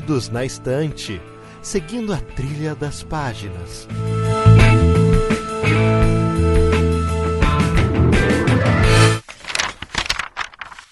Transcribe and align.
Perdidos 0.00 0.30
na 0.30 0.46
Estante, 0.46 1.20
seguindo 1.60 2.14
a 2.14 2.16
trilha 2.16 2.74
das 2.74 3.02
páginas. 3.02 3.86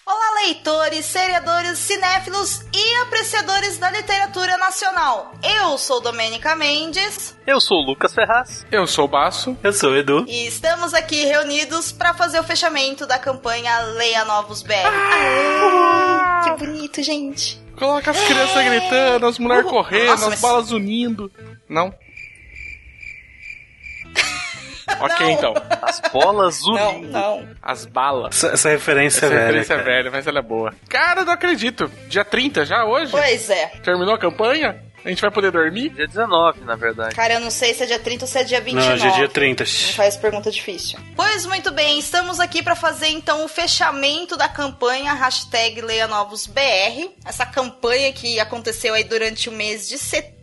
Olá, 0.05 0.34
leitores, 0.45 1.07
seriadores, 1.07 1.79
cinéfilos 1.79 2.66
e 2.75 2.95
apreciadores 3.07 3.79
da 3.79 3.91
literatura 3.91 4.59
nacional. 4.59 5.33
Eu 5.43 5.79
sou 5.79 6.02
Domênica 6.02 6.55
Mendes. 6.55 7.34
Eu 7.47 7.62
sou 7.62 7.79
o 7.79 7.87
Lucas 7.87 8.12
Ferraz. 8.12 8.66
Eu 8.70 8.87
sou 8.87 9.06
o 9.06 9.09
Baço. 9.09 9.56
Eu 9.62 9.73
sou 9.73 9.93
o 9.93 9.97
Edu. 9.97 10.27
E 10.29 10.47
estamos 10.47 10.93
aqui 10.93 11.25
reunidos 11.25 11.93
para 11.93 12.12
fazer 12.12 12.38
o 12.41 12.45
fechamento 12.45 13.06
da 13.06 13.19
campanha 13.19 13.79
Leia 13.80 14.27
Novos 14.27 14.62
BR. 14.62 14.75
Ah! 14.84 16.43
que 16.45 16.66
bonito, 16.66 17.02
gente. 17.02 17.68
Coloca 17.78 18.10
as 18.10 18.20
crianças 18.24 18.64
gritando, 18.64 19.27
as 19.27 19.38
mulheres 19.38 19.66
Uh, 19.66 19.70
correndo, 19.70 20.09
nossa, 20.10 20.24
as 20.24 20.30
mas- 20.30 20.41
balas 20.41 20.70
unindo. 20.73 21.30
Não? 21.68 21.88
ok, 25.01 25.27
Não. 25.27 25.32
então. 25.32 25.54
As 25.82 26.01
bolas 26.12 26.60
Não, 26.66 26.96
unindo. 26.96 27.12
não. 27.12 27.48
As 27.62 27.87
balas. 27.87 28.37
Essa, 28.37 28.54
essa 28.54 28.68
referência 28.70 29.18
Essa 29.18 29.27
é 29.27 29.28
velha. 29.28 29.41
referência 29.46 29.74
é 29.74 29.77
cara. 29.77 29.88
velha, 29.91 30.10
mas 30.10 30.27
ela 30.27 30.38
é 30.38 30.42
boa. 30.42 30.74
Cara, 30.88 31.24
não 31.24 31.32
acredito. 31.32 31.91
Dia 32.09 32.24
30 32.24 32.64
já 32.64 32.84
hoje? 32.84 33.10
Pois 33.10 33.51
é. 33.51 33.66
Terminou 33.82 34.15
a 34.15 34.18
campanha? 34.18 34.82
A 35.05 35.09
gente 35.09 35.20
vai 35.20 35.30
poder 35.30 35.51
dormir? 35.51 35.91
Dia 35.91 36.07
19, 36.07 36.65
na 36.65 36.77
verdade. 36.77 37.15
Cara, 37.15 37.34
eu 37.34 37.41
não 37.41 37.51
sei 37.51 37.73
se 37.75 37.83
é 37.84 37.87
dia 37.87 37.98
30 37.98 38.25
ou 38.25 38.29
se 38.29 38.38
é 38.38 38.45
dia 38.45 38.61
29. 38.61 38.88
Não, 38.88 38.95
hoje 38.95 39.07
é 39.07 39.11
dia 39.11 39.29
30. 39.29 39.65
Não 39.65 39.93
faz 39.95 40.16
pergunta 40.16 40.51
difícil. 40.51 40.99
Pois 41.15 41.46
muito 41.46 41.71
bem, 41.71 41.99
estamos 41.99 42.41
aqui 42.41 42.63
para 42.63 42.74
fazer 42.74 43.09
então 43.09 43.45
o 43.45 43.49
fechamento 43.49 44.37
da 44.37 44.49
campanha 44.49 45.13
hashtag 45.15 45.80
Leia 45.80 46.07
Novos 46.07 46.46
BR. 46.46 47.10
Essa 47.24 47.46
campanha 47.46 48.13
que 48.13 48.41
aconteceu 48.41 48.95
aí 48.95 49.04
durante 49.04 49.49
o 49.49 49.52
mês 49.52 49.88
de 49.88 49.99
setembro 49.99 50.38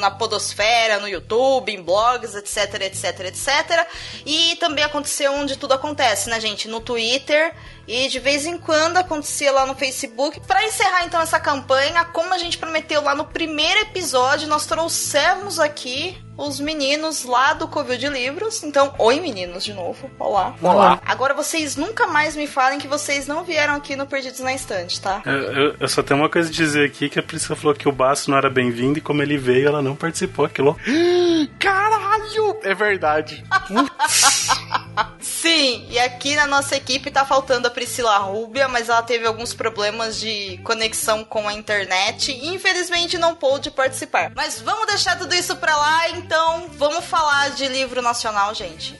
na 0.00 0.10
podosfera, 0.10 0.98
no 0.98 1.08
YouTube, 1.08 1.72
em 1.72 1.82
blogs, 1.82 2.34
etc, 2.34 2.80
etc, 2.82 3.20
etc. 3.20 3.86
E 4.24 4.56
também 4.56 4.82
aconteceu 4.82 5.32
onde 5.34 5.56
tudo 5.56 5.74
acontece, 5.74 6.30
né, 6.30 6.40
gente? 6.40 6.68
No 6.68 6.80
Twitter 6.80 7.54
e 7.86 8.08
de 8.08 8.18
vez 8.18 8.46
em 8.46 8.56
quando 8.58 8.96
acontecia 8.96 9.52
lá 9.52 9.66
no 9.66 9.74
Facebook. 9.74 10.40
Para 10.40 10.64
encerrar 10.64 11.04
então 11.04 11.20
essa 11.20 11.38
campanha, 11.38 12.04
como 12.06 12.32
a 12.32 12.38
gente 12.38 12.58
prometeu 12.58 13.02
lá 13.02 13.14
no 13.14 13.26
primeiro 13.26 13.80
episódio, 13.80 14.48
nós 14.48 14.66
trouxemos 14.66 15.58
aqui 15.58 16.16
os 16.36 16.58
meninos 16.60 17.24
lá 17.24 17.52
do 17.52 17.68
Covil 17.68 17.98
de 17.98 18.08
Livros. 18.08 18.62
Então, 18.62 18.94
oi 18.98 19.20
meninos 19.20 19.64
de 19.64 19.72
novo. 19.74 20.10
Olá. 20.18 20.54
Olá. 20.62 21.00
Agora 21.04 21.34
vocês 21.34 21.76
nunca 21.76 22.06
mais 22.06 22.34
me 22.34 22.46
falem 22.46 22.78
que 22.78 22.88
vocês 22.88 23.26
não 23.26 23.44
vieram 23.44 23.74
aqui 23.74 23.94
no 23.96 24.06
Perdidos 24.06 24.40
na 24.40 24.52
Estante, 24.54 25.00
tá? 25.00 25.22
Eu, 25.26 25.32
eu- 25.32 25.76
eu 25.80 25.88
só 25.88 26.02
tenho 26.02 26.20
uma 26.20 26.28
coisa 26.28 26.48
a 26.48 26.52
dizer 26.52 26.86
aqui, 26.86 27.08
que 27.08 27.18
a 27.18 27.22
Priscila 27.22 27.54
falou 27.56 27.74
que 27.74 27.88
o 27.88 27.92
Baço 27.92 28.30
não 28.30 28.38
era 28.38 28.48
bem-vindo 28.50 28.98
e 28.98 29.02
como 29.02 29.22
ele 29.22 29.36
veio, 29.36 29.68
ela 29.68 29.82
não 29.82 29.94
participou. 29.94 30.44
Aquilo. 30.46 30.76
Caralho! 31.58 32.58
É 32.62 32.74
verdade. 32.74 33.44
Sim, 35.42 35.88
e 35.90 35.98
aqui 35.98 36.36
na 36.36 36.46
nossa 36.46 36.76
equipe 36.76 37.10
tá 37.10 37.24
faltando 37.24 37.66
a 37.66 37.70
Priscila 37.70 38.16
Rúbia, 38.18 38.68
mas 38.68 38.88
ela 38.88 39.02
teve 39.02 39.26
alguns 39.26 39.52
problemas 39.52 40.20
de 40.20 40.56
conexão 40.58 41.24
com 41.24 41.48
a 41.48 41.52
internet 41.52 42.30
e 42.30 42.54
infelizmente 42.54 43.18
não 43.18 43.34
pôde 43.34 43.68
participar. 43.68 44.30
Mas 44.36 44.60
vamos 44.60 44.86
deixar 44.86 45.18
tudo 45.18 45.34
isso 45.34 45.56
pra 45.56 45.76
lá, 45.76 46.10
então 46.10 46.68
vamos 46.78 47.04
falar 47.06 47.50
de 47.50 47.66
livro 47.66 48.00
nacional, 48.00 48.54
gente. 48.54 48.94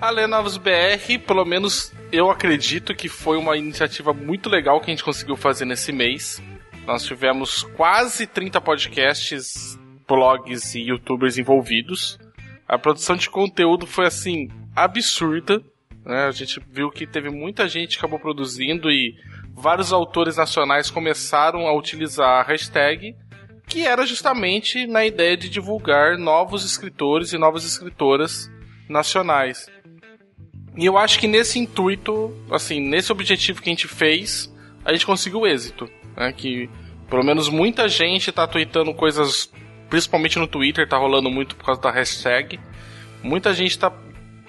A 0.00 0.08
Lê 0.08 0.28
Novos 0.28 0.56
BR, 0.56 1.18
pelo 1.26 1.44
menos 1.44 1.92
eu 2.12 2.30
acredito 2.30 2.94
que 2.94 3.08
foi 3.08 3.36
uma 3.36 3.56
iniciativa 3.56 4.12
muito 4.14 4.48
legal 4.48 4.80
que 4.80 4.86
a 4.86 4.94
gente 4.94 5.02
conseguiu 5.02 5.36
fazer 5.36 5.64
nesse 5.64 5.90
mês. 5.90 6.40
Nós 6.86 7.02
tivemos 7.02 7.64
quase 7.76 8.24
30 8.24 8.60
podcasts, 8.60 9.76
blogs 10.06 10.76
e 10.76 10.82
youtubers 10.82 11.38
envolvidos. 11.38 12.20
A 12.70 12.78
produção 12.78 13.16
de 13.16 13.28
conteúdo 13.28 13.84
foi 13.84 14.06
assim 14.06 14.48
absurda. 14.76 15.60
né? 16.06 16.26
A 16.26 16.30
gente 16.30 16.60
viu 16.70 16.88
que 16.88 17.04
teve 17.04 17.28
muita 17.28 17.68
gente 17.68 17.94
que 17.94 17.98
acabou 17.98 18.20
produzindo 18.20 18.88
e 18.88 19.16
vários 19.52 19.92
autores 19.92 20.36
nacionais 20.36 20.88
começaram 20.88 21.66
a 21.66 21.76
utilizar 21.76 22.28
a 22.28 22.42
hashtag, 22.44 23.16
que 23.66 23.84
era 23.84 24.06
justamente 24.06 24.86
na 24.86 25.04
ideia 25.04 25.36
de 25.36 25.50
divulgar 25.50 26.16
novos 26.16 26.64
escritores 26.64 27.32
e 27.32 27.38
novas 27.38 27.64
escritoras 27.64 28.48
nacionais. 28.88 29.68
E 30.76 30.86
eu 30.86 30.96
acho 30.96 31.18
que 31.18 31.26
nesse 31.26 31.58
intuito, 31.58 32.32
assim, 32.52 32.78
nesse 32.78 33.10
objetivo 33.10 33.60
que 33.60 33.68
a 33.68 33.72
gente 33.72 33.88
fez, 33.88 34.48
a 34.84 34.92
gente 34.92 35.04
conseguiu 35.04 35.44
êxito. 35.44 35.90
Né? 36.16 36.32
Que 36.32 36.70
pelo 37.08 37.24
menos 37.24 37.48
muita 37.48 37.88
gente 37.88 38.30
tá 38.30 38.46
tweetando 38.46 38.94
coisas, 38.94 39.52
principalmente 39.90 40.38
no 40.38 40.46
Twitter, 40.46 40.88
tá 40.88 40.96
rolando 40.96 41.28
muito 41.28 41.56
por 41.56 41.66
causa 41.66 41.80
da 41.80 41.90
hashtag. 41.90 42.58
Muita 43.22 43.52
gente 43.52 43.78
tá 43.78 43.92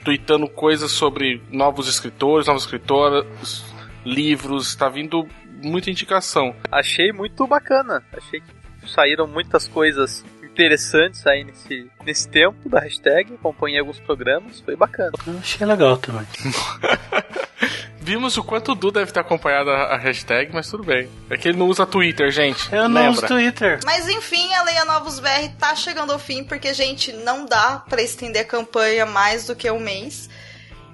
tweetando 0.05 0.47
coisas 0.47 0.91
sobre 0.91 1.41
novos 1.51 1.87
escritores, 1.87 2.47
novas 2.47 2.63
escritoras, 2.63 3.65
livros, 4.05 4.75
tá 4.75 4.87
vindo 4.87 5.27
muita 5.61 5.89
indicação. 5.89 6.55
Achei 6.71 7.11
muito 7.11 7.45
bacana. 7.45 8.03
Achei 8.15 8.39
que 8.39 8.89
saíram 8.89 9.27
muitas 9.27 9.67
coisas 9.67 10.23
interessantes 10.43 11.25
aí 11.27 11.43
nesse, 11.43 11.89
nesse 12.05 12.29
tempo 12.29 12.69
da 12.69 12.79
hashtag. 12.79 13.33
Acompanhei 13.33 13.79
alguns 13.79 13.99
programas, 13.99 14.59
foi 14.61 14.75
bacana. 14.75 15.11
Eu 15.25 15.37
achei 15.39 15.65
legal 15.65 15.97
também. 15.97 16.25
Vimos 18.01 18.35
o 18.35 18.43
quanto 18.43 18.71
o 18.71 18.75
Du 18.75 18.89
deve 18.91 19.11
ter 19.11 19.19
acompanhado 19.19 19.69
a 19.69 19.91
a 19.91 19.97
hashtag, 19.97 20.51
mas 20.53 20.69
tudo 20.69 20.83
bem. 20.83 21.07
É 21.29 21.37
que 21.37 21.47
ele 21.47 21.57
não 21.57 21.67
usa 21.67 21.85
Twitter, 21.85 22.31
gente. 22.31 22.73
Eu 22.73 22.89
não 22.89 23.11
uso 23.11 23.21
Lembra? 23.21 23.27
Twitter. 23.27 23.79
Mas 23.85 24.07
enfim, 24.09 24.51
a 24.53 24.63
Leia 24.63 24.85
Novos 24.85 25.19
BR 25.19 25.49
tá 25.59 25.75
chegando 25.75 26.11
ao 26.11 26.19
fim, 26.19 26.43
porque, 26.43 26.73
gente, 26.73 27.13
não 27.13 27.45
dá 27.45 27.83
pra 27.87 28.01
estender 28.01 28.41
a 28.41 28.45
campanha 28.45 29.05
mais 29.05 29.45
do 29.45 29.55
que 29.55 29.69
um 29.69 29.79
mês. 29.79 30.29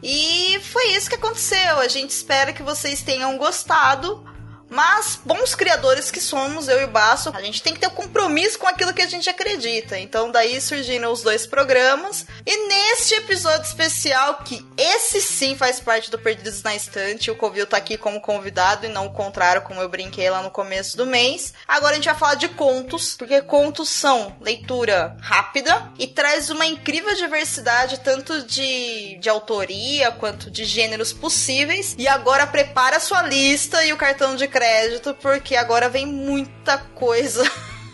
E 0.03 0.59
foi 0.63 0.90
isso 0.91 1.09
que 1.09 1.16
aconteceu. 1.16 1.79
A 1.79 1.88
gente 1.88 2.09
espera 2.09 2.51
que 2.51 2.63
vocês 2.63 3.01
tenham 3.01 3.38
gostado. 3.38 4.24
Mas, 4.70 5.20
bons 5.24 5.56
criadores 5.56 6.12
que 6.12 6.20
somos, 6.20 6.68
eu 6.68 6.82
e 6.82 6.86
o 6.86 6.90
Baço, 6.90 7.32
a 7.34 7.42
gente 7.42 7.62
tem 7.62 7.74
que 7.74 7.80
ter 7.80 7.88
um 7.88 7.92
compromisso 7.92 8.60
com 8.60 8.68
aquilo 8.68 8.94
que 8.94 9.02
a 9.02 9.08
gente 9.08 9.30
acredita. 9.30 9.98
Então, 9.98 10.32
daí 10.32 10.60
surgiram 10.60 11.12
os 11.12 11.22
dois 11.22 11.46
programas. 11.46 12.26
E 12.46 12.68
neste 12.68 13.16
episódio 13.16 13.66
especial, 13.66 14.40
que 14.44 14.66
esse 14.78 15.22
sim 15.22 15.56
faz 15.56 15.80
parte 15.80 16.12
do 16.12 16.20
Perdidos 16.20 16.64
na 16.64 16.76
Estante, 16.76 17.32
o 17.32 17.36
Covil 17.36 17.66
tá 17.66 17.78
aqui 17.78 17.98
como 17.98 18.22
convidado 18.22 18.86
e 18.86 18.90
não 18.90 19.08
o 19.08 19.14
contrário, 19.14 19.62
como 19.62 19.82
eu 19.82 19.90
brinquei 19.90 20.30
lá 20.30 20.42
no 20.42 20.52
começo 20.52 20.98
do 20.98 21.06
mês. 21.06 21.54
Agora 21.68 21.94
a 21.94 21.96
gente 21.96 22.06
vai 22.06 22.16
falar 22.16 22.36
de 22.36 22.50
contos, 22.50 23.16
porque 23.16 23.42
contos 23.42 23.90
são 23.90 24.36
leitura 24.42 25.16
rápida 25.22 25.92
e 25.98 26.08
traz 26.08 26.50
uma 26.50 26.66
incrível 26.66 27.14
diversidade, 27.16 28.00
tanto 28.02 28.44
de, 28.44 29.18
de 29.18 29.30
autoria 29.30 30.12
quanto 30.12 30.52
de 30.52 30.66
gêneros 30.66 31.14
possíveis. 31.14 31.96
E 31.98 32.08
agora 32.08 32.46
prepara 32.46 32.98
a 32.98 33.00
sua 33.00 33.22
lista 33.22 33.84
e 33.86 33.94
o 33.94 33.98
cartão 33.98 34.36
de 34.36 34.48
crédito, 34.57 35.13
porque 35.22 35.56
agora 35.56 35.88
vem 35.88 36.06
muita 36.07 36.79
coisa. 36.95 37.44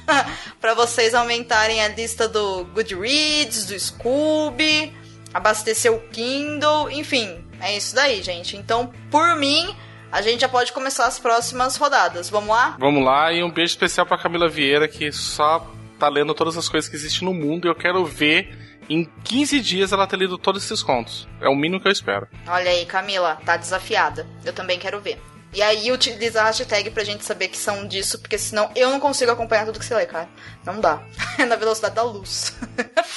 para 0.61 0.73
vocês 0.73 1.13
aumentarem 1.13 1.81
a 1.81 1.89
lista 1.89 2.27
do 2.27 2.63
Goodreads, 2.65 3.65
do 3.65 3.77
Scooby, 3.77 4.93
abastecer 5.33 5.91
o 5.91 5.99
Kindle, 6.09 6.89
enfim, 6.89 7.43
é 7.59 7.75
isso 7.75 7.93
daí, 7.93 8.21
gente. 8.21 8.55
Então, 8.55 8.91
por 9.11 9.35
mim, 9.35 9.75
a 10.11 10.21
gente 10.21 10.41
já 10.41 10.49
pode 10.49 10.71
começar 10.71 11.05
as 11.05 11.19
próximas 11.19 11.75
rodadas. 11.75 12.29
Vamos 12.29 12.49
lá? 12.49 12.77
Vamos 12.79 13.03
lá, 13.03 13.33
e 13.33 13.43
um 13.43 13.51
beijo 13.51 13.71
especial 13.71 14.05
pra 14.05 14.17
Camila 14.17 14.47
Vieira, 14.47 14.87
que 14.87 15.11
só 15.11 15.69
tá 15.99 16.07
lendo 16.07 16.33
todas 16.33 16.57
as 16.57 16.69
coisas 16.69 16.89
que 16.89 16.95
existem 16.95 17.27
no 17.27 17.33
mundo 17.33 17.67
e 17.67 17.69
eu 17.69 17.75
quero 17.75 18.05
ver 18.05 18.57
em 18.89 19.05
15 19.23 19.59
dias 19.61 19.91
ela 19.91 20.07
ter 20.07 20.17
lido 20.17 20.37
todos 20.37 20.63
esses 20.63 20.81
contos. 20.81 21.27
É 21.41 21.49
o 21.49 21.55
mínimo 21.55 21.81
que 21.81 21.87
eu 21.87 21.91
espero. 21.91 22.27
Olha 22.47 22.71
aí, 22.71 22.85
Camila, 22.85 23.37
tá 23.45 23.57
desafiada. 23.57 24.27
Eu 24.45 24.53
também 24.53 24.79
quero 24.79 24.99
ver. 24.99 25.19
E 25.53 25.61
aí 25.61 25.91
utiliza 25.91 26.41
a 26.41 26.45
hashtag 26.45 26.89
pra 26.89 27.03
gente 27.03 27.23
saber 27.23 27.47
que 27.47 27.57
são 27.57 27.87
disso, 27.87 28.19
porque 28.19 28.37
senão 28.37 28.71
eu 28.75 28.89
não 28.89 28.99
consigo 28.99 29.31
acompanhar 29.31 29.65
tudo 29.65 29.79
que 29.79 29.85
você 29.85 29.95
lê, 29.95 30.05
cara. 30.05 30.27
Não 30.65 30.79
dá. 30.81 31.03
É 31.37 31.45
na 31.45 31.55
velocidade 31.55 31.95
da 31.95 32.03
luz. 32.03 32.53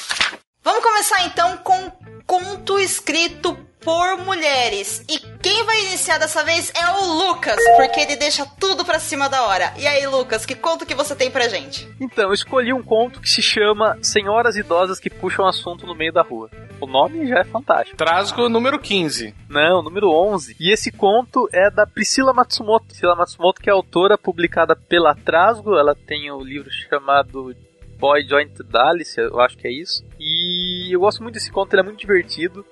Vamos 0.62 0.82
começar 0.82 1.24
então 1.24 1.56
com 1.58 1.92
conto 2.26 2.78
escrito 2.78 3.65
por 3.86 4.18
mulheres. 4.24 5.04
E 5.08 5.16
quem 5.40 5.64
vai 5.64 5.80
iniciar 5.86 6.18
dessa 6.18 6.42
vez 6.42 6.72
é 6.74 6.90
o 6.98 7.28
Lucas, 7.28 7.56
porque 7.76 8.00
ele 8.00 8.16
deixa 8.16 8.44
tudo 8.58 8.84
pra 8.84 8.98
cima 8.98 9.28
da 9.28 9.46
hora. 9.46 9.72
E 9.78 9.86
aí, 9.86 10.04
Lucas, 10.08 10.44
que 10.44 10.56
conto 10.56 10.84
que 10.84 10.92
você 10.92 11.14
tem 11.14 11.30
pra 11.30 11.46
gente? 11.46 11.88
Então, 12.00 12.24
eu 12.24 12.34
escolhi 12.34 12.72
um 12.72 12.82
conto 12.82 13.20
que 13.20 13.30
se 13.30 13.40
chama 13.40 13.96
Senhoras 14.02 14.56
Idosas 14.56 14.98
que 14.98 15.08
Puxam 15.08 15.46
Assunto 15.46 15.86
no 15.86 15.94
Meio 15.94 16.12
da 16.12 16.22
Rua. 16.22 16.50
O 16.80 16.86
nome 16.88 17.28
já 17.28 17.38
é 17.38 17.44
fantástico. 17.44 17.96
Trasgo 17.96 18.48
número 18.48 18.80
15. 18.80 19.32
Não, 19.48 19.80
número 19.82 20.10
11. 20.10 20.56
E 20.58 20.72
esse 20.72 20.90
conto 20.90 21.48
é 21.52 21.70
da 21.70 21.86
Priscila 21.86 22.34
Matsumoto. 22.34 22.86
Priscila 22.86 23.14
Matsumoto, 23.14 23.62
que 23.62 23.70
é 23.70 23.72
autora 23.72 24.18
publicada 24.18 24.74
pela 24.74 25.14
Trasgo. 25.14 25.76
Ela 25.76 25.94
tem 25.94 26.28
o 26.32 26.38
um 26.38 26.42
livro 26.42 26.68
chamado 26.72 27.54
Boy 27.98 28.26
Joint 28.26 28.50
Alice, 28.74 29.18
eu 29.18 29.40
acho 29.40 29.56
que 29.56 29.66
é 29.66 29.72
isso. 29.72 30.04
E 30.18 30.94
eu 30.94 31.00
gosto 31.00 31.22
muito 31.22 31.34
desse 31.34 31.50
conto, 31.50 31.72
ele 31.72 31.80
é 31.80 31.84
muito 31.84 31.98
divertido. 31.98 32.64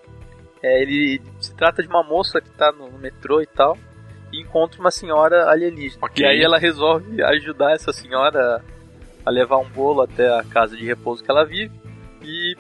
É, 0.67 0.81
ele 0.83 1.21
se 1.41 1.55
trata 1.55 1.83
de 1.83 1.89
uma 1.89 2.03
moça 2.03 2.41
que 2.41 2.49
está 2.49 2.73
no, 2.73 2.91
no 2.91 2.99
metrô 2.99 3.41
e 3.43 3.47
tal. 3.47 3.77
e 4.33 4.41
encontra 4.41 4.81
uma 4.81 4.91
senhora 4.91 5.49
alienígena. 5.51 6.01
Ok. 6.03 6.25
E 6.25 6.27
aí 6.29 6.43
ela 6.43 6.59
resolve 6.59 7.23
ajudar 7.23 7.73
essa 7.73 7.93
senhora 7.93 8.65
a 9.27 9.31
levar 9.31 9.59
um 9.59 9.69
bolo 9.69 10.01
até 10.03 10.27
a 10.29 10.43
casa 10.43 10.77
de 10.77 10.85
repouso 10.85 11.23
que 11.23 11.31
ela 11.31 11.45
vive. 11.45 11.71
E 12.23 12.57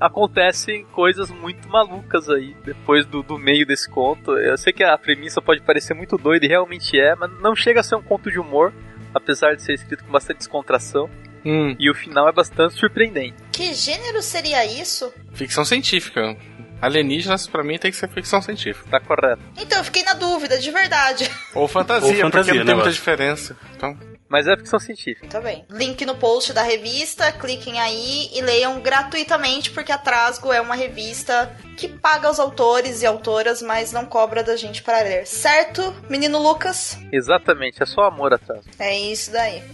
acontecem 0.00 0.84
coisas 0.86 1.30
muito 1.30 1.68
malucas 1.68 2.28
aí 2.28 2.54
depois 2.64 3.06
do, 3.06 3.22
do 3.22 3.38
meio 3.38 3.64
desse 3.66 3.88
conto. 3.88 4.32
Eu 4.36 4.56
sei 4.58 4.72
que 4.72 4.82
a 4.84 4.98
premissa 4.98 5.40
pode 5.40 5.62
parecer 5.62 5.94
muito 5.94 6.16
doida 6.18 6.44
e 6.44 6.48
realmente 6.48 6.98
é, 6.98 7.14
mas 7.14 7.30
não 7.40 7.54
chega 7.54 7.80
a 7.80 7.82
ser 7.82 7.94
um 7.96 8.02
conto 8.02 8.30
de 8.30 8.38
humor, 8.38 8.72
apesar 9.14 9.54
de 9.54 9.62
ser 9.62 9.74
escrito 9.74 10.04
com 10.04 10.10
bastante 10.12 10.38
descontração. 10.38 11.08
Hum, 11.46 11.76
E 11.78 11.90
o 11.90 11.94
final 11.94 12.26
é 12.28 12.32
bastante 12.32 12.74
surpreendente. 12.74 13.36
Que 13.52 13.74
gênero 13.74 14.22
seria 14.22 14.64
isso? 14.64 15.12
ficção 15.32 15.64
científica. 15.64 16.36
Alienígenas, 16.84 17.46
pra 17.46 17.62
mim, 17.64 17.78
tem 17.78 17.90
que 17.90 17.96
ser 17.96 18.08
ficção 18.08 18.40
científica. 18.42 18.86
Tá 18.90 19.00
correto. 19.00 19.42
Então, 19.58 19.78
eu 19.78 19.84
fiquei 19.84 20.02
na 20.02 20.14
dúvida, 20.14 20.58
de 20.58 20.70
verdade. 20.70 21.30
Ou 21.54 21.66
fantasia, 21.66 22.08
Ou 22.08 22.14
fantasia, 22.16 22.30
porque 22.30 22.30
não 22.30 22.30
tem 22.42 22.54
muita 22.54 22.72
negócio. 22.72 22.92
diferença. 22.92 23.56
Então, 23.76 23.96
Mas 24.28 24.46
é 24.48 24.56
ficção 24.56 24.78
científica. 24.78 25.26
Muito 25.26 25.40
bem. 25.42 25.64
Link 25.70 26.04
no 26.06 26.16
post 26.16 26.52
da 26.52 26.62
revista, 26.62 27.30
cliquem 27.32 27.78
aí 27.80 28.30
e 28.34 28.40
leiam 28.40 28.80
gratuitamente, 28.80 29.70
porque 29.70 29.92
a 29.92 29.98
Trasgo 29.98 30.52
é 30.52 30.60
uma 30.60 30.74
revista 30.74 31.54
que 31.76 31.88
paga 31.88 32.30
os 32.30 32.38
autores 32.40 33.02
e 33.02 33.06
autoras, 33.06 33.60
mas 33.62 33.92
não 33.92 34.06
cobra 34.06 34.42
da 34.42 34.56
gente 34.56 34.82
para 34.82 35.00
ler. 35.00 35.26
Certo, 35.26 35.94
menino 36.08 36.38
Lucas? 36.38 36.98
Exatamente, 37.12 37.82
é 37.82 37.86
só 37.86 38.02
amor 38.04 38.32
atrás. 38.32 38.64
É 38.78 38.96
isso 38.98 39.30
daí. 39.32 39.62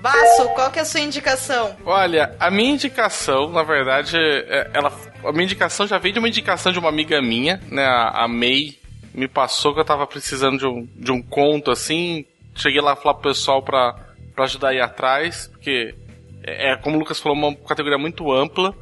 Baço, 0.00 0.48
qual 0.54 0.70
que 0.70 0.78
é 0.78 0.82
a 0.82 0.84
sua 0.84 1.00
indicação? 1.00 1.76
olha, 1.84 2.34
a 2.38 2.50
minha 2.50 2.72
indicação, 2.72 3.50
na 3.50 3.62
verdade, 3.62 4.16
é- 4.16 4.70
ela, 4.72 4.92
a 5.24 5.32
minha 5.32 5.44
indicação 5.44 5.86
já 5.86 5.98
veio 5.98 6.14
de 6.14 6.18
uma 6.18 6.28
indicação 6.28 6.72
de 6.72 6.78
uma 6.78 6.88
amiga 6.88 7.20
minha, 7.20 7.60
né? 7.70 7.84
A, 7.84 8.24
a 8.24 8.28
May 8.28 8.78
me 9.14 9.28
passou 9.28 9.74
que 9.74 9.80
eu 9.80 9.84
tava 9.84 10.06
precisando 10.06 10.58
de 10.58 10.66
um, 10.66 10.88
de 10.96 11.12
um 11.12 11.22
conto 11.22 11.70
assim. 11.70 12.24
Cheguei 12.54 12.80
lá 12.80 12.96
falar 12.96 13.14
pro 13.14 13.30
pessoal 13.30 13.62
pra, 13.62 13.94
pra 14.34 14.44
ajudar 14.44 14.68
a 14.68 14.74
ir 14.74 14.80
atrás, 14.80 15.48
porque 15.48 15.94
é, 16.42 16.72
é, 16.72 16.76
como 16.76 16.96
o 16.96 16.98
Lucas 16.98 17.20
falou, 17.20 17.36
uma 17.38 17.54
categoria 17.54 17.98
muito 17.98 18.32
ampla. 18.32 18.74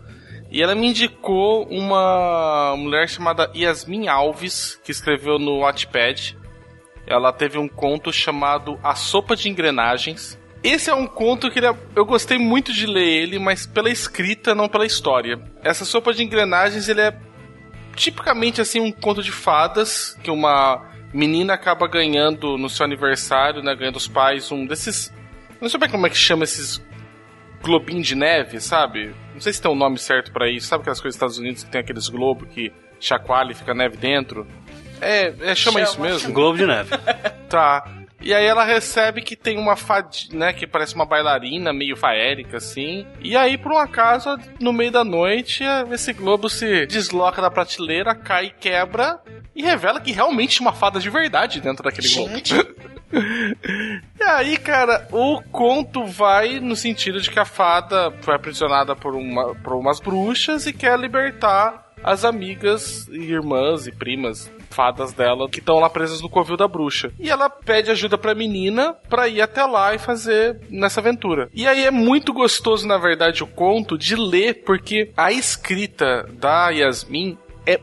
E 0.50 0.62
ela 0.62 0.75
me 0.75 0.87
indicou 0.87 1.67
uma 1.69 2.75
mulher 2.78 3.08
chamada 3.08 3.50
Yasmin 3.55 4.06
Alves, 4.08 4.81
que 4.84 4.93
escreveu 4.93 5.38
no 5.38 5.61
Wattpad. 5.61 6.37
Ela 7.06 7.32
teve 7.32 7.58
um 7.58 7.69
conto 7.69 8.12
chamado 8.12 8.78
A 8.82 8.94
Sopa 8.94 9.34
de 9.37 9.49
Engrenagens. 9.49 10.38
Esse 10.62 10.88
é 10.88 10.94
um 10.94 11.06
conto 11.06 11.50
que 11.50 11.58
ele 11.58 11.67
é- 11.67 11.76
eu 11.94 12.05
gostei 12.05 12.38
muito 12.38 12.73
de 12.73 12.87
ler 12.87 13.06
ele, 13.06 13.38
mas 13.38 13.67
pela 13.67 13.90
escrita, 13.90 14.55
não 14.55 14.69
pela 14.69 14.87
história. 14.87 15.38
Essa 15.62 15.84
Sopa 15.84 16.12
de 16.12 16.23
Engrenagens, 16.23 16.88
ele 16.88 17.00
é 17.00 17.14
tipicamente 17.96 18.60
assim 18.60 18.81
um 18.81 18.93
conto 18.93 19.22
de 19.22 19.32
fadas, 19.32 20.16
que 20.22 20.31
uma 20.31 20.84
menina 21.12 21.54
acaba 21.54 21.88
ganhando 21.88 22.56
no 22.58 22.69
seu 22.69 22.84
aniversário, 22.84 23.62
né, 23.62 23.75
ganhando 23.75 23.94
dos 23.94 24.06
pais 24.06 24.52
um 24.52 24.66
desses, 24.66 25.12
não 25.60 25.69
sei 25.69 25.81
bem 25.81 25.88
como 25.88 26.06
é 26.06 26.10
que 26.10 26.16
chama 26.16 26.44
esses 26.44 26.81
globinhos 27.62 28.06
de 28.06 28.14
neve, 28.14 28.60
sabe? 28.60 29.14
Não 29.34 29.40
sei 29.40 29.52
se 29.52 29.60
tem 29.60 29.70
um 29.70 29.75
nome 29.75 29.98
certo 29.98 30.31
pra 30.32 30.48
isso. 30.48 30.66
Sabe 30.69 30.82
aquelas 30.82 31.00
coisas 31.00 31.14
dos 31.14 31.16
Estados 31.16 31.38
Unidos 31.38 31.64
que 31.64 31.70
tem 31.70 31.81
aqueles 31.81 32.08
globos 32.08 32.48
que 32.48 32.72
chacoalha 33.00 33.52
e 33.52 33.54
fica 33.54 33.75
neve 33.75 33.96
dentro? 33.96 34.46
É, 35.00 35.34
é 35.40 35.54
chama, 35.54 35.81
Chama. 35.81 35.81
isso 35.81 36.00
mesmo? 36.00 36.32
Globo 36.32 36.56
de 36.56 36.66
Neve. 36.66 36.90
Tá. 37.49 37.88
E 38.20 38.32
aí 38.32 38.44
ela 38.44 38.64
recebe 38.64 39.22
que 39.22 39.36
tem 39.36 39.58
uma 39.58 39.76
fadinha, 39.76 40.38
né, 40.38 40.52
que 40.52 40.66
parece 40.66 40.94
uma 40.94 41.04
bailarina 41.04 41.72
meio 41.72 41.96
faérica, 41.96 42.56
assim. 42.56 43.06
E 43.20 43.36
aí, 43.36 43.58
por 43.58 43.72
um 43.72 43.78
acaso, 43.78 44.36
no 44.58 44.72
meio 44.72 44.90
da 44.90 45.04
noite, 45.04 45.62
esse 45.92 46.12
globo 46.12 46.48
se 46.48 46.86
desloca 46.86 47.42
da 47.42 47.50
prateleira, 47.50 48.14
cai 48.14 48.46
e 48.46 48.50
quebra, 48.50 49.20
e 49.54 49.62
revela 49.62 50.00
que 50.00 50.12
realmente 50.12 50.56
tinha 50.56 50.68
uma 50.68 50.74
fada 50.74 50.98
de 50.98 51.10
verdade 51.10 51.60
dentro 51.60 51.84
daquele 51.84 52.08
globo. 52.08 52.34
Gente, 52.34 52.54
E 54.18 54.22
aí, 54.22 54.56
cara, 54.56 55.06
o 55.12 55.40
conto 55.52 56.04
vai 56.04 56.58
no 56.58 56.74
sentido 56.74 57.20
de 57.20 57.30
que 57.30 57.38
a 57.38 57.44
fada 57.44 58.12
foi 58.20 58.34
aprisionada 58.34 58.96
por, 58.96 59.14
uma, 59.14 59.54
por 59.54 59.74
umas 59.74 60.00
bruxas 60.00 60.66
e 60.66 60.72
quer 60.72 60.98
libertar 60.98 61.86
as 62.02 62.24
amigas 62.24 63.08
e 63.08 63.32
irmãs 63.32 63.86
e 63.86 63.92
primas 63.92 64.50
fadas 64.70 65.12
dela 65.12 65.48
que 65.48 65.58
estão 65.58 65.78
lá 65.78 65.88
presas 65.88 66.20
no 66.20 66.28
covil 66.28 66.56
da 66.56 66.68
bruxa. 66.68 67.12
E 67.18 67.30
ela 67.30 67.48
pede 67.48 67.90
ajuda 67.90 68.18
pra 68.18 68.34
menina 68.34 68.94
pra 69.08 69.28
ir 69.28 69.40
até 69.40 69.64
lá 69.64 69.94
e 69.94 69.98
fazer 69.98 70.60
nessa 70.68 71.00
aventura. 71.00 71.48
E 71.54 71.66
aí 71.66 71.84
é 71.84 71.90
muito 71.90 72.32
gostoso, 72.32 72.86
na 72.86 72.98
verdade, 72.98 73.42
o 73.42 73.46
conto 73.46 73.96
de 73.96 74.14
ler, 74.16 74.64
porque 74.64 75.12
a 75.16 75.32
escrita 75.32 76.28
da 76.32 76.70
Yasmin 76.70 77.38
é 77.66 77.80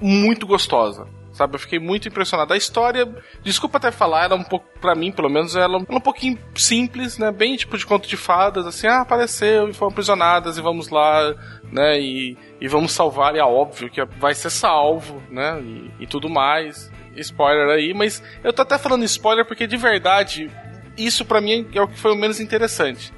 muito 0.00 0.46
gostosa. 0.46 1.06
Sabe, 1.38 1.54
eu 1.54 1.60
fiquei 1.60 1.78
muito 1.78 2.08
impressionado. 2.08 2.52
A 2.52 2.56
história, 2.56 3.08
desculpa 3.44 3.78
até 3.78 3.92
falar, 3.92 4.24
ela 4.24 4.34
é 4.34 4.36
um 4.36 4.42
pouco, 4.42 4.66
pra 4.80 4.96
mim, 4.96 5.12
pelo 5.12 5.28
menos, 5.28 5.54
ela 5.54 5.78
é 5.78 5.94
um 5.94 6.00
pouquinho 6.00 6.36
simples, 6.56 7.16
né? 7.16 7.30
Bem 7.30 7.54
tipo 7.54 7.78
de 7.78 7.86
conto 7.86 8.08
de 8.08 8.16
fadas, 8.16 8.66
assim, 8.66 8.88
ah, 8.88 9.02
apareceu 9.02 9.68
e 9.68 9.72
foram 9.72 9.92
aprisionadas 9.92 10.58
e 10.58 10.60
vamos 10.60 10.88
lá, 10.88 11.32
né? 11.72 12.00
E, 12.00 12.36
e 12.60 12.68
vamos 12.68 12.92
salvar, 12.92 13.36
é 13.36 13.42
óbvio 13.42 13.90
que 13.90 14.04
vai 14.18 14.34
ser 14.34 14.50
salvo, 14.50 15.22
né? 15.30 15.60
E, 15.60 15.90
e 16.00 16.06
tudo 16.06 16.28
mais. 16.28 16.90
Spoiler 17.16 17.68
aí, 17.68 17.92
mas 17.92 18.22
eu 18.44 18.52
tô 18.52 18.62
até 18.62 18.78
falando 18.78 19.04
spoiler 19.04 19.44
porque 19.44 19.66
de 19.66 19.76
verdade, 19.76 20.48
isso 20.96 21.24
pra 21.24 21.40
mim 21.40 21.66
é 21.74 21.82
o 21.82 21.88
que 21.88 21.98
foi 21.98 22.12
o 22.12 22.16
menos 22.16 22.38
interessante. 22.38 23.12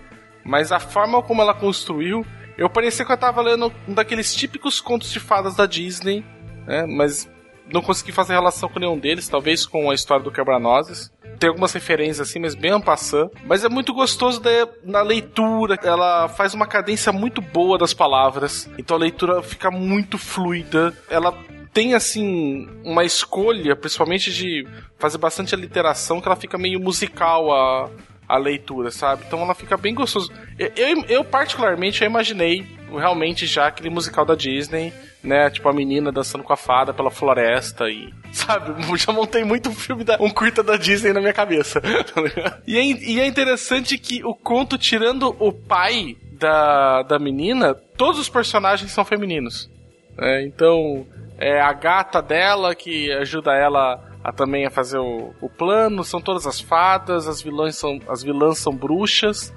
Mas 0.45 0.73
a 0.73 0.81
forma 0.81 1.23
como 1.23 1.43
ela 1.43 1.53
construiu, 1.53 2.25
eu 2.57 2.71
parecia 2.71 3.05
que 3.05 3.13
eu 3.13 3.17
tava 3.17 3.43
lendo 3.43 3.73
um 3.87 3.93
daqueles 3.93 4.35
típicos 4.35 4.81
contos 4.81 5.13
de 5.13 5.21
fadas 5.21 5.55
da 5.55 5.67
Disney, 5.67 6.25
né? 6.67 6.87
Mas 6.87 7.31
não 7.73 7.83
consegui 7.83 8.13
fazer 8.13 8.33
relação 8.33 8.69
com 8.69 8.79
nenhum 8.79 8.99
deles, 8.99 9.29
talvez 9.29 9.67
com 9.67 9.91
a 9.91 9.95
história 9.95 10.25
do 10.25 10.33
Quebra-Nozes. 10.33 11.13
Tem 11.41 11.49
algumas 11.49 11.73
referências 11.73 12.29
assim, 12.29 12.39
mas 12.39 12.55
bem 12.55 12.71
en 12.71 12.81
passant. 12.83 13.31
Mas 13.47 13.65
é 13.65 13.69
muito 13.71 13.95
gostoso 13.95 14.39
daí, 14.41 14.67
na 14.85 15.01
leitura. 15.01 15.79
Ela 15.83 16.29
faz 16.29 16.53
uma 16.53 16.67
cadência 16.67 17.11
muito 17.13 17.41
boa 17.41 17.79
das 17.79 17.95
palavras. 17.95 18.69
Então 18.77 18.95
a 18.95 19.01
leitura 19.01 19.43
fica 19.43 19.71
muito 19.71 20.19
fluida. 20.19 20.95
Ela 21.09 21.33
tem 21.73 21.95
assim 21.95 22.69
uma 22.85 23.05
escolha, 23.05 23.75
principalmente 23.75 24.31
de 24.31 24.69
fazer 24.99 25.17
bastante 25.17 25.55
aliteração, 25.55 26.21
que 26.21 26.29
ela 26.29 26.37
fica 26.37 26.59
meio 26.59 26.79
musical 26.79 27.51
a, 27.51 27.89
a 28.29 28.37
leitura, 28.37 28.91
sabe? 28.91 29.25
Então 29.27 29.41
ela 29.41 29.55
fica 29.55 29.79
bem 29.79 29.95
gostoso. 29.95 30.31
Eu, 30.59 30.71
eu, 30.77 31.05
eu, 31.09 31.25
particularmente, 31.25 32.03
eu 32.03 32.11
imaginei 32.11 32.67
realmente 32.91 33.47
já 33.47 33.69
aquele 33.69 33.89
musical 33.89 34.27
da 34.27 34.35
Disney, 34.35 34.93
né? 35.23 35.51
Tipo 35.51 35.69
a 35.69 35.73
menina 35.73 36.11
dançando 36.11 36.45
com 36.45 36.53
a 36.53 36.57
fada 36.57 36.93
pela 36.93 37.11
floresta 37.11 37.89
e, 37.89 38.13
sabe? 38.33 38.75
Já 38.97 39.13
montei 39.13 39.45
muito 39.45 39.71
filme, 39.73 40.05
da, 40.05 40.17
um 40.21 40.31
curta 40.31 40.63
da 40.63 40.77
Disney 40.77 41.13
na 41.13 41.21
minha 41.21 41.33
cabeça. 41.33 41.81
tá 41.81 42.23
e, 42.67 42.77
é, 42.77 42.85
e 42.85 43.21
é 43.21 43.27
interessante 43.27 43.99
que 43.99 44.25
o 44.25 44.35
conto, 44.35 44.79
tirando 44.79 45.35
o 45.39 45.53
pai 45.53 46.17
da, 46.33 47.03
da 47.03 47.19
menina, 47.19 47.75
todos 47.75 48.19
os 48.19 48.29
personagens 48.29 48.91
são 48.91 49.05
femininos. 49.05 49.71
né? 50.17 50.45
então, 50.45 51.07
é 51.39 51.61
a 51.61 51.73
gata 51.73 52.21
dela 52.21 52.75
que 52.75 53.13
ajuda 53.13 53.53
ela 53.55 54.11
a 54.23 54.33
também 54.33 54.67
a 54.67 54.71
fazer 54.71 54.99
o, 54.99 55.35
o 55.41 55.49
plano, 55.49 56.05
são 56.05 56.21
todas 56.21 56.47
as 56.47 56.61
fadas, 56.61 57.27
as 57.27 57.41
vilãs 57.41 57.77
são, 57.77 57.99
as 58.07 58.23
vilãs 58.23 58.59
são 58.59 58.75
bruxas, 58.75 59.53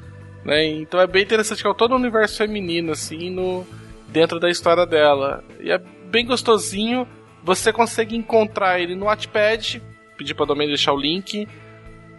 né? 0.46 0.66
Então 0.66 1.00
é 1.00 1.08
bem 1.08 1.24
interessante 1.24 1.62
que 1.62 1.68
é 1.68 1.74
todo 1.74 1.92
o 1.92 1.98
universo 1.98 2.38
feminino, 2.38 2.94
assim, 2.94 3.30
no, 3.30 3.66
dentro 4.14 4.40
da 4.40 4.50
história 4.50 4.86
dela. 4.86 5.44
E 5.60 5.72
é 5.72 5.78
bem 5.78 6.26
gostosinho, 6.26 7.08
você 7.44 7.74
consegue 7.74 8.16
encontrar 8.16 8.80
ele 8.80 8.96
no 8.96 9.06
Wattpad, 9.06 9.82
pedir 10.16 10.36
pra 10.36 10.46
Domingo 10.46 10.70
deixar 10.70 10.94
o 10.94 11.00
link. 11.00 11.48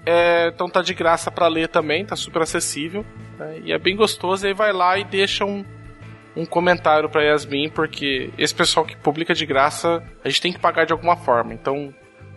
É, 0.05 0.49
então 0.49 0.69
tá 0.69 0.83
de 0.83 0.93
graça 0.93 1.31
para 1.31 1.49
ler 1.49 1.69
também, 1.69 2.05
tá 2.05 2.17
super 2.17 2.43
acessível. 2.43 3.07
né? 3.39 3.61
E 3.65 3.73
é 3.73 3.79
bem 3.79 3.97
gostoso, 3.97 4.47
aí 4.47 4.53
vai 4.53 4.73
lá 4.73 4.99
e 4.99 5.05
deixa 5.05 5.47
um, 5.47 5.65
um 6.37 6.45
comentário 6.45 7.09
pra 7.09 7.23
Yasmin, 7.23 7.71
porque 7.71 8.31
esse 8.37 8.55
pessoal 8.55 8.85
que 8.85 8.97
publica 8.97 9.33
de 9.33 9.47
graça, 9.47 10.03
a 10.23 10.29
gente 10.29 10.43
tem 10.43 10.53
que 10.53 10.59
pagar 10.59 10.85
de 10.85 10.93
alguma 10.93 11.17
forma. 11.17 11.55
Então, 11.55 11.95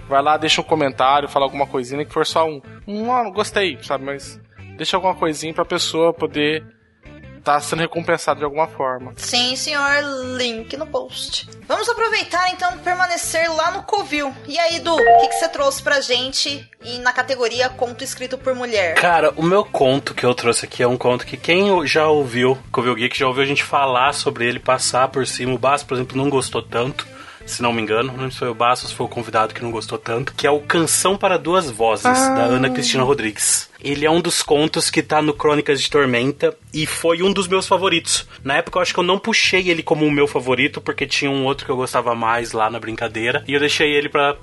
vai 0.07 0.21
lá, 0.21 0.37
deixa 0.37 0.61
um 0.61 0.63
comentário, 0.63 1.27
fala 1.27 1.45
alguma 1.45 1.67
coisinha, 1.67 2.05
que 2.05 2.13
for 2.13 2.25
só 2.25 2.47
um, 2.47 2.61
um 2.87 3.11
ah, 3.11 3.29
gostei, 3.31 3.77
sabe? 3.81 4.05
Mas 4.05 4.39
deixa 4.77 4.95
alguma 4.95 5.15
coisinha 5.15 5.53
pra 5.53 5.65
pessoa 5.65 6.13
poder 6.13 6.76
estar 7.47 7.61
sendo 7.61 7.79
recompensada 7.79 8.39
de 8.39 8.43
alguma 8.43 8.67
forma. 8.67 9.13
Sim, 9.15 9.55
senhor. 9.55 10.03
Link 10.35 10.75
no 10.75 10.85
post. 10.85 11.47
Vamos 11.67 11.87
aproveitar 11.87 12.49
então 12.51 12.77
permanecer 12.79 13.51
lá 13.53 13.71
no 13.71 13.83
Covil. 13.83 14.33
E 14.47 14.59
aí, 14.59 14.79
Du, 14.79 14.93
o 14.93 15.19
que, 15.21 15.27
que 15.29 15.35
você 15.35 15.47
trouxe 15.47 15.81
pra 15.81 16.01
gente 16.01 16.69
e 16.83 16.99
na 16.99 17.13
categoria 17.13 17.69
conto 17.69 18.03
escrito 18.03 18.37
por 18.37 18.53
mulher? 18.53 18.95
Cara, 18.95 19.33
o 19.35 19.43
meu 19.43 19.63
conto 19.63 20.13
que 20.13 20.25
eu 20.25 20.35
trouxe 20.35 20.65
aqui 20.65 20.83
é 20.83 20.87
um 20.87 20.97
conto 20.97 21.25
que 21.25 21.37
quem 21.37 21.85
já 21.87 22.07
ouviu, 22.07 22.57
Covil 22.71 22.95
Geek, 22.95 23.17
já 23.17 23.27
ouviu 23.27 23.43
a 23.43 23.47
gente 23.47 23.63
falar 23.63 24.13
sobre 24.13 24.45
ele, 24.45 24.59
passar 24.59 25.07
por 25.07 25.25
cima. 25.25 25.53
O 25.53 25.57
Bass, 25.57 25.83
por 25.83 25.95
exemplo, 25.95 26.17
não 26.17 26.29
gostou 26.29 26.61
tanto. 26.61 27.07
Se 27.47 27.61
não 27.63 27.73
me 27.73 27.81
engano. 27.81 28.13
Não 28.15 28.29
foi 28.29 28.49
o 28.49 28.53
Bastos, 28.53 28.91
foi 28.91 29.05
o 29.05 29.09
convidado 29.09 29.53
que 29.53 29.63
não 29.63 29.71
gostou 29.71 29.97
tanto. 29.97 30.33
Que 30.35 30.45
é 30.45 30.51
o 30.51 30.59
Canção 30.59 31.17
para 31.17 31.37
Duas 31.37 31.71
Vozes, 31.71 32.05
Ah. 32.05 32.35
da 32.35 32.43
Ana 32.43 32.69
Cristina 32.69 33.03
Rodrigues. 33.03 33.69
Ele 33.83 34.05
é 34.05 34.11
um 34.11 34.21
dos 34.21 34.43
contos 34.43 34.89
que 34.89 35.01
tá 35.01 35.21
no 35.21 35.33
Crônicas 35.33 35.81
de 35.81 35.89
Tormenta 35.89 36.55
e 36.73 36.85
foi 36.85 37.23
um 37.23 37.31
dos 37.31 37.47
meus 37.47 37.67
favoritos. 37.67 38.27
Na 38.43 38.55
época 38.57 38.77
eu 38.77 38.81
acho 38.81 38.93
que 38.93 38.99
eu 38.99 39.03
não 39.03 39.17
puxei 39.17 39.69
ele 39.69 39.81
como 39.81 40.05
o 40.05 40.11
meu 40.11 40.27
favorito, 40.27 40.81
porque 40.81 41.05
tinha 41.07 41.31
um 41.31 41.45
outro 41.45 41.65
que 41.65 41.71
eu 41.71 41.75
gostava 41.77 42.13
mais 42.13 42.51
lá 42.51 42.69
na 42.69 42.79
brincadeira. 42.79 43.43
E 43.47 43.53
eu 43.53 43.59
deixei 43.59 43.91
ele 43.93 44.09
pra 44.09 44.35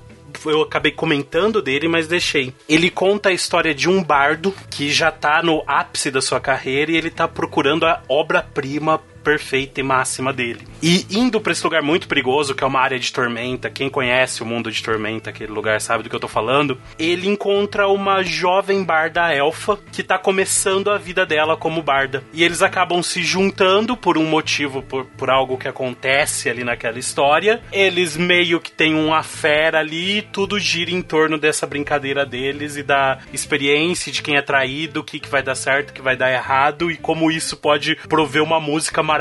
eu 0.47 0.63
acabei 0.63 0.91
comentando 0.91 1.63
dele, 1.63 1.87
mas 1.87 2.09
deixei. 2.09 2.53
Ele 2.69 2.91
conta 2.91 3.29
a 3.29 3.33
história 3.33 3.73
de 3.73 3.89
um 3.89 4.03
bardo 4.03 4.53
que 4.69 4.91
já 4.91 5.11
tá 5.13 5.41
no 5.45 5.63
ápice 5.65 6.11
da 6.11 6.21
sua 6.21 6.41
carreira 6.41 6.91
e 6.91 6.97
ele 6.97 7.09
tá 7.09 7.29
procurando 7.29 7.87
a 7.87 8.03
obra-prima 8.09 9.01
perfeita 9.25 9.81
e 9.81 9.83
máxima 9.83 10.33
dele. 10.33 10.61
E 10.83 11.07
indo 11.11 11.41
pra 11.41 11.53
esse 11.53 11.65
lugar 11.65 11.83
muito 11.83 12.07
perigoso, 12.07 12.55
que 12.55 12.63
é 12.63 12.67
uma 12.67 12.81
área 12.81 12.99
de 12.99 13.11
tormenta, 13.11 13.71
quem 13.71 13.89
conhece 13.89 14.43
o 14.43 14.47
mundo 14.47 14.71
de 14.71 14.83
tormenta, 14.83 15.31
aquele 15.31 15.51
lugar 15.51 15.81
sabe 15.81 16.03
do 16.03 16.11
que 16.11 16.15
eu 16.15 16.21
tô 16.21 16.29
falando, 16.29 16.79
ele 16.99 17.27
encontra 17.27 17.89
uma 17.89 18.23
jovem 18.23 18.85
barda 18.85 19.33
elfa 19.33 19.79
que 19.91 20.03
tá 20.03 20.19
começando 20.19 20.91
a 20.91 20.99
vida 20.99 21.25
dela 21.25 21.57
como 21.57 21.83
barda. 21.83 22.23
E 22.35 22.45
eles 22.45 22.61
acabam 22.61 23.03
se 23.03 23.23
juntando 23.23 23.97
por 23.97 24.19
um 24.19 24.27
motivo, 24.27 24.83
por, 24.83 25.07
por 25.07 25.31
algo 25.31 25.57
que 25.57 25.67
acontece 25.67 26.51
ali 26.51 26.63
naquela 26.63 26.99
história. 26.99 27.63
Eles 27.73 28.17
meio 28.17 28.61
que 28.61 28.71
têm 28.71 28.95
uma 28.95 29.23
fera 29.23 29.79
ali, 29.79 30.23
tudo 30.33 30.59
gira 30.59 30.91
em 30.91 31.01
torno 31.01 31.39
dessa 31.39 31.67
brincadeira 31.67 32.27
deles 32.27 32.77
e 32.77 32.83
da 32.83 33.19
experiência 33.33 34.13
de 34.13 34.23
quem 34.23 34.37
é 34.37 34.43
traído, 34.43 35.01
o 35.01 35.05
que, 35.05 35.19
que 35.19 35.29
vai 35.31 35.43
dar 35.43 35.55
certo, 35.55 35.91
o 35.91 35.93
que 35.95 36.03
vai 36.03 36.15
dar 36.15 36.31
errado 36.31 36.91
e 36.91 36.97
como 36.99 37.31
isso 37.31 37.57
pode 37.57 37.97
prover 38.07 38.43
uma 38.43 38.61
música 38.61 39.03
maravilhosa 39.03 39.14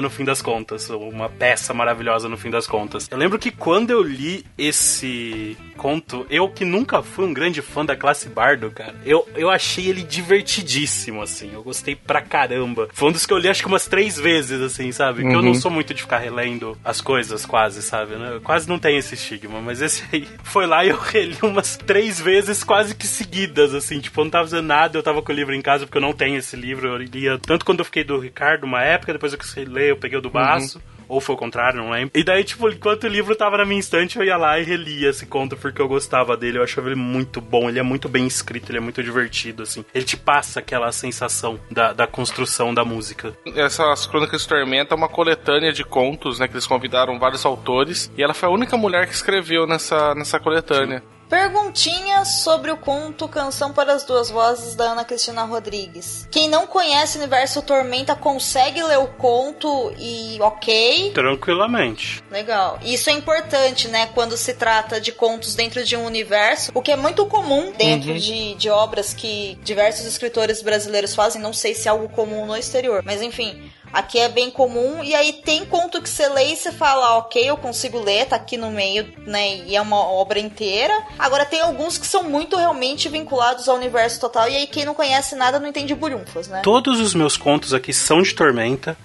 no 0.00 0.10
fim 0.10 0.24
das 0.24 0.42
contas, 0.42 0.90
ou 0.90 1.08
uma 1.08 1.28
peça 1.28 1.72
maravilhosa 1.72 2.28
no 2.28 2.36
fim 2.36 2.50
das 2.50 2.66
contas. 2.66 3.08
Eu 3.10 3.18
lembro 3.18 3.38
que 3.38 3.50
quando 3.50 3.90
eu 3.90 4.02
li 4.02 4.44
esse 4.56 5.56
conto, 5.76 6.26
eu 6.28 6.48
que 6.48 6.64
nunca 6.64 7.02
fui 7.02 7.24
um 7.24 7.32
grande 7.32 7.62
fã 7.62 7.84
da 7.84 7.96
classe 7.96 8.28
Bardo, 8.28 8.70
cara, 8.70 8.94
eu, 9.06 9.26
eu 9.34 9.48
achei 9.48 9.88
ele 9.88 10.02
divertidíssimo, 10.02 11.22
assim. 11.22 11.50
Eu 11.54 11.62
gostei 11.62 11.94
pra 11.94 12.20
caramba. 12.20 12.88
Foi 12.92 13.08
um 13.08 13.12
dos 13.12 13.24
que 13.24 13.32
eu 13.32 13.38
li 13.38 13.48
acho 13.48 13.62
que 13.62 13.68
umas 13.68 13.86
três 13.86 14.18
vezes, 14.18 14.60
assim, 14.60 14.90
sabe? 14.92 15.22
Que 15.22 15.34
eu 15.34 15.42
não 15.42 15.54
sou 15.54 15.70
muito 15.70 15.94
de 15.94 16.02
ficar 16.02 16.18
relendo 16.18 16.76
as 16.84 17.00
coisas, 17.00 17.46
quase, 17.46 17.82
sabe? 17.82 18.16
Né? 18.16 18.34
Eu 18.34 18.40
quase 18.40 18.68
não 18.68 18.78
tenho 18.78 18.98
esse 18.98 19.14
estigma, 19.14 19.60
mas 19.60 19.80
esse 19.80 20.02
aí 20.12 20.26
foi 20.42 20.66
lá 20.66 20.84
e 20.84 20.88
eu 20.88 20.98
reli 20.98 21.38
umas 21.42 21.76
três 21.76 22.20
vezes 22.20 22.64
quase 22.64 22.94
que 22.94 23.06
seguidas, 23.06 23.74
assim. 23.74 24.00
Tipo, 24.00 24.20
eu 24.20 24.24
não 24.24 24.30
tava 24.30 24.48
fazendo 24.48 24.66
nada, 24.66 24.98
eu 24.98 25.02
tava 25.02 25.22
com 25.22 25.32
o 25.32 25.34
livro 25.34 25.54
em 25.54 25.62
casa 25.62 25.86
porque 25.86 25.98
eu 25.98 26.02
não 26.02 26.12
tenho 26.12 26.36
esse 26.36 26.56
livro. 26.56 26.88
Eu 26.88 26.96
lia 26.96 27.38
tanto 27.38 27.64
quando 27.64 27.80
eu 27.80 27.84
fiquei 27.84 28.04
do 28.04 28.18
Ricardo 28.18 28.64
uma 28.64 28.82
época, 28.82 29.12
depois 29.12 29.27
eu 29.32 29.38
quis 29.38 29.54
ler, 29.56 29.90
eu 29.90 29.96
peguei 29.96 30.18
o 30.18 30.22
do 30.22 30.30
Baço. 30.30 30.80
Ou 31.08 31.22
foi 31.22 31.34
o 31.34 31.38
contrário, 31.38 31.82
não 31.82 31.90
lembro. 31.90 32.10
E 32.14 32.22
daí, 32.22 32.44
tipo, 32.44 32.68
enquanto 32.68 33.04
o 33.04 33.08
livro 33.08 33.34
tava 33.34 33.56
na 33.56 33.64
minha 33.64 33.80
estante, 33.80 34.18
eu 34.18 34.24
ia 34.24 34.36
lá 34.36 34.60
e 34.60 34.62
relia 34.62 35.08
esse 35.08 35.24
conto 35.24 35.56
porque 35.56 35.80
eu 35.80 35.88
gostava 35.88 36.36
dele. 36.36 36.58
Eu 36.58 36.62
achava 36.62 36.88
ele 36.88 36.96
muito 36.96 37.40
bom, 37.40 37.68
ele 37.68 37.78
é 37.78 37.82
muito 37.82 38.08
bem 38.08 38.26
escrito, 38.26 38.70
ele 38.70 38.78
é 38.78 38.80
muito 38.80 39.02
divertido, 39.02 39.62
assim. 39.62 39.84
Ele 39.94 40.04
te 40.04 40.18
passa 40.18 40.60
aquela 40.60 40.92
sensação 40.92 41.58
da, 41.70 41.94
da 41.94 42.06
construção 42.06 42.74
da 42.74 42.84
música. 42.84 43.34
Essas 43.56 44.06
Crônicas 44.06 44.42
de 44.42 44.48
Tormenta 44.48 44.94
é 44.94 44.96
uma 44.96 45.08
coletânea 45.08 45.72
de 45.72 45.82
contos, 45.82 46.38
né? 46.38 46.46
Que 46.46 46.54
eles 46.54 46.66
convidaram 46.66 47.18
vários 47.18 47.46
autores. 47.46 48.12
E 48.16 48.22
ela 48.22 48.34
foi 48.34 48.48
a 48.48 48.52
única 48.52 48.76
mulher 48.76 49.06
que 49.06 49.14
escreveu 49.14 49.66
nessa, 49.66 50.14
nessa 50.14 50.38
coletânea. 50.38 51.02
Perguntinha 51.28 52.24
sobre 52.24 52.70
o 52.70 52.76
conto 52.76 53.28
Canção 53.28 53.72
para 53.72 53.92
as 53.92 54.02
Duas 54.02 54.30
Vozes 54.30 54.74
da 54.74 54.92
Ana 54.92 55.04
Cristina 55.04 55.44
Rodrigues. 55.44 56.26
Quem 56.30 56.48
não 56.48 56.66
conhece 56.66 57.16
o 57.16 57.20
universo 57.20 57.60
Tormenta 57.60 58.16
consegue 58.16 58.82
ler 58.82 58.98
o 58.98 59.08
conto 59.08 59.92
e 59.98 60.38
ok? 60.40 61.12
Tranquilamente. 61.12 62.22
Legal. 62.30 62.78
Isso 62.82 63.10
é 63.10 63.12
importante, 63.12 63.88
né? 63.88 64.06
Quando 64.14 64.36
se 64.36 64.54
trata 64.54 65.00
de 65.00 65.12
contos 65.12 65.54
dentro 65.54 65.84
de 65.84 65.96
um 65.96 66.06
universo, 66.06 66.70
o 66.74 66.80
que 66.80 66.92
é 66.92 66.96
muito 66.96 67.26
comum 67.26 67.72
dentro 67.76 68.18
de, 68.18 68.54
de 68.54 68.70
obras 68.70 69.12
que 69.12 69.58
diversos 69.62 70.06
escritores 70.06 70.62
brasileiros 70.62 71.14
fazem. 71.14 71.42
Não 71.42 71.52
sei 71.52 71.74
se 71.74 71.88
é 71.88 71.90
algo 71.90 72.08
comum 72.08 72.46
no 72.46 72.56
exterior, 72.56 73.02
mas 73.04 73.20
enfim. 73.20 73.70
Aqui 73.92 74.18
é 74.18 74.28
bem 74.28 74.50
comum, 74.50 75.02
e 75.02 75.14
aí 75.14 75.32
tem 75.32 75.64
conto 75.64 76.00
que 76.02 76.08
você 76.08 76.28
lê 76.28 76.52
e 76.52 76.56
você 76.56 76.70
fala, 76.70 77.06
ah, 77.06 77.16
ok, 77.18 77.48
eu 77.48 77.56
consigo 77.56 77.98
ler, 78.00 78.26
tá 78.26 78.36
aqui 78.36 78.56
no 78.56 78.70
meio, 78.70 79.12
né? 79.26 79.56
E 79.66 79.76
é 79.76 79.80
uma 79.80 79.96
obra 79.96 80.38
inteira. 80.38 80.94
Agora 81.18 81.46
tem 81.46 81.60
alguns 81.60 81.98
que 81.98 82.06
são 82.06 82.22
muito 82.22 82.56
realmente 82.56 83.08
vinculados 83.08 83.68
ao 83.68 83.76
universo 83.76 84.20
total, 84.20 84.48
e 84.48 84.56
aí 84.56 84.66
quem 84.66 84.84
não 84.84 84.94
conhece 84.94 85.34
nada 85.34 85.58
não 85.58 85.68
entende 85.68 85.94
bulhunfas, 85.94 86.48
né? 86.48 86.60
Todos 86.62 87.00
os 87.00 87.14
meus 87.14 87.36
contos 87.36 87.72
aqui 87.72 87.92
são 87.92 88.22
de 88.22 88.34
Tormenta 88.34 88.96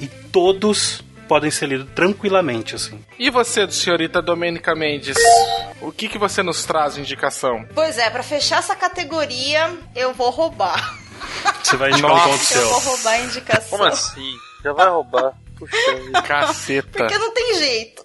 e 0.00 0.06
todos 0.06 1.02
podem 1.28 1.50
ser 1.50 1.66
lidos 1.66 1.88
tranquilamente, 1.94 2.74
assim. 2.74 3.02
E 3.18 3.30
você, 3.30 3.70
senhorita 3.70 4.20
Domênica 4.20 4.74
Mendes? 4.74 5.16
O 5.80 5.90
que, 5.90 6.08
que 6.08 6.18
você 6.18 6.42
nos 6.42 6.64
traz 6.64 6.94
de 6.94 7.00
indicação? 7.00 7.66
Pois 7.74 7.98
é, 7.98 8.08
pra 8.10 8.22
fechar 8.22 8.58
essa 8.58 8.74
categoria, 8.74 9.72
eu 9.94 10.12
vou 10.14 10.30
roubar. 10.30 10.98
Você 11.64 11.76
vai 11.76 11.90
indicar 11.90 12.10
um 12.10 12.14
Nossa, 12.14 12.28
conto 12.28 12.40
Eu 12.40 12.46
seu. 12.46 12.68
vou 12.68 12.78
roubar 12.80 13.10
a 13.12 13.18
indicação. 13.20 13.68
Como 13.70 13.84
assim? 13.84 14.36
Já 14.62 14.72
vai 14.74 14.88
roubar. 14.88 15.32
Puxa. 15.58 15.76
Caceta. 16.26 16.88
Porque 16.98 17.18
não 17.18 17.32
tem 17.32 17.54
jeito. 17.54 18.04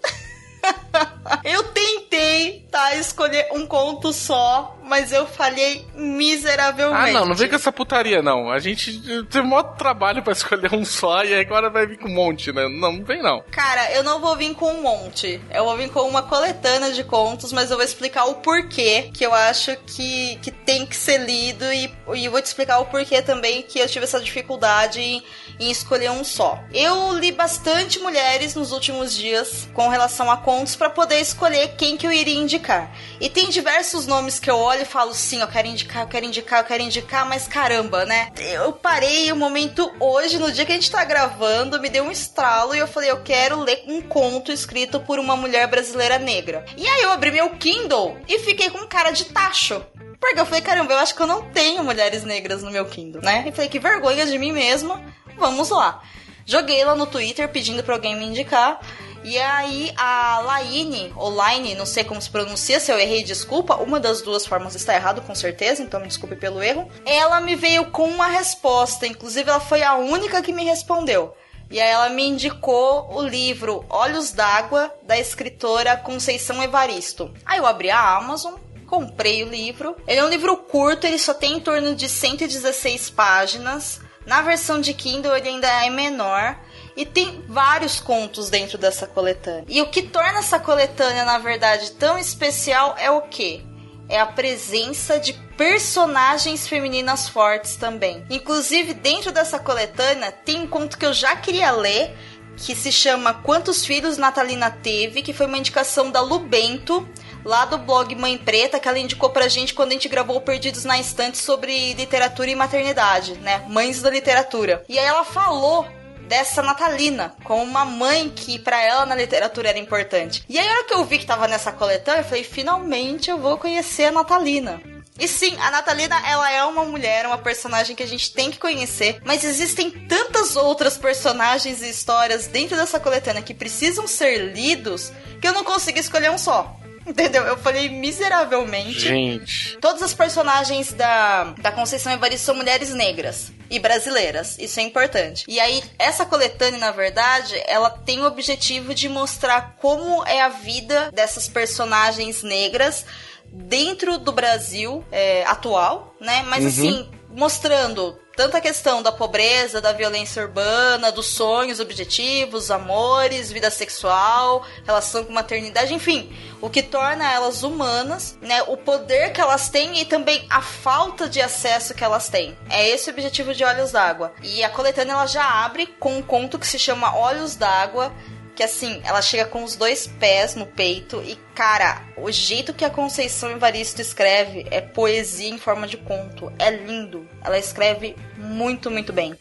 eu 1.44 1.64
tentei, 1.66 2.66
tá, 2.72 2.96
escolher 2.96 3.48
um 3.52 3.66
conto 3.66 4.12
só, 4.14 4.78
mas 4.90 5.12
eu 5.12 5.28
falhei 5.28 5.86
miseravelmente. 5.94 7.10
Ah, 7.10 7.14
não, 7.14 7.28
não 7.28 7.36
vem 7.36 7.48
com 7.48 7.56
essa 7.56 7.72
putaria, 7.72 8.22
não. 8.22 8.52
A 8.52 8.58
gente 8.58 9.00
tem 9.26 9.42
um 9.42 9.46
maior 9.46 9.76
trabalho 9.76 10.24
pra 10.24 10.34
escolher 10.34 10.74
um 10.74 10.84
só 10.84 11.24
e 11.24 11.40
agora 11.40 11.70
vai 11.70 11.86
vir 11.86 12.00
com 12.00 12.10
um 12.10 12.14
monte, 12.14 12.52
né? 12.52 12.68
Não, 12.68 12.94
não 12.94 13.06
vem 13.06 13.22
não. 13.22 13.44
Cara, 13.52 13.92
eu 13.92 14.04
não 14.04 14.20
vou 14.20 14.36
vir 14.36 14.56
com 14.56 14.74
um 14.74 14.82
monte. 14.82 15.40
Eu 15.52 15.66
vou 15.66 15.78
vir 15.78 15.90
com 15.92 16.02
uma 16.02 16.24
coletânea 16.24 16.92
de 16.92 17.04
contos, 17.04 17.54
mas 17.54 17.70
eu 17.70 17.78
vou 17.78 17.86
explicar 17.86 18.26
o 18.26 18.36
porquê 18.36 19.12
que 19.14 19.24
eu 19.24 19.34
acho 19.34 19.78
que, 19.86 20.38
que 20.42 20.52
tem 20.52 20.86
que 20.86 20.96
ser 20.96 21.20
lido 21.20 21.66
e, 21.72 21.94
e 22.16 22.28
vou 22.28 22.42
te 22.42 22.46
explicar 22.46 22.80
o 22.80 22.86
porquê 22.86 23.22
também 23.22 23.62
que 23.62 23.80
eu 23.80 23.88
tive 23.88 24.06
essa 24.06 24.20
dificuldade 24.20 25.00
em, 25.00 25.24
em 25.60 25.70
escolher 25.70 26.10
um 26.10 26.24
só. 26.24 26.60
Eu 26.74 27.14
li 27.14 27.32
bastante 27.32 28.00
mulheres 28.00 28.56
nos 28.56 28.72
últimos 28.72 29.14
dias 29.14 29.70
com 29.74 29.88
relação 29.88 30.32
a 30.32 30.38
contos 30.38 30.76
pra 30.80 30.90
poder 30.90 31.20
escolher 31.20 31.76
quem 31.78 31.98
que 31.98 32.08
eu 32.08 32.12
iria 32.12 32.40
indicar. 32.40 32.90
E 33.20 33.30
tem 33.30 33.50
diversos 33.50 34.08
nomes 34.08 34.40
que 34.40 34.50
eu 34.50 34.58
olho 34.58 34.84
e 34.84 34.86
falo, 34.86 35.14
sim, 35.14 35.42
eu 35.42 35.48
quero 35.48 35.68
indicar, 35.68 36.04
eu 36.04 36.08
quero 36.08 36.26
indicar, 36.26 36.62
eu 36.62 36.66
quero 36.66 36.82
indicar, 36.82 37.28
mas 37.28 37.48
caramba, 37.48 38.06
né? 38.06 38.32
Eu 38.40 38.72
parei 38.72 39.30
o 39.32 39.36
momento 39.36 39.94
hoje, 40.00 40.40
no 40.40 40.52
dia 40.52 40.66
que 40.66 40.72
a 40.72 40.76
gente 40.76 40.90
tá 40.90 41.04
gravando, 41.04 41.82
me 41.82 41.90
deu 41.90 42.06
um 42.06 42.12
estralo 42.12 42.74
e 42.74 42.80
eu 42.80 42.88
falei, 42.88 43.12
eu 43.12 43.22
quero 43.22 43.60
ler 43.60 43.84
um 43.88 44.02
conto 44.02 44.54
escrito 44.54 45.02
por 45.02 45.20
uma 45.20 45.36
mulher 45.36 45.68
brasileira 45.68 46.18
negra. 46.18 46.64
E 46.78 46.88
aí 46.88 47.02
eu 47.02 47.12
abri 47.12 47.30
meu 47.30 47.50
Kindle 47.52 48.18
e 48.28 48.40
fiquei 48.40 48.70
com 48.70 48.88
cara 48.88 49.12
de 49.12 49.26
tacho. 49.26 49.86
Porque 50.18 50.40
eu 50.40 50.46
falei, 50.46 50.62
caramba, 50.62 50.94
eu 50.94 51.00
acho 51.00 51.14
que 51.14 51.22
eu 51.22 51.28
não 51.28 51.44
tenho 51.52 51.84
mulheres 51.84 52.24
negras 52.24 52.64
no 52.64 52.72
meu 52.72 52.86
Kindle, 52.86 53.22
né? 53.22 53.44
E 53.46 53.52
falei, 53.52 53.70
que 53.70 53.80
vergonha 53.80 54.26
de 54.26 54.38
mim 54.40 54.54
mesma, 54.54 55.02
vamos 55.38 55.70
lá. 55.70 56.02
Joguei 56.46 56.84
lá 56.84 56.96
no 56.96 57.06
Twitter 57.06 57.48
pedindo 57.50 57.84
pra 57.84 57.94
alguém 57.94 58.16
me 58.16 58.26
indicar. 58.26 58.80
E 59.24 59.38
aí 59.38 59.92
a 59.98 60.40
Laine, 60.40 61.14
ou 61.16 61.30
Laine, 61.30 61.76
não 61.76 61.86
sei 61.86 62.04
como 62.04 62.22
se 62.22 62.30
pronuncia, 62.30 62.80
se 62.80 62.92
eu 62.92 63.00
errei, 63.00 63.24
desculpa. 63.24 63.76
Uma 63.76 64.00
das 64.00 64.22
duas 64.22 64.46
formas 64.46 64.76
está 64.76 64.96
errado, 64.96 65.22
com 65.22 65.36
certeza, 65.36 65.84
então 65.84 66.00
me 66.00 66.08
desculpe 66.08 66.36
pelo 66.36 66.62
erro. 66.64 66.90
Ela 67.06 67.40
me 67.42 67.56
veio 67.56 67.86
com 67.92 68.08
uma 68.08 68.28
resposta, 68.28 69.06
inclusive 69.06 69.50
ela 69.50 69.60
foi 69.60 69.84
a 69.84 69.96
única 69.96 70.42
que 70.42 70.54
me 70.54 70.64
respondeu. 70.64 71.36
E 71.72 71.80
aí 71.80 71.90
ela 71.90 72.10
me 72.10 72.26
indicou 72.26 73.14
o 73.14 73.22
livro 73.22 73.86
Olhos 73.90 74.32
d'Água, 74.32 74.92
da 75.04 75.20
escritora 75.20 75.98
Conceição 75.98 76.64
Evaristo. 76.64 77.32
Aí 77.46 77.60
eu 77.60 77.68
abri 77.68 77.92
a 77.92 78.18
Amazon, 78.18 78.56
comprei 78.88 79.44
o 79.44 79.50
livro. 79.50 79.96
Ele 80.08 80.20
é 80.20 80.26
um 80.26 80.30
livro 80.30 80.58
curto, 80.58 81.06
ele 81.06 81.20
só 81.20 81.32
tem 81.32 81.58
em 81.58 81.60
torno 81.60 81.94
de 81.94 82.10
116 82.10 83.12
páginas. 83.12 84.02
Na 84.26 84.42
versão 84.42 84.82
de 84.82 84.96
Kindle 84.96 85.36
ele 85.36 85.50
ainda 85.50 85.86
é 85.86 85.90
menor. 85.92 86.58
E 87.00 87.06
tem 87.06 87.46
vários 87.48 88.02
contos 88.02 88.50
dentro 88.50 88.78
dessa 88.78 89.08
coletânea. 89.08 89.64
E 89.70 89.82
o 89.82 89.88
que 89.88 90.02
torna 90.02 90.40
essa 90.40 90.60
coletânea, 90.60 91.24
na 91.24 91.38
verdade, 91.38 91.92
tão 91.92 92.18
especial 92.18 92.94
é 93.00 93.10
o 93.10 93.22
quê? 93.22 93.62
É 94.10 94.20
a 94.20 94.26
presença 94.26 95.18
de 95.18 95.32
personagens 95.56 96.68
femininas 96.68 97.30
fortes 97.30 97.78
também. 97.78 98.26
Inclusive, 98.30 98.94
dentro 98.94 99.32
dessa 99.32 99.58
coletânea, 99.58 100.30
tem 100.30 100.64
um 100.64 100.68
conto 100.68 100.98
que 100.98 101.06
eu 101.06 101.14
já 101.14 101.38
queria 101.38 101.72
ler, 101.72 102.18
que 102.58 102.76
se 102.76 102.92
chama 102.92 103.34
Quantos 103.34 103.86
Filhos 103.86 104.18
Natalina 104.18 104.70
Teve, 104.70 105.22
que 105.22 105.32
foi 105.32 105.46
uma 105.46 105.58
indicação 105.58 106.12
da 106.12 106.20
Lu 106.20 106.40
Bento, 106.40 107.08
lá 107.46 107.64
do 107.64 107.78
blog 107.78 108.14
Mãe 108.14 108.38
Preta, 108.38 108.78
que 108.78 108.90
ela 108.90 109.00
indicou 109.00 109.30
pra 109.30 109.48
gente 109.48 109.74
quando 109.74 109.92
a 109.92 109.94
gente 109.94 110.10
gravou 110.10 110.42
Perdidos 110.42 110.84
na 110.84 111.00
Estante 111.00 111.38
sobre 111.38 111.94
literatura 111.94 112.52
e 112.52 112.56
maternidade, 112.56 113.36
né? 113.36 113.64
Mães 113.70 114.02
da 114.02 114.10
literatura. 114.10 114.84
E 114.90 115.00
aí 115.00 115.06
ela 115.06 115.24
falou 115.24 115.88
dessa 116.30 116.62
Natalina, 116.62 117.36
como 117.44 117.64
uma 117.64 117.84
mãe 117.84 118.30
que 118.30 118.60
pra 118.60 118.80
ela 118.82 119.06
na 119.06 119.16
literatura 119.16 119.70
era 119.70 119.80
importante. 119.80 120.44
E 120.48 120.60
aí 120.60 120.68
a 120.68 120.72
hora 120.72 120.84
que 120.86 120.94
eu 120.94 121.04
vi 121.04 121.18
que 121.18 121.26
tava 121.26 121.48
nessa 121.48 121.72
coletânea, 121.72 122.22
eu 122.22 122.26
falei, 122.26 122.44
finalmente 122.44 123.32
eu 123.32 123.40
vou 123.40 123.58
conhecer 123.58 124.06
a 124.06 124.12
Natalina. 124.12 124.80
E 125.20 125.28
sim, 125.28 125.54
a 125.60 125.70
Natalina, 125.70 126.16
ela 126.26 126.50
é 126.50 126.64
uma 126.64 126.86
mulher, 126.86 127.26
uma 127.26 127.38
personagem 127.38 127.94
que 127.94 128.04
a 128.04 128.08
gente 128.08 128.32
tem 128.32 128.50
que 128.50 128.60
conhecer, 128.60 129.20
mas 129.26 129.44
existem 129.44 129.90
tantas 129.90 130.56
outras 130.56 130.98
personagens 130.98 131.82
e 131.82 131.90
histórias 131.90 132.48
dentro 132.48 132.78
dessa 132.78 133.00
coletânea 133.02 133.42
que 133.42 133.54
precisam 133.54 134.08
ser 134.08 134.54
lidos 134.54 135.12
que 135.42 135.48
eu 135.48 135.52
não 135.52 135.66
consigo 135.66 136.00
escolher 136.00 136.32
um 136.32 136.38
só. 136.38 136.79
Entendeu? 137.10 137.44
Eu 137.44 137.58
falei 137.58 137.90
miseravelmente. 137.90 139.00
Gente. 139.00 139.78
Todas 139.82 140.02
as 140.04 140.14
personagens 140.14 140.94
da, 140.94 141.56
da 141.60 141.72
Conceição 141.72 142.12
Evaristo 142.14 142.46
são 142.46 142.56
mulheres 142.56 142.94
negras 142.94 143.52
e 143.70 143.80
brasileiras. 143.80 144.58
Isso 144.60 144.80
é 144.80 144.84
importante. 144.84 145.44
E 145.48 145.60
aí, 145.60 145.84
essa 145.98 146.26
coletânea, 146.26 146.80
na 146.80 146.92
verdade, 146.92 147.56
ela 147.68 147.90
tem 147.90 148.22
o 148.22 148.26
objetivo 148.26 148.94
de 148.94 149.10
mostrar 149.10 149.76
como 149.80 150.24
é 150.26 150.42
a 150.42 150.50
vida 150.50 151.12
dessas 151.12 151.48
personagens 151.48 152.44
negras 152.44 153.06
dentro 153.52 154.18
do 154.20 154.32
Brasil 154.32 155.04
é, 155.12 155.44
atual, 155.46 156.16
né? 156.22 156.44
Mas 156.48 156.64
Uhum. 156.64 156.70
assim, 156.70 157.10
mostrando 157.32 158.20
tanto 158.36 158.56
a 158.56 158.62
questão 158.62 159.04
da 159.04 159.12
pobreza, 159.12 159.82
da 159.82 159.92
violência 159.92 160.42
urbana, 160.42 161.12
dos 161.12 161.26
sonhos, 161.26 161.82
objetivos, 161.82 162.72
amores, 162.72 163.52
vida 163.52 163.70
sexual, 163.70 164.66
relação 164.86 165.26
com 165.26 165.34
maternidade, 165.34 165.94
enfim, 165.94 166.34
o 166.62 166.70
que 166.70 166.82
torna 166.82 167.30
elas 167.30 167.64
humanas, 167.64 168.38
né? 168.42 168.64
O 168.64 168.78
poder 168.78 169.34
que 169.34 169.42
elas 169.42 169.68
têm 169.68 170.00
e 170.00 170.06
também 170.06 170.48
a 170.50 170.62
falta 170.62 171.28
de 171.28 171.42
acesso 171.42 171.94
que 171.94 172.04
elas 172.04 172.30
têm. 172.30 172.58
É 172.70 172.88
esse 172.88 173.10
o 173.10 173.14
objetivo 173.14 173.54
de 173.54 173.66
Olhos 173.66 173.92
d'Água. 173.92 174.34
E 174.42 174.64
a 174.64 174.70
coletânea 174.70 175.14
ela 175.14 175.28
já 175.28 175.44
abre 175.66 175.86
com 175.86 176.18
um 176.18 176.22
conto 176.22 176.58
que 176.58 176.68
se 176.68 176.80
chama 176.80 177.18
Olhos 177.18 177.58
d'Água, 177.58 178.14
que 178.60 178.64
assim, 178.64 179.00
ela 179.06 179.22
chega 179.22 179.46
com 179.46 179.64
os 179.64 179.78
dois 179.78 180.06
pés 180.06 180.54
no 180.54 180.66
peito 180.66 181.24
e, 181.26 181.38
cara, 181.56 182.02
o 182.18 182.30
jeito 182.30 182.74
que 182.74 182.84
a 182.84 182.90
Conceição 182.90 183.52
Evaristo 183.52 184.02
escreve 184.02 184.68
é 184.70 184.82
poesia 184.82 185.48
em 185.48 185.58
forma 185.58 185.88
de 185.88 185.96
conto. 185.96 186.52
É 186.60 186.70
lindo. 186.70 187.26
Ela 187.42 187.58
escreve 187.58 188.18
muito, 188.36 188.92
muito 188.92 189.14
bem. 189.14 189.34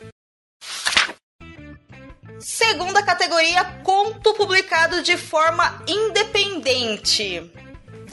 Segunda 2.38 3.02
categoria, 3.02 3.64
conto 3.82 4.34
publicado 4.34 5.02
de 5.02 5.16
forma 5.16 5.82
independente. 5.88 7.42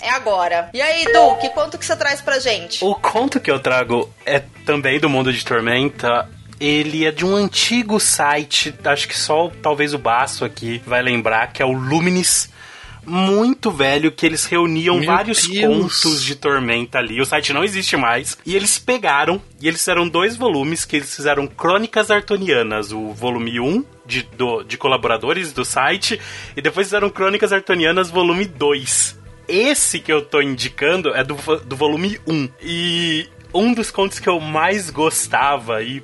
É 0.01 0.09
agora. 0.09 0.71
E 0.73 0.81
aí, 0.81 1.05
Du, 1.13 1.35
que 1.35 1.49
conto 1.49 1.77
que 1.77 1.85
você 1.85 1.95
traz 1.95 2.19
pra 2.19 2.39
gente? 2.39 2.83
O 2.83 2.95
conto 2.95 3.39
que 3.39 3.51
eu 3.51 3.59
trago 3.59 4.11
é 4.25 4.39
também 4.65 4.99
do 4.99 5.07
mundo 5.07 5.31
de 5.31 5.45
Tormenta. 5.45 6.27
Ele 6.59 7.05
é 7.05 7.11
de 7.11 7.25
um 7.25 7.35
antigo 7.35 7.99
site, 7.99 8.73
acho 8.85 9.07
que 9.07 9.17
só 9.17 9.51
talvez 9.61 9.93
o 9.93 9.97
Baço 9.97 10.45
aqui 10.45 10.81
vai 10.85 11.01
lembrar, 11.01 11.51
que 11.51 11.61
é 11.61 11.65
o 11.65 11.71
Luminis. 11.73 12.49
Muito 13.07 13.69
velho, 13.69 14.11
que 14.11 14.25
eles 14.25 14.45
reuniam 14.45 14.97
Meu 14.97 15.05
vários 15.05 15.47
Deus. 15.47 15.77
contos 16.01 16.23
de 16.23 16.33
Tormenta 16.33 16.97
ali. 16.97 17.21
O 17.21 17.25
site 17.25 17.53
não 17.53 17.63
existe 17.63 17.95
mais. 17.95 18.35
E 18.43 18.55
eles 18.55 18.79
pegaram, 18.79 19.39
e 19.61 19.67
eles 19.67 19.79
fizeram 19.81 20.07
dois 20.09 20.35
volumes, 20.35 20.85
que 20.85 20.95
eles 20.95 21.15
fizeram 21.15 21.45
Crônicas 21.45 22.09
Artonianas, 22.09 22.91
o 22.91 23.11
volume 23.13 23.59
1, 23.59 23.85
de, 24.07 24.23
do- 24.35 24.63
de 24.63 24.75
colaboradores 24.75 25.53
do 25.53 25.63
site, 25.63 26.19
e 26.57 26.61
depois 26.63 26.87
fizeram 26.87 27.09
Crônicas 27.11 27.53
Artonianas, 27.53 28.09
volume 28.09 28.45
2. 28.45 29.19
Esse 29.47 29.99
que 29.99 30.11
eu 30.11 30.23
tô 30.23 30.41
indicando 30.41 31.13
é 31.13 31.23
do, 31.23 31.35
do 31.63 31.75
volume 31.75 32.19
1. 32.27 32.49
E 32.63 33.27
um 33.53 33.71
dos 33.71 33.91
contos 33.91 34.17
que 34.17 34.27
eu 34.27 34.39
mais 34.39 34.89
gostava, 34.89 35.83
e 35.83 36.01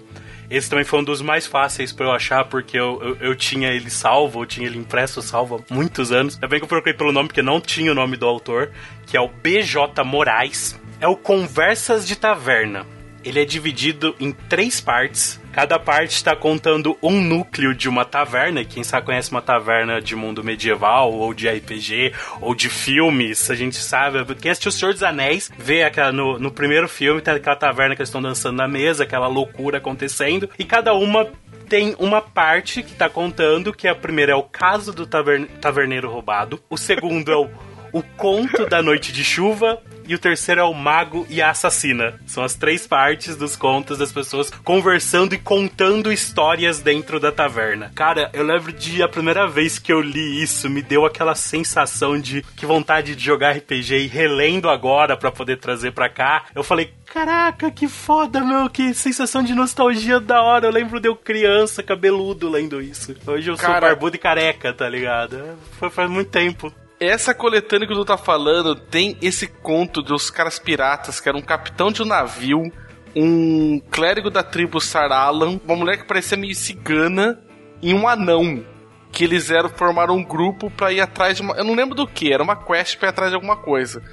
esse 0.51 0.69
também 0.69 0.83
foi 0.83 0.99
um 0.99 1.03
dos 1.03 1.21
mais 1.21 1.47
fáceis 1.47 1.93
pra 1.93 2.07
eu 2.07 2.11
achar, 2.11 2.43
porque 2.45 2.77
eu, 2.77 3.01
eu, 3.01 3.29
eu 3.29 3.35
tinha 3.35 3.69
ele 3.69 3.89
salvo, 3.89 4.41
eu 4.41 4.45
tinha 4.45 4.67
ele 4.67 4.77
impresso 4.77 5.21
salvo 5.21 5.63
há 5.69 5.73
muitos 5.73 6.11
anos. 6.11 6.35
Ainda 6.35 6.47
bem 6.47 6.59
que 6.59 6.65
eu 6.65 6.67
procurei 6.67 6.93
pelo 6.93 7.13
nome, 7.13 7.29
porque 7.29 7.41
não 7.41 7.61
tinha 7.61 7.91
o 7.91 7.95
nome 7.95 8.17
do 8.17 8.27
autor, 8.27 8.69
que 9.07 9.15
é 9.15 9.21
o 9.21 9.29
BJ 9.29 10.03
Moraes. 10.03 10.79
É 10.99 11.07
o 11.07 11.15
Conversas 11.15 12.05
de 12.05 12.15
Taverna. 12.15 12.85
Ele 13.23 13.39
é 13.39 13.45
dividido 13.45 14.15
em 14.19 14.31
três 14.31 14.81
partes. 14.81 15.39
Cada 15.51 15.77
parte 15.77 16.11
está 16.11 16.35
contando 16.35 16.97
um 17.03 17.21
núcleo 17.21 17.75
de 17.75 17.87
uma 17.89 18.03
taverna. 18.05 18.63
Quem 18.63 18.83
sabe 18.83 19.05
conhece 19.05 19.29
uma 19.31 19.41
taverna 19.41 20.01
de 20.01 20.15
mundo 20.15 20.43
medieval, 20.43 21.11
ou 21.13 21.33
de 21.33 21.47
RPG, 21.49 22.13
ou 22.39 22.55
de 22.55 22.69
filmes. 22.69 23.51
A 23.51 23.55
gente 23.55 23.75
sabe. 23.75 24.23
Quem 24.35 24.51
assistiu 24.51 24.69
O 24.69 24.71
Senhor 24.71 24.93
dos 24.93 25.03
Anéis 25.03 25.51
vê 25.57 25.83
aquela, 25.83 26.11
no, 26.11 26.39
no 26.39 26.49
primeiro 26.51 26.87
filme, 26.87 27.21
tem 27.21 27.33
aquela 27.33 27.55
taverna 27.55 27.95
que 27.95 28.01
eles 28.01 28.09
estão 28.09 28.21
dançando 28.21 28.57
na 28.57 28.67
mesa, 28.67 29.03
aquela 29.03 29.27
loucura 29.27 29.77
acontecendo. 29.77 30.49
E 30.57 30.63
cada 30.63 30.93
uma 30.93 31.27
tem 31.69 31.95
uma 31.99 32.21
parte 32.21 32.81
que 32.83 32.93
tá 32.95 33.07
contando 33.09 33.71
que 33.73 33.87
a 33.87 33.95
primeira 33.95 34.31
é 34.33 34.35
o 34.35 34.43
caso 34.43 34.91
do 34.91 35.05
taverne- 35.05 35.47
taverneiro 35.61 36.09
roubado. 36.09 36.61
O 36.69 36.77
segundo 36.77 37.31
é 37.31 37.35
o, 37.37 37.49
o 37.93 38.01
conto 38.01 38.65
da 38.65 38.81
noite 38.81 39.11
de 39.13 39.23
chuva. 39.23 39.81
E 40.07 40.15
o 40.15 40.19
terceiro 40.19 40.61
é 40.61 40.63
o 40.63 40.73
mago 40.73 41.25
e 41.29 41.41
a 41.41 41.49
assassina. 41.49 42.19
São 42.25 42.43
as 42.43 42.55
três 42.55 42.85
partes 42.87 43.35
dos 43.35 43.55
contos 43.55 43.97
das 43.97 44.11
pessoas 44.11 44.49
conversando 44.63 45.33
e 45.33 45.37
contando 45.37 46.11
histórias 46.11 46.79
dentro 46.79 47.19
da 47.19 47.31
taverna. 47.31 47.91
Cara, 47.95 48.29
eu 48.33 48.43
lembro 48.43 48.71
de 48.73 49.01
a 49.03 49.07
primeira 49.07 49.47
vez 49.47 49.77
que 49.79 49.91
eu 49.91 50.01
li 50.01 50.41
isso, 50.41 50.69
me 50.69 50.81
deu 50.81 51.05
aquela 51.05 51.35
sensação 51.35 52.19
de 52.19 52.41
que 52.55 52.65
vontade 52.65 53.15
de 53.15 53.23
jogar 53.23 53.51
RPG 53.57 53.95
e 53.97 54.07
relendo 54.07 54.69
agora 54.69 55.15
pra 55.15 55.31
poder 55.31 55.57
trazer 55.57 55.91
pra 55.91 56.09
cá. 56.09 56.45
Eu 56.55 56.63
falei, 56.63 56.93
Caraca, 57.13 57.69
que 57.69 57.89
foda, 57.89 58.39
meu, 58.41 58.69
que 58.69 58.93
sensação 58.93 59.43
de 59.43 59.53
nostalgia 59.53 60.17
da 60.19 60.41
hora. 60.41 60.67
Eu 60.67 60.71
lembro 60.71 60.97
de 60.99 61.09
eu 61.09 61.15
criança, 61.15 61.83
cabeludo, 61.83 62.49
lendo 62.49 62.81
isso. 62.81 63.13
Hoje 63.27 63.49
eu 63.51 63.57
sou 63.57 63.65
Cara- 63.67 63.87
barbudo 63.87 64.15
e 64.15 64.19
careca, 64.19 64.71
tá 64.73 64.87
ligado? 64.87 65.37
Foi 65.77 65.89
faz 65.89 66.09
muito 66.09 66.29
tempo. 66.29 66.73
Essa 67.01 67.33
coletânea 67.33 67.87
que 67.87 67.95
tu 67.95 68.05
tá 68.05 68.15
falando 68.15 68.75
tem 68.75 69.17
esse 69.23 69.47
conto 69.47 70.03
dos 70.03 70.29
caras 70.29 70.59
piratas, 70.59 71.19
que 71.19 71.27
era 71.27 71.35
um 71.35 71.41
capitão 71.41 71.91
de 71.91 72.03
um 72.03 72.05
navio, 72.05 72.71
um 73.15 73.81
clérigo 73.89 74.29
da 74.29 74.43
tribo 74.43 74.79
Saralan, 74.79 75.59
uma 75.65 75.75
mulher 75.75 75.97
que 75.97 76.05
parecia 76.05 76.37
meio 76.37 76.53
cigana 76.53 77.41
e 77.81 77.91
um 77.91 78.07
anão. 78.07 78.63
Que 79.11 79.23
eles 79.23 79.49
eram, 79.49 79.67
formaram 79.67 80.15
um 80.15 80.23
grupo 80.23 80.69
pra 80.69 80.93
ir 80.93 81.01
atrás 81.01 81.37
de 81.37 81.41
uma. 81.41 81.55
Eu 81.55 81.63
não 81.63 81.73
lembro 81.73 81.95
do 81.95 82.05
que, 82.05 82.31
era 82.31 82.43
uma 82.43 82.55
quest 82.55 82.99
pra 82.99 83.07
ir 83.07 83.09
atrás 83.09 83.31
de 83.31 83.35
alguma 83.35 83.57
coisa. 83.57 84.03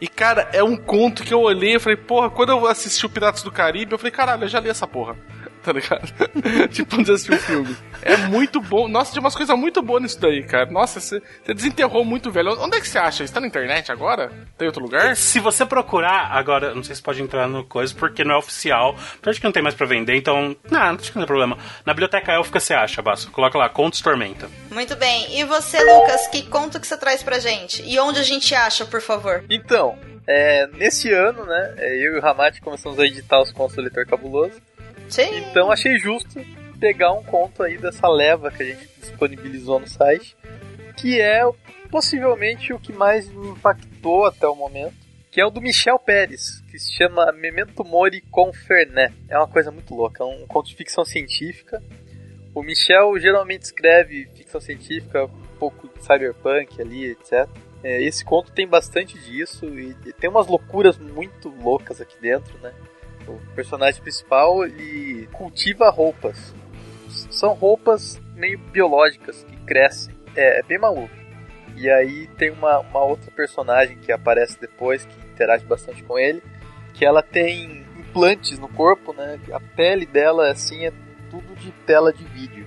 E, 0.00 0.06
cara, 0.06 0.48
é 0.52 0.62
um 0.62 0.76
conto 0.76 1.24
que 1.24 1.34
eu 1.34 1.40
olhei 1.40 1.74
e 1.74 1.80
falei, 1.80 1.96
porra, 1.96 2.30
quando 2.30 2.50
eu 2.50 2.64
assisti 2.68 3.04
o 3.04 3.10
Piratas 3.10 3.42
do 3.42 3.50
Caribe, 3.50 3.90
eu 3.90 3.98
falei, 3.98 4.12
caralho, 4.12 4.44
eu 4.44 4.48
já 4.48 4.60
li 4.60 4.68
essa 4.68 4.86
porra. 4.86 5.16
Tá 5.66 5.72
ligado? 5.72 6.06
tipo, 6.70 6.94
antes 6.94 7.06
de 7.06 7.12
assistir 7.12 7.34
o 7.34 7.38
filme. 7.38 7.76
É 8.00 8.16
muito 8.28 8.60
bom. 8.60 8.86
Nossa, 8.86 9.12
tem 9.12 9.20
umas 9.20 9.34
coisas 9.34 9.58
muito 9.58 9.82
boas 9.82 10.00
nisso 10.00 10.20
daí, 10.20 10.44
cara. 10.44 10.70
Nossa, 10.70 11.00
você 11.00 11.20
desenterrou 11.44 12.04
muito, 12.04 12.30
velho. 12.30 12.56
Onde 12.62 12.76
é 12.76 12.80
que 12.80 12.86
você 12.86 12.98
acha? 12.98 13.24
Está 13.24 13.40
na 13.40 13.48
internet 13.48 13.90
agora? 13.90 14.30
Tem 14.56 14.68
outro 14.68 14.80
lugar? 14.80 15.16
Se 15.16 15.40
você 15.40 15.66
procurar, 15.66 16.30
agora, 16.30 16.72
não 16.72 16.84
sei 16.84 16.94
se 16.94 17.02
pode 17.02 17.20
entrar 17.20 17.48
no 17.48 17.64
coisa, 17.64 17.92
porque 17.96 18.22
não 18.22 18.36
é 18.36 18.38
oficial. 18.38 18.94
Acho 19.24 19.40
que 19.40 19.44
não 19.44 19.50
tem 19.50 19.60
mais 19.60 19.74
pra 19.74 19.88
vender, 19.88 20.14
então. 20.14 20.54
Não, 20.70 20.80
acho 20.80 21.10
que 21.10 21.16
não 21.16 21.22
tem 21.22 21.26
problema. 21.26 21.58
Na 21.84 21.92
Biblioteca 21.92 22.30
Élfica 22.30 22.60
você 22.60 22.72
acha, 22.72 23.02
Basso. 23.02 23.28
Coloca 23.32 23.58
lá, 23.58 23.68
Contos 23.68 24.00
Tormenta. 24.00 24.48
Muito 24.70 24.94
bem. 24.94 25.36
E 25.36 25.42
você, 25.42 25.82
Lucas, 25.82 26.28
que 26.28 26.42
conto 26.42 26.78
que 26.78 26.86
você 26.86 26.96
traz 26.96 27.24
pra 27.24 27.40
gente? 27.40 27.82
E 27.84 27.98
onde 27.98 28.20
a 28.20 28.22
gente 28.22 28.54
acha, 28.54 28.86
por 28.86 29.00
favor? 29.00 29.44
Então, 29.50 29.98
é, 30.28 30.66
nesse 30.68 31.12
ano, 31.12 31.44
né, 31.46 31.74
é, 31.78 32.06
eu 32.06 32.14
e 32.14 32.18
o 32.18 32.20
Ramate 32.20 32.60
começamos 32.60 32.98
a 32.98 33.04
editar 33.04 33.40
os 33.40 33.52
contos 33.52 33.76
do 33.76 33.82
Leitor 33.82 34.06
Cabuloso. 34.06 34.60
Sim. 35.08 35.38
Então 35.38 35.70
achei 35.70 35.98
justo 35.98 36.44
pegar 36.78 37.12
um 37.12 37.22
conto 37.22 37.62
aí 37.62 37.78
dessa 37.78 38.08
leva 38.08 38.50
que 38.50 38.62
a 38.62 38.66
gente 38.66 38.88
disponibilizou 39.00 39.80
no 39.80 39.86
site, 39.86 40.36
que 40.96 41.20
é 41.20 41.42
possivelmente 41.90 42.72
o 42.72 42.78
que 42.78 42.92
mais 42.92 43.28
me 43.28 43.48
impactou 43.48 44.26
até 44.26 44.46
o 44.46 44.54
momento, 44.54 44.94
que 45.30 45.40
é 45.40 45.46
o 45.46 45.50
do 45.50 45.60
Michel 45.60 45.98
Pérez, 45.98 46.62
que 46.70 46.78
se 46.78 46.92
chama 46.92 47.32
Memento 47.32 47.84
Mori 47.84 48.20
com 48.30 48.52
Fernet. 48.52 49.14
É 49.28 49.36
uma 49.36 49.48
coisa 49.48 49.70
muito 49.70 49.94
louca, 49.94 50.22
é 50.22 50.26
um 50.26 50.46
conto 50.46 50.68
de 50.68 50.76
ficção 50.76 51.04
científica. 51.04 51.82
O 52.54 52.62
Michel 52.62 53.18
geralmente 53.18 53.62
escreve 53.62 54.28
ficção 54.34 54.60
científica, 54.60 55.24
um 55.24 55.58
pouco 55.58 55.88
de 55.88 56.02
cyberpunk 56.02 56.80
ali, 56.80 57.10
etc. 57.10 57.48
É, 57.82 58.02
esse 58.02 58.24
conto 58.24 58.50
tem 58.50 58.66
bastante 58.66 59.18
disso 59.18 59.66
e 59.66 59.94
e 60.06 60.12
tem 60.12 60.30
umas 60.30 60.46
loucuras 60.46 60.98
muito 60.98 61.50
loucas 61.50 62.00
aqui 62.00 62.18
dentro, 62.18 62.58
né? 62.58 62.72
O 63.28 63.54
personagem 63.54 64.00
principal 64.00 64.64
ele 64.64 65.28
cultiva 65.32 65.90
roupas. 65.90 66.54
São 67.08 67.52
roupas 67.54 68.20
meio 68.34 68.58
biológicas 68.58 69.44
que 69.44 69.56
crescem. 69.64 70.14
É, 70.34 70.60
é 70.60 70.62
bem 70.62 70.78
maluco. 70.78 71.14
E 71.76 71.90
aí 71.90 72.26
tem 72.38 72.50
uma, 72.50 72.78
uma 72.78 73.04
outra 73.04 73.30
personagem 73.30 73.98
que 73.98 74.10
aparece 74.10 74.58
depois, 74.60 75.04
que 75.04 75.28
interage 75.28 75.64
bastante 75.64 76.02
com 76.02 76.18
ele, 76.18 76.42
que 76.94 77.04
ela 77.04 77.22
tem 77.22 77.84
implantes 77.98 78.58
no 78.58 78.68
corpo, 78.68 79.12
né? 79.12 79.38
A 79.52 79.60
pele 79.60 80.06
dela 80.06 80.50
assim 80.50 80.86
é 80.86 80.92
tudo 81.30 81.54
de 81.56 81.70
tela 81.86 82.12
de 82.12 82.24
vídeo. 82.24 82.66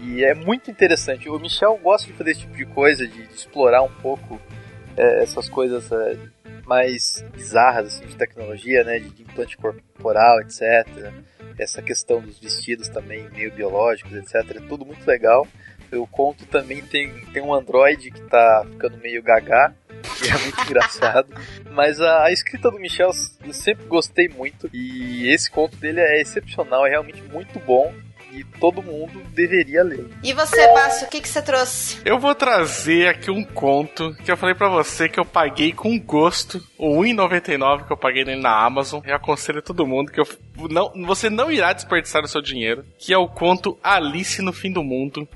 E 0.00 0.24
é 0.24 0.34
muito 0.34 0.70
interessante. 0.70 1.28
O 1.28 1.38
Michel 1.38 1.76
gosta 1.82 2.06
de 2.06 2.12
fazer 2.12 2.30
esse 2.30 2.40
tipo 2.40 2.54
de 2.54 2.66
coisa, 2.66 3.06
de, 3.06 3.26
de 3.26 3.34
explorar 3.34 3.82
um 3.82 3.90
pouco 4.00 4.40
é, 4.96 5.22
essas 5.22 5.48
coisas 5.48 5.90
é, 5.90 6.16
mais 6.66 7.24
bizarras 7.32 7.86
assim, 7.96 8.06
de 8.06 8.16
tecnologia, 8.16 8.84
né? 8.84 8.98
De, 8.98 9.22
implante 9.22 9.56
corporal, 9.56 10.40
etc. 10.40 10.86
Essa 11.58 11.80
questão 11.80 12.20
dos 12.20 12.38
vestidos 12.38 12.88
também 12.88 13.28
meio 13.30 13.52
biológicos, 13.52 14.12
etc. 14.12 14.56
É 14.56 14.68
tudo 14.68 14.84
muito 14.84 15.06
legal. 15.06 15.46
O 15.92 16.06
conto 16.06 16.44
também 16.46 16.82
tem, 16.82 17.10
tem 17.26 17.42
um 17.42 17.54
androide 17.54 18.10
que 18.10 18.20
tá 18.22 18.66
ficando 18.70 18.98
meio 18.98 19.22
gaga. 19.22 19.74
é 20.28 20.38
muito 20.42 20.60
engraçado. 20.62 21.32
Mas 21.70 22.00
a, 22.00 22.24
a, 22.24 22.32
escrita 22.32 22.70
do 22.70 22.78
Michel 22.78 23.10
eu 23.44 23.52
sempre 23.52 23.86
gostei 23.86 24.28
muito. 24.28 24.68
E 24.72 25.28
esse 25.28 25.50
conto 25.50 25.76
dele 25.76 26.00
é 26.00 26.20
excepcional, 26.20 26.86
é 26.86 26.90
realmente 26.90 27.22
muito 27.22 27.58
bom 27.60 27.94
e 28.36 28.44
todo 28.58 28.82
mundo 28.82 29.22
deveria 29.32 29.82
ler. 29.82 30.06
E 30.22 30.32
você, 30.32 30.66
Bácio, 30.72 31.06
o 31.06 31.10
que, 31.10 31.20
que 31.20 31.28
você 31.28 31.40
trouxe? 31.40 32.00
Eu 32.04 32.18
vou 32.18 32.34
trazer 32.34 33.08
aqui 33.08 33.30
um 33.30 33.42
conto 33.42 34.14
que 34.16 34.30
eu 34.30 34.36
falei 34.36 34.54
para 34.54 34.68
você 34.68 35.08
que 35.08 35.18
eu 35.18 35.24
paguei 35.24 35.72
com 35.72 35.98
gosto, 35.98 36.62
o 36.78 37.00
1,99 37.02 37.86
que 37.86 37.92
eu 37.92 37.96
paguei 37.96 38.24
nele 38.24 38.42
na 38.42 38.64
Amazon. 38.64 39.00
Eu 39.04 39.16
aconselho 39.16 39.60
a 39.60 39.62
todo 39.62 39.86
mundo 39.86 40.12
que 40.12 40.20
eu 40.20 40.26
não, 40.70 40.92
você 41.06 41.30
não 41.30 41.50
irá 41.50 41.72
desperdiçar 41.72 42.22
o 42.22 42.28
seu 42.28 42.42
dinheiro, 42.42 42.84
que 42.98 43.12
é 43.12 43.18
o 43.18 43.28
conto 43.28 43.78
Alice 43.82 44.42
no 44.42 44.52
Fim 44.52 44.70
do 44.70 44.84
Mundo, 44.84 45.26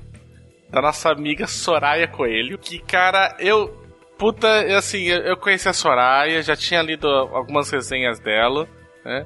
da 0.69 0.81
nossa 0.81 1.11
amiga 1.11 1.47
Soraya 1.47 2.07
Coelho. 2.07 2.57
Que, 2.57 2.79
cara, 2.79 3.35
eu. 3.39 3.79
Puta, 4.17 4.77
assim, 4.77 5.05
eu 5.05 5.35
conheci 5.35 5.67
a 5.67 5.73
Soraya, 5.73 6.43
já 6.43 6.55
tinha 6.55 6.79
lido 6.83 7.07
algumas 7.07 7.71
resenhas 7.71 8.19
dela, 8.19 8.67
né? 9.03 9.25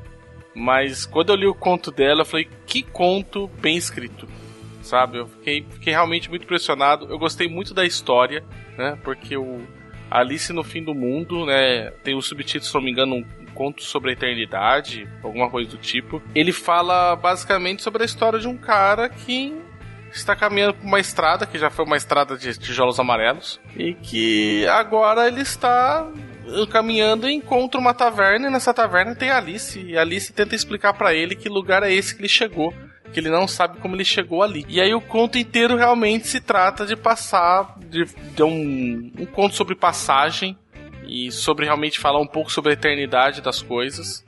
Mas 0.55 1.05
quando 1.05 1.29
eu 1.29 1.35
li 1.35 1.45
o 1.45 1.53
conto 1.53 1.91
dela, 1.91 2.21
eu 2.21 2.25
falei, 2.25 2.47
que 2.65 2.81
conto 2.81 3.47
bem 3.59 3.75
escrito. 3.75 4.27
Sabe? 4.81 5.17
Eu 5.17 5.27
fiquei, 5.27 5.65
fiquei 5.69 5.91
realmente 5.91 6.29
muito 6.29 6.43
impressionado. 6.43 7.07
Eu 7.09 7.19
gostei 7.19 7.47
muito 7.47 7.73
da 7.73 7.85
história, 7.85 8.43
né? 8.77 8.97
Porque 9.03 9.35
o 9.35 9.61
Alice 10.09 10.53
no 10.53 10.63
Fim 10.63 10.83
do 10.83 10.93
Mundo, 10.93 11.45
né? 11.45 11.91
Tem 12.03 12.15
o 12.15 12.21
subtítulo, 12.21 12.65
se 12.65 12.73
não 12.73 12.81
me 12.81 12.91
engano, 12.91 13.15
um 13.15 13.25
conto 13.53 13.83
sobre 13.83 14.11
a 14.11 14.13
eternidade, 14.13 15.07
alguma 15.23 15.49
coisa 15.49 15.69
do 15.71 15.77
tipo. 15.77 16.21
Ele 16.35 16.51
fala 16.51 17.15
basicamente 17.15 17.81
sobre 17.81 18.03
a 18.03 18.05
história 18.05 18.39
de 18.39 18.47
um 18.47 18.57
cara 18.57 19.09
que 19.09 19.59
está 20.11 20.35
caminhando 20.35 20.75
por 20.75 20.85
uma 20.85 20.99
estrada, 20.99 21.45
que 21.45 21.57
já 21.57 21.69
foi 21.69 21.85
uma 21.85 21.97
estrada 21.97 22.37
de 22.37 22.57
tijolos 22.57 22.99
amarelos, 22.99 23.59
e 23.75 23.93
que 23.95 24.65
agora 24.67 25.27
ele 25.27 25.41
está 25.41 26.07
caminhando 26.71 27.27
e 27.27 27.33
encontra 27.33 27.79
uma 27.79 27.93
taverna, 27.93 28.47
e 28.47 28.51
nessa 28.51 28.73
taverna 28.73 29.15
tem 29.15 29.29
Alice, 29.29 29.79
e 29.79 29.97
Alice 29.97 30.31
tenta 30.33 30.55
explicar 30.55 30.93
para 30.93 31.13
ele 31.13 31.35
que 31.35 31.49
lugar 31.49 31.83
é 31.83 31.93
esse 31.93 32.15
que 32.15 32.21
ele 32.21 32.29
chegou 32.29 32.73
que 33.15 33.21
ele 33.21 33.29
não 33.29 33.47
sabe 33.47 33.79
como 33.79 33.95
ele 33.95 34.03
chegou 34.03 34.43
ali. 34.43 34.65
E 34.67 34.81
aí 34.81 34.93
o 34.93 34.99
conto 34.99 35.37
inteiro 35.37 35.77
realmente 35.77 36.27
se 36.27 36.41
trata 36.41 36.85
de 36.85 36.97
passar 36.97 37.79
de, 37.79 38.03
de 38.35 38.43
um, 38.43 39.09
um 39.17 39.25
conto 39.25 39.55
sobre 39.55 39.73
passagem 39.73 40.57
e 41.07 41.31
sobre 41.31 41.63
realmente 41.63 41.97
falar 41.97 42.19
um 42.19 42.27
pouco 42.27 42.51
sobre 42.51 42.71
a 42.71 42.73
eternidade 42.73 43.41
das 43.41 43.61
coisas 43.61 44.25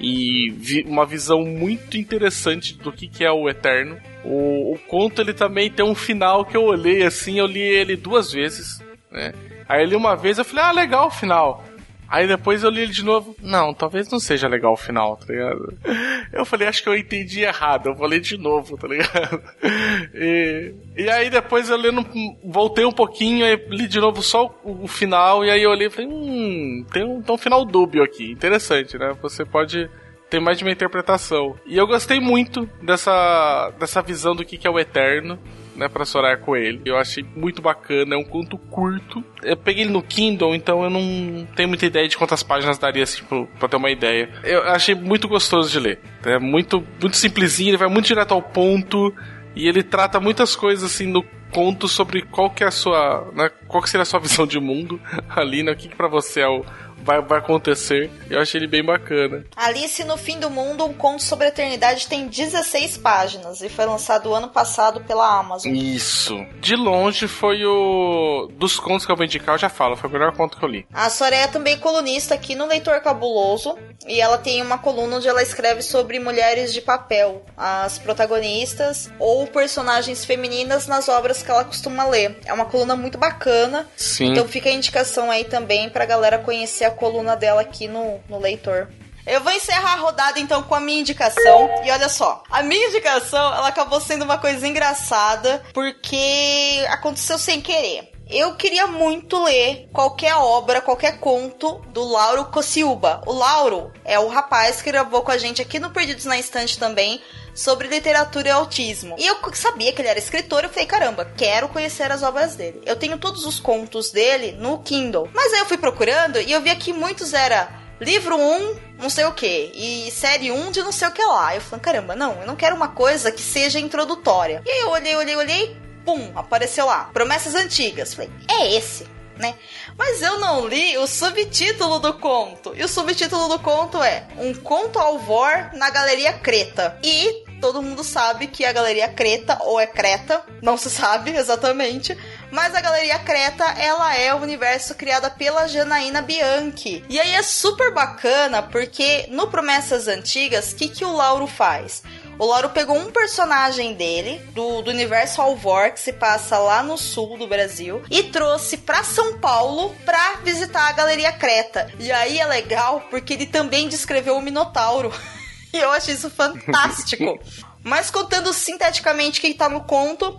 e 0.00 0.50
vi, 0.50 0.82
uma 0.88 1.04
visão 1.04 1.44
muito 1.44 1.98
interessante 1.98 2.74
do 2.78 2.90
que, 2.90 3.06
que 3.06 3.22
é 3.22 3.30
o 3.30 3.50
eterno. 3.50 3.98
O, 4.24 4.72
o 4.74 4.78
conto 4.88 5.20
ele 5.20 5.34
também 5.34 5.70
tem 5.70 5.84
um 5.84 5.94
final 5.94 6.44
que 6.44 6.56
eu 6.56 6.64
olhei 6.64 7.02
assim, 7.02 7.38
eu 7.38 7.46
li 7.46 7.60
ele 7.60 7.96
duas 7.96 8.32
vezes, 8.32 8.82
né? 9.10 9.34
Aí 9.68 9.82
eu 9.82 9.88
li 9.88 9.96
uma 9.96 10.16
vez, 10.16 10.38
eu 10.38 10.44
falei, 10.44 10.64
ah, 10.64 10.72
legal 10.72 11.06
o 11.06 11.10
final. 11.10 11.64
Aí 12.12 12.26
depois 12.26 12.62
eu 12.62 12.68
li 12.68 12.82
ele 12.82 12.92
de 12.92 13.02
novo. 13.02 13.34
Não, 13.40 13.72
talvez 13.72 14.06
não 14.10 14.20
seja 14.20 14.46
legal 14.46 14.74
o 14.74 14.76
final, 14.76 15.16
tá 15.16 15.32
ligado? 15.32 15.78
Eu 16.30 16.44
falei, 16.44 16.68
acho 16.68 16.82
que 16.82 16.88
eu 16.88 16.96
entendi 16.96 17.42
errado. 17.42 17.88
Eu 17.88 17.94
vou 17.94 18.06
ler 18.06 18.20
de 18.20 18.38
novo, 18.38 18.76
tá 18.76 18.86
ligado? 18.86 19.42
E, 20.14 20.74
e 20.96 21.08
aí 21.08 21.30
depois 21.30 21.70
eu 21.70 21.76
lendo, 21.76 22.06
voltei 22.44 22.84
um 22.84 22.92
pouquinho, 22.92 23.44
aí 23.44 23.56
li 23.68 23.88
de 23.88 23.98
novo 23.98 24.22
só 24.22 24.54
o, 24.62 24.84
o 24.84 24.88
final. 24.88 25.44
E 25.44 25.50
aí 25.50 25.62
eu 25.62 25.70
olhei 25.70 25.86
e 25.86 25.90
falei, 25.90 26.10
hum, 26.10 26.84
tem 26.92 27.02
um, 27.02 27.22
tem 27.22 27.34
um 27.34 27.38
final 27.38 27.64
dúbio 27.64 28.02
aqui. 28.02 28.30
Interessante, 28.30 28.98
né? 28.98 29.16
Você 29.22 29.44
pode 29.44 29.88
ter 30.28 30.40
mais 30.40 30.58
de 30.58 30.64
uma 30.64 30.72
interpretação. 30.72 31.56
E 31.66 31.78
eu 31.78 31.86
gostei 31.86 32.20
muito 32.20 32.68
dessa, 32.82 33.70
dessa 33.78 34.02
visão 34.02 34.34
do 34.34 34.44
que, 34.44 34.58
que 34.58 34.66
é 34.66 34.70
o 34.70 34.78
Eterno 34.78 35.38
né, 35.76 35.88
pra 35.88 36.04
Soraya 36.04 36.36
Coelho. 36.36 36.80
Eu 36.84 36.96
achei 36.96 37.24
muito 37.36 37.62
bacana, 37.62 38.14
é 38.14 38.18
um 38.18 38.24
conto 38.24 38.56
curto. 38.58 39.24
Eu 39.42 39.56
peguei 39.56 39.84
ele 39.84 39.92
no 39.92 40.02
Kindle, 40.02 40.54
então 40.54 40.82
eu 40.82 40.90
não 40.90 41.46
tenho 41.56 41.68
muita 41.68 41.86
ideia 41.86 42.08
de 42.08 42.16
quantas 42.16 42.42
páginas 42.42 42.78
daria, 42.78 43.02
assim, 43.02 43.24
pra, 43.24 43.44
pra 43.58 43.68
ter 43.68 43.76
uma 43.76 43.90
ideia. 43.90 44.30
Eu 44.44 44.62
achei 44.64 44.94
muito 44.94 45.28
gostoso 45.28 45.70
de 45.70 45.80
ler. 45.80 46.00
É 46.24 46.38
muito, 46.38 46.84
muito 47.00 47.16
simplesinho, 47.16 47.70
ele 47.70 47.76
vai 47.76 47.88
muito 47.88 48.06
direto 48.06 48.32
ao 48.32 48.42
ponto. 48.42 49.14
E 49.54 49.68
ele 49.68 49.82
trata 49.82 50.18
muitas 50.18 50.56
coisas 50.56 50.90
assim 50.90 51.06
no 51.06 51.22
conto 51.52 51.86
sobre 51.86 52.22
qual 52.22 52.50
que 52.50 52.64
é 52.64 52.66
a 52.66 52.70
sua, 52.70 53.30
né, 53.34 53.50
qual 53.68 53.82
que 53.82 53.90
seria 53.90 54.02
a 54.02 54.06
sua 54.06 54.18
visão 54.20 54.46
de 54.46 54.58
mundo 54.58 54.98
ali, 55.28 55.62
né, 55.62 55.72
o 55.72 55.76
que, 55.76 55.88
que 55.88 55.94
para 55.94 56.08
você 56.08 56.40
é 56.40 56.48
o, 56.48 56.64
vai, 57.02 57.20
vai 57.20 57.38
acontecer. 57.38 58.10
Eu 58.30 58.40
achei 58.40 58.60
ele 58.60 58.66
bem 58.66 58.84
bacana. 58.84 59.44
Alice 59.56 60.02
no 60.04 60.16
Fim 60.16 60.38
do 60.38 60.50
Mundo, 60.50 60.84
um 60.84 60.94
conto 60.94 61.22
sobre 61.22 61.46
a 61.46 61.48
eternidade, 61.48 62.06
tem 62.06 62.26
16 62.26 62.98
páginas 62.98 63.60
e 63.60 63.68
foi 63.68 63.84
lançado 63.84 64.32
ano 64.34 64.48
passado 64.48 65.00
pela 65.00 65.38
Amazon. 65.38 65.74
Isso. 65.74 66.36
De 66.60 66.76
longe 66.76 67.26
foi 67.26 67.64
o. 67.64 68.48
Dos 68.56 68.78
contos 68.78 69.04
que 69.04 69.12
eu 69.12 69.16
vou 69.16 69.24
indicar, 69.24 69.54
eu 69.54 69.58
já 69.58 69.68
falo, 69.68 69.96
foi 69.96 70.08
o 70.08 70.12
melhor 70.12 70.32
conto 70.32 70.56
que 70.56 70.64
eu 70.64 70.68
li. 70.68 70.86
A 70.92 71.10
Soraya 71.10 71.44
é 71.44 71.48
também 71.48 71.78
colunista 71.78 72.34
aqui 72.34 72.54
no 72.54 72.66
Leitor 72.66 73.00
Cabuloso 73.00 73.76
e 74.06 74.20
ela 74.20 74.38
tem 74.38 74.62
uma 74.62 74.78
coluna 74.78 75.16
onde 75.16 75.28
ela 75.28 75.42
escreve 75.42 75.82
sobre 75.82 76.18
mulheres 76.18 76.72
de 76.72 76.80
papel, 76.80 77.44
as 77.56 77.98
protagonistas 77.98 79.10
ou 79.18 79.46
personagens 79.46 80.24
femininas 80.24 80.86
nas 80.86 81.08
obras 81.08 81.42
que 81.42 81.50
ela 81.50 81.64
costuma 81.64 82.04
ler. 82.04 82.38
É 82.44 82.52
uma 82.52 82.64
coluna 82.64 82.96
muito 82.96 83.18
bacana. 83.18 83.86
Sim. 83.96 84.30
Então 84.30 84.46
fica 84.46 84.68
a 84.68 84.72
indicação 84.72 85.30
aí 85.30 85.44
também 85.44 85.88
pra 85.88 86.04
galera 86.04 86.38
conhecer 86.38 86.84
a 86.84 86.90
coluna 86.92 87.36
dela 87.36 87.60
aqui 87.60 87.88
no, 87.88 88.20
no 88.28 88.38
leitor. 88.38 88.88
Eu 89.26 89.40
vou 89.40 89.52
encerrar 89.52 89.94
a 89.94 90.00
rodada 90.00 90.40
então 90.40 90.62
com 90.64 90.74
a 90.74 90.80
minha 90.80 91.00
indicação. 91.00 91.70
E 91.84 91.90
olha 91.90 92.08
só, 92.08 92.42
a 92.50 92.62
minha 92.62 92.88
indicação 92.88 93.54
ela 93.54 93.68
acabou 93.68 94.00
sendo 94.00 94.24
uma 94.24 94.38
coisa 94.38 94.66
engraçada 94.66 95.62
porque 95.72 96.84
aconteceu 96.88 97.38
sem 97.38 97.60
querer. 97.60 98.10
Eu 98.28 98.54
queria 98.54 98.86
muito 98.86 99.42
ler 99.44 99.88
qualquer 99.92 100.34
obra, 100.34 100.80
qualquer 100.80 101.18
conto 101.18 101.80
do 101.88 102.02
Lauro 102.02 102.46
Cociuba. 102.46 103.20
O 103.26 103.32
Lauro 103.32 103.92
é 104.04 104.18
o 104.18 104.28
rapaz 104.28 104.80
que 104.80 104.90
gravou 104.90 105.22
com 105.22 105.30
a 105.30 105.38
gente 105.38 105.60
aqui 105.60 105.78
no 105.78 105.90
Perdidos 105.90 106.24
na 106.24 106.38
Estante 106.38 106.78
também 106.78 107.20
sobre 107.54 107.88
literatura 107.88 108.48
e 108.48 108.50
autismo. 108.50 109.16
E 109.18 109.26
eu 109.26 109.36
sabia 109.54 109.92
que 109.92 110.00
ele 110.00 110.08
era 110.08 110.18
escritor, 110.18 110.64
eu 110.64 110.70
falei, 110.70 110.86
caramba, 110.86 111.24
quero 111.36 111.68
conhecer 111.68 112.10
as 112.10 112.22
obras 112.22 112.56
dele. 112.56 112.80
Eu 112.84 112.96
tenho 112.96 113.18
todos 113.18 113.44
os 113.46 113.60
contos 113.60 114.10
dele 114.10 114.52
no 114.52 114.78
Kindle. 114.78 115.28
Mas 115.32 115.52
aí 115.52 115.60
eu 115.60 115.66
fui 115.66 115.78
procurando 115.78 116.40
e 116.40 116.52
eu 116.52 116.60
vi 116.60 116.74
que 116.76 116.92
muitos 116.92 117.34
era 117.34 117.82
livro 118.00 118.36
1, 118.36 118.76
não 118.98 119.08
sei 119.08 119.24
o 119.24 119.32
que, 119.32 119.72
e 119.74 120.10
série 120.10 120.50
1 120.50 120.70
de 120.72 120.82
não 120.82 120.92
sei 120.92 121.08
o 121.08 121.12
que 121.12 121.22
lá. 121.22 121.54
Eu 121.54 121.60
falei, 121.60 121.82
caramba, 121.82 122.16
não, 122.16 122.40
eu 122.40 122.46
não 122.46 122.56
quero 122.56 122.74
uma 122.74 122.88
coisa 122.88 123.30
que 123.30 123.42
seja 123.42 123.78
introdutória. 123.78 124.62
E 124.66 124.70
aí 124.70 124.80
eu 124.80 124.90
olhei, 124.90 125.14
olhei, 125.14 125.36
olhei, 125.36 125.76
pum, 126.04 126.32
apareceu 126.34 126.86
lá. 126.86 127.10
Promessas 127.12 127.54
antigas. 127.54 128.14
Falei, 128.14 128.30
é 128.48 128.74
esse. 128.76 129.06
Né? 129.36 129.54
Mas 129.96 130.20
eu 130.20 130.38
não 130.38 130.68
li 130.68 130.96
o 130.98 131.06
subtítulo 131.06 131.98
do 131.98 132.14
conto. 132.14 132.72
E 132.76 132.84
o 132.84 132.88
subtítulo 132.88 133.48
do 133.48 133.58
conto 133.58 134.02
é 134.02 134.28
Um 134.36 134.54
Conto 134.54 134.98
ao 134.98 135.18
Vor 135.18 135.70
na 135.74 135.90
Galeria 135.90 136.34
Creta. 136.34 136.98
E 137.02 137.41
todo 137.62 137.80
mundo 137.80 138.02
sabe 138.02 138.48
que 138.48 138.64
a 138.64 138.72
Galeria 138.72 139.08
Creta, 139.08 139.56
ou 139.62 139.78
é 139.78 139.86
Creta, 139.86 140.42
não 140.60 140.76
se 140.76 140.90
sabe 140.90 141.30
exatamente, 141.38 142.18
mas 142.50 142.74
a 142.74 142.80
Galeria 142.80 143.20
Creta, 143.20 143.64
ela 143.78 144.14
é 144.16 144.34
o 144.34 144.38
universo 144.38 144.96
criada 144.96 145.30
pela 145.30 145.68
Janaína 145.68 146.20
Bianchi. 146.20 147.04
E 147.08 147.20
aí 147.20 147.32
é 147.34 147.42
super 147.42 147.94
bacana 147.94 148.62
porque 148.62 149.26
no 149.30 149.46
Promessas 149.46 150.08
Antigas, 150.08 150.72
o 150.72 150.76
que, 150.76 150.88
que 150.88 151.04
o 151.04 151.12
Lauro 151.12 151.46
faz? 151.46 152.02
O 152.36 152.46
Lauro 152.46 152.70
pegou 152.70 152.96
um 152.96 153.12
personagem 153.12 153.94
dele, 153.94 154.40
do, 154.52 154.82
do 154.82 154.90
universo 154.90 155.40
Alvor, 155.40 155.92
que 155.92 156.00
se 156.00 156.12
passa 156.12 156.58
lá 156.58 156.82
no 156.82 156.98
sul 156.98 157.38
do 157.38 157.46
Brasil, 157.46 158.02
e 158.10 158.24
trouxe 158.24 158.76
para 158.76 159.04
São 159.04 159.38
Paulo 159.38 159.94
para 160.04 160.38
visitar 160.42 160.88
a 160.88 160.92
Galeria 160.92 161.30
Creta. 161.30 161.88
E 162.00 162.10
aí 162.10 162.40
é 162.40 162.46
legal 162.46 163.06
porque 163.08 163.34
ele 163.34 163.46
também 163.46 163.88
descreveu 163.88 164.36
o 164.36 164.42
Minotauro. 164.42 165.12
E 165.72 165.78
eu 165.80 165.90
acho 165.90 166.10
isso 166.10 166.30
fantástico. 166.30 167.38
Mas 167.82 168.10
contando 168.10 168.52
sinteticamente 168.52 169.40
quem 169.40 169.52
tá 169.52 169.68
no 169.68 169.82
conto, 169.82 170.38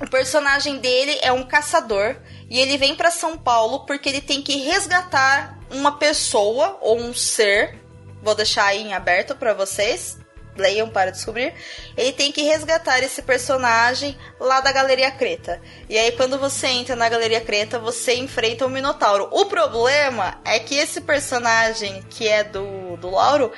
o 0.00 0.08
personagem 0.08 0.78
dele 0.78 1.18
é 1.22 1.32
um 1.32 1.44
caçador 1.44 2.16
e 2.48 2.60
ele 2.60 2.76
vem 2.76 2.94
para 2.94 3.10
São 3.10 3.38
Paulo 3.38 3.86
porque 3.86 4.08
ele 4.08 4.20
tem 4.20 4.42
que 4.42 4.56
resgatar 4.58 5.58
uma 5.70 5.98
pessoa 5.98 6.78
ou 6.80 6.98
um 6.98 7.14
ser. 7.14 7.78
Vou 8.22 8.34
deixar 8.34 8.66
aí 8.66 8.82
em 8.82 8.92
aberto 8.92 9.34
para 9.34 9.54
vocês. 9.54 10.18
Leiam 10.56 10.90
para 10.90 11.12
descobrir. 11.12 11.54
Ele 11.96 12.12
tem 12.12 12.32
que 12.32 12.42
resgatar 12.42 12.98
esse 12.98 13.22
personagem 13.22 14.18
lá 14.40 14.60
da 14.60 14.72
Galeria 14.72 15.10
Creta. 15.10 15.62
E 15.88 15.96
aí, 15.96 16.10
quando 16.12 16.36
você 16.36 16.66
entra 16.66 16.96
na 16.96 17.08
Galeria 17.08 17.40
Creta, 17.40 17.78
você 17.78 18.16
enfrenta 18.16 18.66
o 18.66 18.68
Minotauro. 18.68 19.28
O 19.30 19.46
problema 19.46 20.40
é 20.44 20.58
que 20.58 20.74
esse 20.74 21.00
personagem 21.00 22.02
que 22.10 22.26
é 22.26 22.42
do, 22.42 22.96
do 22.96 23.08
Lauro 23.08 23.52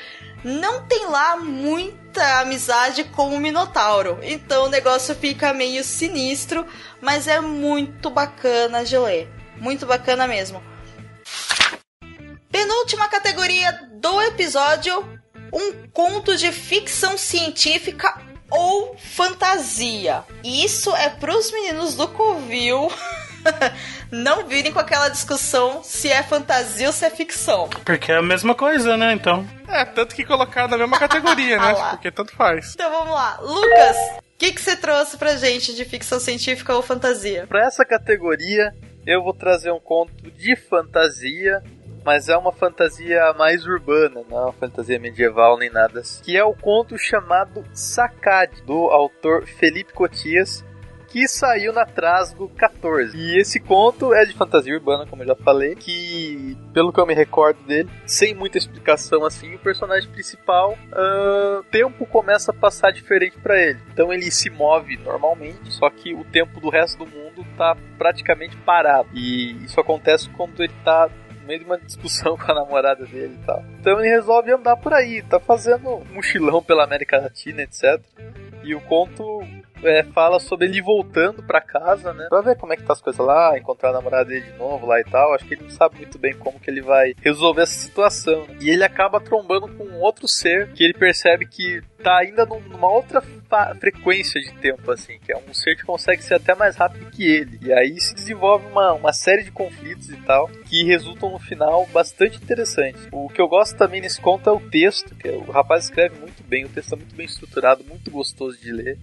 não 0.44 0.82
tem 0.86 1.06
lá 1.06 1.36
muita 1.36 2.40
amizade 2.40 3.04
com 3.04 3.34
o 3.34 3.40
Minotauro. 3.40 4.18
Então 4.22 4.64
o 4.64 4.68
negócio 4.68 5.14
fica 5.14 5.52
meio 5.52 5.84
sinistro, 5.84 6.66
mas 7.00 7.28
é 7.28 7.40
muito 7.40 8.10
bacana 8.10 8.84
de 8.84 8.96
ler. 8.98 9.28
Muito 9.56 9.86
bacana 9.86 10.26
mesmo. 10.26 10.62
Penúltima 12.50 13.08
categoria 13.08 13.88
do 13.92 14.20
episódio: 14.22 15.20
um 15.52 15.88
conto 15.92 16.36
de 16.36 16.50
ficção 16.50 17.16
científica 17.18 18.20
ou 18.50 18.96
fantasia. 18.96 20.24
Isso 20.42 20.94
é 20.96 21.08
pros 21.08 21.52
meninos 21.52 21.94
do 21.94 22.08
Covil. 22.08 22.90
não 24.10 24.46
virem 24.46 24.72
com 24.72 24.78
aquela 24.78 25.08
discussão 25.08 25.82
se 25.82 26.08
é 26.08 26.22
fantasia 26.22 26.86
ou 26.86 26.92
se 26.92 27.04
é 27.04 27.10
ficção. 27.10 27.68
Porque 27.84 28.12
é 28.12 28.16
a 28.16 28.22
mesma 28.22 28.54
coisa, 28.54 28.96
né? 28.96 29.12
Então. 29.12 29.46
É, 29.68 29.84
tanto 29.84 30.14
que 30.14 30.24
colocaram 30.24 30.68
na 30.68 30.78
mesma 30.78 30.98
categoria, 30.98 31.56
né? 31.60 31.74
Porque 31.90 32.10
tanto 32.10 32.34
faz. 32.34 32.74
Então 32.74 32.90
vamos 32.90 33.14
lá. 33.14 33.38
Lucas, 33.40 33.96
o 34.18 34.22
que, 34.38 34.52
que 34.52 34.60
você 34.60 34.76
trouxe 34.76 35.16
pra 35.16 35.36
gente 35.36 35.74
de 35.74 35.84
ficção 35.84 36.18
científica 36.18 36.74
ou 36.74 36.82
fantasia? 36.82 37.46
Para 37.46 37.66
essa 37.66 37.84
categoria, 37.84 38.74
eu 39.06 39.22
vou 39.22 39.34
trazer 39.34 39.70
um 39.70 39.80
conto 39.80 40.30
de 40.30 40.56
fantasia, 40.56 41.62
mas 42.04 42.28
é 42.28 42.36
uma 42.36 42.52
fantasia 42.52 43.32
mais 43.34 43.64
urbana, 43.66 44.22
não 44.28 44.38
é 44.38 44.42
uma 44.44 44.52
fantasia 44.52 44.98
medieval 44.98 45.58
nem 45.58 45.70
nada. 45.70 46.00
assim, 46.00 46.22
Que 46.22 46.36
é 46.36 46.44
o 46.44 46.54
conto 46.54 46.98
chamado 46.98 47.64
Sacade, 47.72 48.62
do 48.62 48.88
autor 48.88 49.46
Felipe 49.46 49.92
Cotias, 49.92 50.64
que 51.10 51.26
saiu 51.26 51.72
na 51.72 51.84
Trasgo 51.84 52.48
14. 52.50 53.18
E 53.18 53.38
esse 53.38 53.58
conto 53.58 54.14
é 54.14 54.24
de 54.24 54.32
fantasia 54.32 54.72
urbana, 54.72 55.06
como 55.06 55.22
eu 55.22 55.26
já 55.26 55.34
falei, 55.34 55.74
que, 55.74 56.56
pelo 56.72 56.92
que 56.92 57.00
eu 57.00 57.06
me 57.06 57.14
recordo 57.14 57.60
dele, 57.64 57.90
sem 58.06 58.32
muita 58.32 58.56
explicação 58.56 59.24
assim, 59.24 59.54
o 59.54 59.58
personagem 59.58 60.08
principal, 60.10 60.78
o 61.58 61.64
tempo 61.64 62.06
começa 62.06 62.52
a 62.52 62.54
passar 62.54 62.92
diferente 62.92 63.36
para 63.38 63.60
ele. 63.60 63.80
Então 63.92 64.12
ele 64.12 64.30
se 64.30 64.48
move 64.48 64.96
normalmente, 64.98 65.72
só 65.72 65.90
que 65.90 66.14
o 66.14 66.24
tempo 66.24 66.60
do 66.60 66.70
resto 66.70 67.04
do 67.04 67.10
mundo 67.10 67.44
tá 67.56 67.76
praticamente 67.98 68.56
parado. 68.58 69.08
E 69.12 69.64
isso 69.64 69.80
acontece 69.80 70.30
quando 70.30 70.62
ele 70.62 70.74
tá 70.84 71.10
meio 71.44 71.58
de 71.58 71.66
uma 71.66 71.78
discussão 71.78 72.36
com 72.38 72.52
a 72.52 72.54
namorada 72.54 73.04
dele 73.04 73.36
e 73.42 73.46
tal. 73.46 73.64
Então 73.80 73.98
ele 73.98 74.08
resolve 74.08 74.52
andar 74.52 74.76
por 74.76 74.94
aí, 74.94 75.22
tá 75.22 75.40
fazendo 75.40 75.88
um 75.88 76.04
mochilão 76.14 76.62
pela 76.62 76.84
América 76.84 77.18
Latina, 77.18 77.62
etc. 77.62 78.00
E 78.62 78.74
o 78.74 78.80
conto 78.82 79.42
é, 79.84 80.02
fala 80.04 80.38
sobre 80.40 80.66
ele 80.66 80.80
voltando 80.82 81.42
pra 81.42 81.60
casa, 81.60 82.12
né? 82.12 82.26
Pra 82.28 82.40
ver 82.40 82.56
como 82.56 82.72
é 82.72 82.76
que 82.76 82.82
tá 82.82 82.92
as 82.92 83.00
coisas 83.00 83.24
lá, 83.24 83.56
encontrar 83.58 83.90
a 83.90 83.94
namorada 83.94 84.26
dele 84.26 84.42
de 84.50 84.58
novo 84.58 84.86
lá 84.86 85.00
e 85.00 85.04
tal. 85.04 85.34
Acho 85.34 85.44
que 85.46 85.54
ele 85.54 85.64
não 85.64 85.70
sabe 85.70 85.96
muito 85.96 86.18
bem 86.18 86.34
como 86.34 86.58
que 86.60 86.70
ele 86.70 86.80
vai 86.82 87.14
resolver 87.20 87.62
essa 87.62 87.74
situação. 87.78 88.46
E 88.60 88.68
ele 88.70 88.84
acaba 88.84 89.20
trombando 89.20 89.68
com 89.68 89.98
outro 90.00 90.26
ser 90.28 90.68
que 90.72 90.84
ele 90.84 90.94
percebe 90.94 91.46
que 91.46 91.82
tá 92.02 92.18
ainda 92.18 92.46
num- 92.46 92.60
numa 92.60 92.90
outra 92.90 93.20
frequência 93.78 94.40
de 94.40 94.52
tempo, 94.54 94.90
assim, 94.90 95.18
que 95.18 95.32
é 95.32 95.36
um 95.36 95.52
ser 95.52 95.76
que 95.76 95.82
consegue 95.84 96.22
ser 96.22 96.34
até 96.34 96.54
mais 96.54 96.76
rápido 96.76 97.10
que 97.10 97.24
ele. 97.26 97.58
E 97.62 97.72
aí 97.72 98.00
se 98.00 98.14
desenvolve 98.14 98.66
uma, 98.66 98.92
uma 98.92 99.12
série 99.12 99.42
de 99.44 99.50
conflitos 99.50 100.08
e 100.08 100.16
tal, 100.22 100.48
que 100.48 100.84
resultam 100.84 101.30
no 101.30 101.38
final 101.38 101.86
bastante 101.92 102.36
interessante. 102.42 102.98
O 103.12 103.28
que 103.28 103.40
eu 103.40 103.48
gosto 103.48 103.76
também 103.76 104.00
nesse 104.00 104.20
conto 104.20 104.48
é 104.48 104.52
o 104.52 104.60
texto, 104.60 105.14
que 105.14 105.28
o 105.28 105.50
rapaz 105.50 105.84
escreve 105.84 106.18
muito 106.18 106.42
bem, 106.44 106.64
o 106.64 106.68
texto 106.68 106.92
é 106.94 106.96
muito 106.96 107.14
bem 107.14 107.26
estruturado, 107.26 107.84
muito 107.84 108.10
gostoso 108.10 108.58
de 108.60 108.72
ler. 108.72 108.98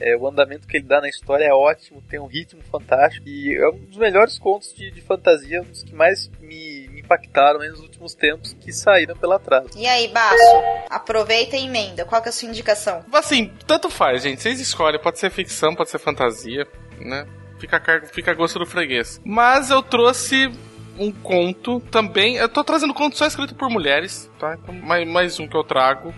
É, 0.00 0.16
o 0.16 0.26
andamento 0.26 0.66
que 0.66 0.78
ele 0.78 0.86
dá 0.86 1.00
na 1.00 1.08
história 1.08 1.44
é 1.44 1.52
ótimo, 1.52 2.02
tem 2.08 2.18
um 2.18 2.26
ritmo 2.26 2.62
fantástico 2.70 3.28
e 3.28 3.54
é 3.54 3.68
um 3.68 3.84
dos 3.84 3.98
melhores 3.98 4.38
contos 4.38 4.74
de, 4.74 4.90
de 4.90 5.00
fantasia, 5.02 5.60
um 5.60 5.64
dos 5.64 5.82
que 5.82 5.94
mais 5.94 6.30
me, 6.40 6.88
me 6.88 7.00
impactaram 7.00 7.60
nos 7.60 7.80
últimos 7.80 8.14
tempos 8.14 8.54
que 8.54 8.72
saíram 8.72 9.14
pela 9.14 9.38
trás. 9.38 9.66
E 9.76 9.86
aí, 9.86 10.08
Baço, 10.08 10.36
aproveita 10.88 11.56
e 11.56 11.66
emenda. 11.66 12.04
Qual 12.04 12.22
que 12.22 12.28
é 12.28 12.30
a 12.30 12.32
sua 12.32 12.48
indicação? 12.48 13.04
Assim, 13.12 13.52
tanto 13.66 13.90
faz, 13.90 14.22
gente. 14.22 14.40
Vocês 14.40 14.58
escolhem. 14.58 15.00
Pode 15.00 15.18
ser 15.18 15.30
ficção, 15.30 15.74
pode 15.74 15.90
ser 15.90 15.98
fantasia, 15.98 16.66
né? 16.98 17.26
Fica 17.58 17.76
a, 17.76 17.80
cargo, 17.80 18.06
fica 18.06 18.30
a 18.30 18.34
gosto 18.34 18.58
do 18.58 18.64
freguês. 18.64 19.20
Mas 19.22 19.70
eu 19.70 19.82
trouxe 19.82 20.50
um 20.98 21.12
conto 21.12 21.80
também. 21.90 22.36
Eu 22.36 22.48
tô 22.48 22.64
trazendo 22.64 22.94
conto 22.94 23.18
só 23.18 23.26
escrito 23.26 23.54
por 23.54 23.68
mulheres, 23.68 24.30
tá? 24.38 24.54
Então, 24.54 24.74
mais, 24.74 25.06
mais 25.06 25.38
um 25.38 25.46
que 25.46 25.56
eu 25.56 25.62
trago. 25.62 26.14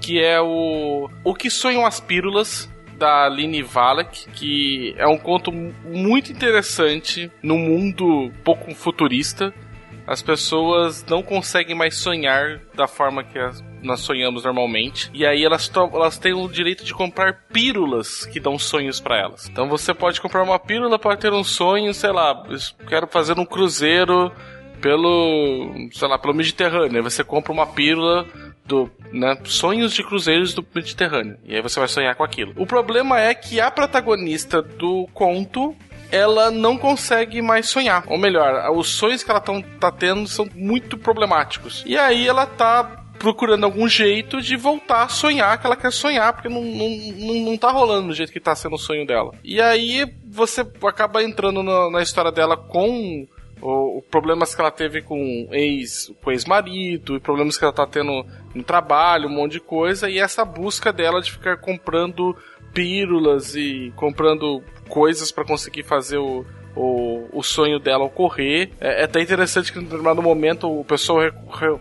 Que 0.00 0.22
é 0.22 0.38
o. 0.40 1.08
O 1.24 1.34
que 1.34 1.48
sonham 1.48 1.86
as 1.86 2.00
pílulas. 2.00 2.68
Da 2.98 3.24
Aline 3.26 3.62
Valek, 3.62 4.28
que 4.30 4.94
é 4.96 5.06
um 5.06 5.18
conto 5.18 5.50
mu- 5.52 5.74
muito 5.84 6.30
interessante 6.32 7.30
no 7.42 7.56
mundo 7.58 8.30
pouco 8.44 8.74
futurista. 8.74 9.52
As 10.06 10.20
pessoas 10.22 11.04
não 11.08 11.22
conseguem 11.22 11.74
mais 11.74 11.96
sonhar 11.96 12.60
da 12.74 12.86
forma 12.86 13.24
que 13.24 13.38
as- 13.38 13.64
nós 13.82 14.00
sonhamos 14.00 14.44
normalmente. 14.44 15.10
E 15.14 15.24
aí 15.26 15.42
elas, 15.44 15.70
elas 15.92 16.18
têm 16.18 16.34
o 16.34 16.46
direito 16.48 16.84
de 16.84 16.92
comprar 16.94 17.44
pílulas 17.52 18.26
que 18.26 18.38
dão 18.38 18.58
sonhos 18.58 19.00
pra 19.00 19.18
elas. 19.18 19.48
Então 19.48 19.66
você 19.68 19.92
pode 19.94 20.20
comprar 20.20 20.42
uma 20.42 20.58
pílula 20.58 20.98
para 20.98 21.16
ter 21.16 21.32
um 21.32 21.42
sonho, 21.44 21.92
sei 21.94 22.10
lá, 22.12 22.42
quero 22.86 23.06
fazer 23.06 23.38
um 23.38 23.46
cruzeiro 23.46 24.30
pelo, 24.80 25.88
sei 25.92 26.08
lá, 26.08 26.18
pelo 26.18 26.34
Mediterrâneo. 26.34 26.96
Aí 26.96 27.02
você 27.02 27.24
compra 27.24 27.52
uma 27.52 27.66
pílula 27.66 28.26
do, 28.66 28.90
né, 29.12 29.36
sonhos 29.44 29.92
de 29.92 30.02
cruzeiros 30.02 30.54
do 30.54 30.66
Mediterrâneo. 30.74 31.38
E 31.44 31.54
aí 31.54 31.62
você 31.62 31.78
vai 31.78 31.88
sonhar 31.88 32.14
com 32.14 32.24
aquilo. 32.24 32.52
O 32.56 32.66
problema 32.66 33.20
é 33.20 33.34
que 33.34 33.60
a 33.60 33.70
protagonista 33.70 34.62
do 34.62 35.06
conto 35.12 35.74
ela 36.10 36.50
não 36.50 36.78
consegue 36.78 37.42
mais 37.42 37.68
sonhar. 37.68 38.04
Ou 38.06 38.18
melhor, 38.18 38.70
os 38.70 38.88
sonhos 38.88 39.22
que 39.22 39.30
ela 39.30 39.40
tão, 39.40 39.60
tá 39.62 39.90
tendo 39.90 40.28
são 40.28 40.48
muito 40.54 40.96
problemáticos. 40.96 41.82
E 41.86 41.98
aí 41.98 42.28
ela 42.28 42.46
tá 42.46 43.04
procurando 43.18 43.64
algum 43.64 43.88
jeito 43.88 44.40
de 44.40 44.56
voltar 44.56 45.04
a 45.04 45.08
sonhar 45.08 45.58
que 45.58 45.66
ela 45.66 45.76
quer 45.76 45.92
sonhar, 45.92 46.32
porque 46.32 46.48
não, 46.48 46.62
não, 46.62 46.88
não, 46.90 47.34
não 47.50 47.56
tá 47.56 47.70
rolando 47.70 48.08
do 48.08 48.14
jeito 48.14 48.32
que 48.32 48.40
tá 48.40 48.54
sendo 48.54 48.74
o 48.74 48.78
sonho 48.78 49.06
dela. 49.06 49.32
E 49.42 49.60
aí 49.60 50.06
você 50.26 50.60
acaba 50.86 51.22
entrando 51.22 51.62
na, 51.62 51.90
na 51.90 52.02
história 52.02 52.30
dela 52.30 52.56
com 52.56 53.26
o, 53.64 54.02
problemas 54.02 54.54
que 54.54 54.60
ela 54.60 54.70
teve 54.70 55.00
com 55.00 55.48
ex, 55.50 56.12
com 56.22 56.30
ex-marido, 56.30 57.16
e 57.16 57.20
problemas 57.20 57.56
que 57.56 57.64
ela 57.64 57.72
tá 57.72 57.86
tendo 57.86 58.24
no 58.54 58.62
trabalho, 58.62 59.26
um 59.28 59.32
monte 59.32 59.52
de 59.52 59.60
coisa, 59.60 60.10
e 60.10 60.18
essa 60.18 60.44
busca 60.44 60.92
dela 60.92 61.20
de 61.22 61.32
ficar 61.32 61.56
comprando 61.56 62.36
pílulas 62.74 63.54
e 63.54 63.92
comprando 63.96 64.62
coisas 64.88 65.32
para 65.32 65.44
conseguir 65.44 65.82
fazer 65.82 66.18
o, 66.18 66.44
o, 66.76 67.26
o 67.32 67.42
sonho 67.42 67.78
dela 67.78 68.04
ocorrer. 68.04 68.70
É, 68.80 69.00
é 69.00 69.04
até 69.04 69.22
interessante 69.22 69.72
que 69.72 69.78
em 69.78 69.84
determinado 69.84 70.20
momento 70.20 70.70
o 70.70 70.84
pessoal 70.84 71.20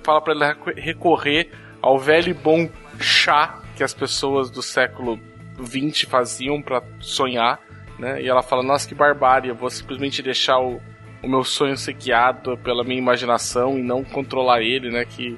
fala 0.03 0.21
para 0.21 0.33
ela 0.33 0.47
reco- 0.47 0.71
recorrer 0.75 1.49
ao 1.81 1.99
velho 1.99 2.29
e 2.29 2.33
bom 2.33 2.69
chá 2.99 3.61
que 3.75 3.83
as 3.83 3.93
pessoas 3.93 4.49
do 4.49 4.61
século 4.61 5.19
XX 5.61 6.03
faziam 6.03 6.61
para 6.61 6.81
sonhar, 6.99 7.59
né? 7.99 8.21
E 8.21 8.29
ela 8.29 8.41
fala: 8.41 8.63
Nossa, 8.63 8.87
que 8.87 8.95
barbárie, 8.95 9.49
eu 9.49 9.55
vou 9.55 9.69
simplesmente 9.69 10.21
deixar 10.21 10.59
o, 10.59 10.79
o 11.23 11.27
meu 11.27 11.43
sonho 11.43 11.77
ser 11.77 11.93
guiado 11.93 12.57
pela 12.57 12.83
minha 12.83 12.99
imaginação 12.99 13.79
e 13.79 13.81
não 13.81 14.03
controlar 14.03 14.61
ele, 14.61 14.91
né? 14.91 15.05
Que 15.05 15.37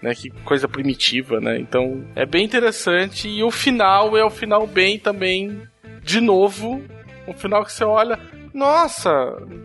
né? 0.00 0.14
Que 0.14 0.30
coisa 0.44 0.68
primitiva, 0.68 1.40
né? 1.40 1.58
Então 1.58 2.04
é 2.14 2.24
bem 2.24 2.44
interessante 2.44 3.28
e 3.28 3.42
o 3.42 3.50
final 3.50 4.16
é 4.16 4.24
o 4.24 4.30
final 4.30 4.66
bem 4.66 4.98
também 4.98 5.62
de 6.02 6.20
novo, 6.20 6.82
um 7.26 7.32
final 7.32 7.64
que 7.64 7.72
você 7.72 7.84
olha, 7.84 8.18
nossa, 8.54 9.10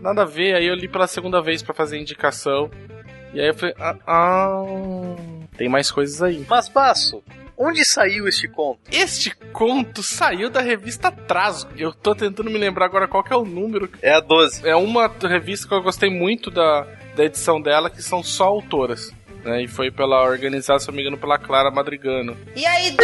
nada 0.02 0.24
a 0.24 0.26
ver. 0.26 0.56
Aí 0.56 0.66
eu 0.66 0.76
li 0.76 0.88
pela 0.88 1.08
segunda 1.08 1.42
vez 1.42 1.62
pra 1.62 1.74
fazer 1.74 2.00
indicação 2.00 2.70
e 3.34 3.40
aí 3.40 3.48
eu 3.48 3.54
falei, 3.54 3.76
ah, 3.80 3.96
ah, 4.06 4.64
tem 5.56 5.70
mais 5.70 5.90
coisas 5.90 6.22
aí. 6.22 6.46
Mas, 6.50 6.68
Basso, 6.68 7.24
onde 7.62 7.86
saiu 7.86 8.28
este 8.28 8.48
conto? 8.48 8.80
Este 8.92 9.32
conto 9.54 10.02
saiu 10.02 10.50
da 10.50 10.62
revista 10.62 11.12
Trasgo. 11.12 11.72
Eu 11.78 11.94
tô 11.94 12.16
tentando 12.16 12.50
me 12.50 12.58
lembrar 12.58 12.86
agora 12.86 13.08
qual 13.08 13.24
que 13.24 13.32
é 13.32 13.36
o 13.36 13.46
número. 13.46 13.90
É 14.02 14.14
a 14.14 14.20
12. 14.20 14.68
É 14.68 14.76
uma 14.76 15.08
revista 15.08 15.68
que 15.68 15.74
eu 15.74 15.82
gostei 15.82 16.10
muito 16.10 16.50
da, 16.50 16.88
da 17.16 17.26
edição 17.26 17.62
dela, 17.62 17.90
que 17.90 18.02
são 18.02 18.24
só 18.24 18.46
autoras. 18.46 19.14
Né, 19.44 19.64
e 19.64 19.68
foi 19.68 19.90
pela 19.90 20.22
organizada, 20.24 20.80
se 20.80 20.88
não 20.88 20.94
me 20.94 21.02
engano, 21.02 21.18
pela 21.18 21.36
Clara 21.36 21.72
Madrigano. 21.72 22.38
E 22.56 22.64
aí, 22.64 22.92
Du, 22.92 23.04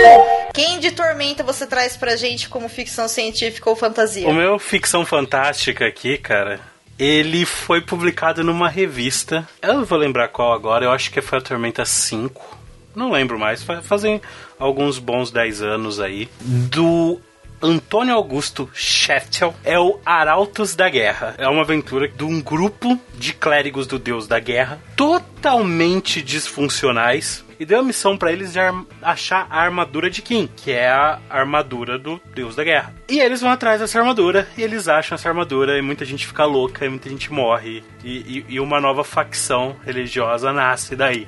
quem 0.54 0.80
de 0.80 0.92
Tormenta 0.92 1.42
você 1.42 1.66
traz 1.66 1.98
pra 1.98 2.16
gente 2.16 2.48
como 2.48 2.70
ficção 2.70 3.08
científica 3.08 3.68
ou 3.68 3.76
fantasia? 3.76 4.28
O 4.28 4.34
meu 4.34 4.60
ficção 4.60 5.04
fantástica 5.04 5.88
aqui, 5.88 6.16
cara, 6.16 6.60
ele 7.00 7.44
foi 7.44 7.82
publicado 7.82 8.44
numa 8.44 8.70
revista. 8.70 9.48
Eu 9.64 9.76
não 9.76 9.86
vou 9.86 9.98
lembrar 9.98 10.28
qual 10.28 10.54
agora, 10.54 10.86
eu 10.86 10.92
acho 10.92 11.10
que 11.12 11.22
foi 11.22 11.40
a 11.40 11.42
Tormenta 11.42 11.84
5. 11.86 12.57
Não 12.98 13.12
lembro 13.12 13.38
mais, 13.40 13.62
fa- 13.64 13.82
fazem 13.82 14.20
alguns 14.58 14.98
bons 14.98 15.30
10 15.32 15.62
anos 15.62 16.00
aí. 16.00 16.28
Do 16.42 17.22
Antônio 17.62 18.14
Augusto 18.16 18.70
Scheftel 18.74 19.54
é 19.64 19.80
o 19.80 20.00
Arautos 20.06 20.76
da 20.76 20.90
Guerra. 20.90 21.36
É 21.38 21.48
uma 21.48 21.62
aventura 21.62 22.08
de 22.08 22.24
um 22.24 22.42
grupo 22.42 23.00
de 23.16 23.34
clérigos 23.34 23.86
do 23.88 23.98
deus 24.00 24.28
da 24.28 24.40
guerra, 24.40 24.80
totalmente 24.96 26.22
disfuncionais, 26.22 27.44
e 27.60 27.66
deu 27.66 27.80
a 27.80 27.84
missão 27.84 28.16
pra 28.18 28.32
eles 28.32 28.54
de 28.54 28.60
achar 29.02 29.48
a 29.50 29.62
armadura 29.62 30.10
de 30.10 30.22
Kim, 30.22 30.48
que 30.56 30.72
é 30.72 30.88
a 30.90 31.20
armadura 31.30 31.98
do 31.98 32.22
deus 32.36 32.56
da 32.56 32.64
guerra. 32.64 32.94
E 33.10 33.20
eles 33.20 33.42
vão 33.42 33.50
atrás 33.52 33.80
dessa 33.80 33.98
armadura, 34.00 34.48
e 34.58 34.62
eles 34.62 34.88
acham 34.88 35.16
essa 35.16 35.28
armadura, 35.28 35.78
e 35.78 35.82
muita 35.82 36.06
gente 36.06 36.28
fica 36.28 36.46
louca, 36.46 36.86
e 36.86 36.90
muita 36.90 37.10
gente 37.10 37.32
morre, 37.34 37.84
e, 38.04 38.18
e- 38.18 38.46
e 38.50 38.60
uma 38.60 38.80
nova 38.80 39.04
facção 39.04 39.76
religiosa 39.84 40.54
nasce 40.54 40.96
daí. 40.96 41.28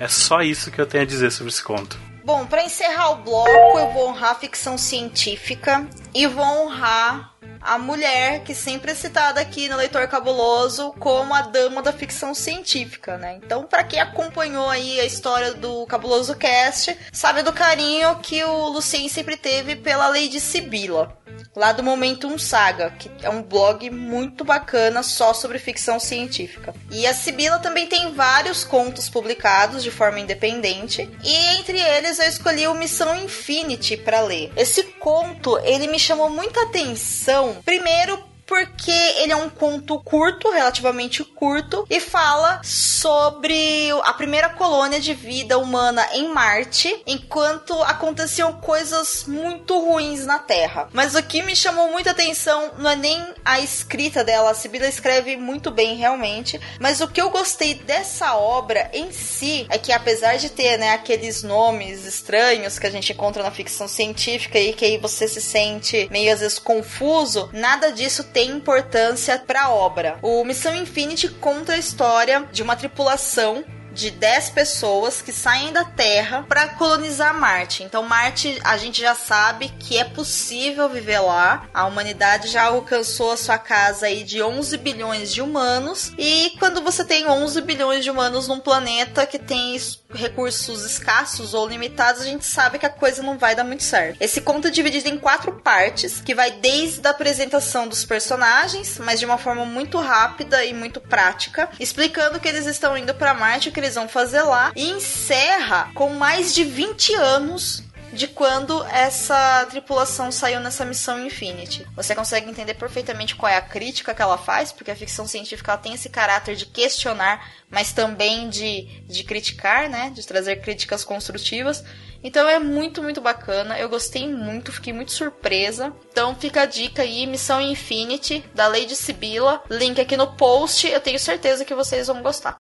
É 0.00 0.08
só 0.08 0.40
isso 0.40 0.70
que 0.70 0.80
eu 0.80 0.86
tenho 0.86 1.04
a 1.04 1.06
dizer 1.06 1.30
sobre 1.30 1.52
esse 1.52 1.62
conto. 1.62 1.98
Bom, 2.24 2.46
pra 2.46 2.64
encerrar 2.64 3.10
o 3.10 3.16
bloco, 3.16 3.78
eu 3.78 3.92
vou 3.92 4.08
honrar 4.08 4.30
a 4.30 4.34
ficção 4.34 4.78
científica 4.78 5.86
e 6.14 6.26
vou 6.26 6.42
honrar 6.44 7.34
a 7.60 7.78
mulher 7.78 8.42
que 8.42 8.54
sempre 8.54 8.92
é 8.92 8.94
citada 8.94 9.40
aqui 9.40 9.68
no 9.68 9.76
Leitor 9.76 10.08
Cabuloso 10.08 10.92
como 10.98 11.34
a 11.34 11.42
dama 11.42 11.82
da 11.82 11.92
ficção 11.92 12.34
científica, 12.34 13.18
né? 13.18 13.38
Então, 13.42 13.64
para 13.64 13.84
quem 13.84 14.00
acompanhou 14.00 14.68
aí 14.68 14.98
a 15.00 15.04
história 15.04 15.54
do 15.54 15.86
Cabuloso 15.86 16.34
Cast, 16.36 16.96
sabe 17.12 17.42
do 17.42 17.52
carinho 17.52 18.16
que 18.16 18.42
o 18.44 18.68
Lucien 18.68 19.08
sempre 19.08 19.36
teve 19.36 19.76
pela 19.76 20.08
Lady 20.08 20.40
Sibila 20.40 21.20
lá 21.54 21.72
do 21.72 21.82
Momentum 21.82 22.38
Saga, 22.38 22.90
que 22.90 23.10
é 23.22 23.30
um 23.30 23.42
blog 23.42 23.90
muito 23.90 24.44
bacana 24.44 25.02
só 25.02 25.32
sobre 25.34 25.58
ficção 25.58 25.98
científica. 25.98 26.74
E 26.90 27.06
a 27.06 27.14
Sibila 27.14 27.58
também 27.58 27.86
tem 27.86 28.12
vários 28.12 28.64
contos 28.64 29.08
publicados 29.08 29.82
de 29.82 29.90
forma 29.90 30.20
independente, 30.20 31.08
e 31.22 31.34
entre 31.58 31.80
eles 31.80 32.18
eu 32.18 32.28
escolhi 32.28 32.66
o 32.66 32.74
Missão 32.74 33.16
Infinity 33.16 33.96
para 33.96 34.20
ler. 34.20 34.52
Esse 34.56 34.82
conto, 34.82 35.58
ele 35.58 35.86
me 35.86 35.98
chamou 35.98 36.30
muita 36.30 36.62
atenção, 36.62 37.49
primeiro 37.64 38.29
porque 38.50 38.90
ele 38.90 39.30
é 39.30 39.36
um 39.36 39.48
conto 39.48 39.96
curto, 40.00 40.50
relativamente 40.50 41.22
curto, 41.22 41.86
e 41.88 42.00
fala 42.00 42.60
sobre 42.64 43.88
a 44.02 44.12
primeira 44.12 44.48
colônia 44.48 44.98
de 44.98 45.14
vida 45.14 45.56
humana 45.56 46.04
em 46.14 46.34
Marte, 46.34 47.00
enquanto 47.06 47.80
aconteciam 47.84 48.54
coisas 48.54 49.24
muito 49.28 49.78
ruins 49.78 50.26
na 50.26 50.40
Terra. 50.40 50.88
Mas 50.92 51.14
o 51.14 51.22
que 51.22 51.42
me 51.42 51.54
chamou 51.54 51.92
muita 51.92 52.10
atenção 52.10 52.72
não 52.76 52.90
é 52.90 52.96
nem 52.96 53.24
a 53.44 53.60
escrita 53.60 54.24
dela, 54.24 54.50
a 54.50 54.54
Sibila 54.54 54.88
escreve 54.88 55.36
muito 55.36 55.70
bem 55.70 55.94
realmente, 55.94 56.60
mas 56.80 57.00
o 57.00 57.06
que 57.06 57.22
eu 57.22 57.30
gostei 57.30 57.74
dessa 57.74 58.34
obra 58.34 58.90
em 58.92 59.12
si 59.12 59.64
é 59.70 59.78
que 59.78 59.92
apesar 59.92 60.38
de 60.38 60.50
ter, 60.50 60.76
né, 60.76 60.90
aqueles 60.90 61.44
nomes 61.44 62.04
estranhos 62.04 62.80
que 62.80 62.86
a 62.88 62.90
gente 62.90 63.12
encontra 63.12 63.44
na 63.44 63.52
ficção 63.52 63.86
científica 63.86 64.58
e 64.58 64.72
que 64.72 64.84
aí 64.84 64.98
você 64.98 65.28
se 65.28 65.40
sente 65.40 66.08
meio 66.10 66.32
às 66.32 66.40
vezes 66.40 66.58
confuso, 66.58 67.48
nada 67.52 67.92
disso 67.92 68.24
tem 68.24 68.39
tem 68.40 68.52
importância 68.52 69.38
para 69.38 69.64
a 69.64 69.70
obra. 69.70 70.18
O 70.22 70.42
Missão 70.44 70.74
Infinity 70.74 71.28
conta 71.28 71.74
a 71.74 71.76
história 71.76 72.48
de 72.50 72.62
uma 72.62 72.74
tripulação 72.74 73.62
de 73.92 74.10
10 74.10 74.50
pessoas 74.50 75.20
que 75.20 75.30
saem 75.30 75.74
da 75.74 75.84
Terra 75.84 76.46
para 76.48 76.68
colonizar 76.68 77.38
Marte. 77.38 77.82
Então, 77.82 78.02
Marte, 78.02 78.58
a 78.64 78.78
gente 78.78 79.02
já 79.02 79.14
sabe 79.14 79.68
que 79.78 79.98
é 79.98 80.04
possível 80.04 80.88
viver 80.88 81.18
lá. 81.18 81.68
A 81.74 81.84
humanidade 81.84 82.48
já 82.48 82.64
alcançou 82.64 83.32
a 83.32 83.36
sua 83.36 83.58
casa 83.58 84.06
aí 84.06 84.24
de 84.24 84.42
11 84.42 84.74
bilhões 84.78 85.34
de 85.34 85.42
humanos. 85.42 86.12
E 86.16 86.54
quando 86.58 86.80
você 86.80 87.04
tem 87.04 87.28
11 87.28 87.60
bilhões 87.60 88.04
de 88.04 88.10
humanos 88.10 88.48
num 88.48 88.60
planeta 88.60 89.26
que 89.26 89.38
tem 89.38 89.76
recursos 90.12 90.84
escassos 90.84 91.54
ou 91.54 91.68
limitados, 91.68 92.22
a 92.22 92.24
gente 92.24 92.44
sabe 92.44 92.78
que 92.78 92.86
a 92.86 92.90
coisa 92.90 93.22
não 93.22 93.38
vai 93.38 93.54
dar 93.54 93.64
muito 93.64 93.82
certo. 93.82 94.16
Esse 94.20 94.40
conto 94.40 94.68
é 94.68 94.70
dividido 94.70 95.08
em 95.08 95.18
quatro 95.18 95.52
partes, 95.52 96.20
que 96.20 96.34
vai 96.34 96.50
desde 96.50 97.06
a 97.06 97.10
apresentação 97.10 97.88
dos 97.88 98.04
personagens, 98.04 98.98
mas 98.98 99.20
de 99.20 99.26
uma 99.26 99.38
forma 99.38 99.64
muito 99.64 99.98
rápida 99.98 100.64
e 100.64 100.74
muito 100.74 101.00
prática, 101.00 101.68
explicando 101.78 102.40
que 102.40 102.48
eles 102.48 102.66
estão 102.66 102.96
indo 102.96 103.14
para 103.14 103.34
Marte, 103.34 103.68
o 103.68 103.72
que 103.72 103.80
eles 103.80 103.94
vão 103.94 104.08
fazer 104.08 104.42
lá, 104.42 104.72
e 104.74 104.90
encerra 104.90 105.90
com 105.94 106.10
mais 106.10 106.54
de 106.54 106.64
20 106.64 107.14
anos 107.14 107.89
de 108.12 108.26
quando 108.28 108.84
essa 108.84 109.66
tripulação 109.66 110.32
saiu 110.32 110.60
nessa 110.60 110.84
missão 110.84 111.24
Infinity. 111.24 111.86
Você 111.94 112.14
consegue 112.14 112.50
entender 112.50 112.74
perfeitamente 112.74 113.36
qual 113.36 113.50
é 113.50 113.56
a 113.56 113.62
crítica 113.62 114.14
que 114.14 114.22
ela 114.22 114.38
faz, 114.38 114.72
porque 114.72 114.90
a 114.90 114.96
ficção 114.96 115.26
científica 115.26 115.76
tem 115.76 115.94
esse 115.94 116.08
caráter 116.08 116.56
de 116.56 116.66
questionar, 116.66 117.48
mas 117.70 117.92
também 117.92 118.48
de, 118.48 118.82
de 119.06 119.24
criticar, 119.24 119.88
né? 119.88 120.10
De 120.10 120.26
trazer 120.26 120.60
críticas 120.60 121.04
construtivas. 121.04 121.84
Então 122.22 122.48
é 122.48 122.58
muito, 122.58 123.02
muito 123.02 123.20
bacana. 123.20 123.78
Eu 123.78 123.88
gostei 123.88 124.28
muito, 124.28 124.72
fiquei 124.72 124.92
muito 124.92 125.12
surpresa. 125.12 125.92
Então 126.10 126.34
fica 126.34 126.62
a 126.62 126.66
dica 126.66 127.02
aí, 127.02 127.26
Missão 127.26 127.60
Infinity, 127.60 128.44
da 128.54 128.66
Lady 128.66 128.94
Sibila. 128.94 129.62
Link 129.70 130.00
aqui 130.00 130.16
no 130.16 130.36
post. 130.36 130.86
Eu 130.86 131.00
tenho 131.00 131.18
certeza 131.18 131.64
que 131.64 131.74
vocês 131.74 132.08
vão 132.08 132.22
gostar. 132.22 132.56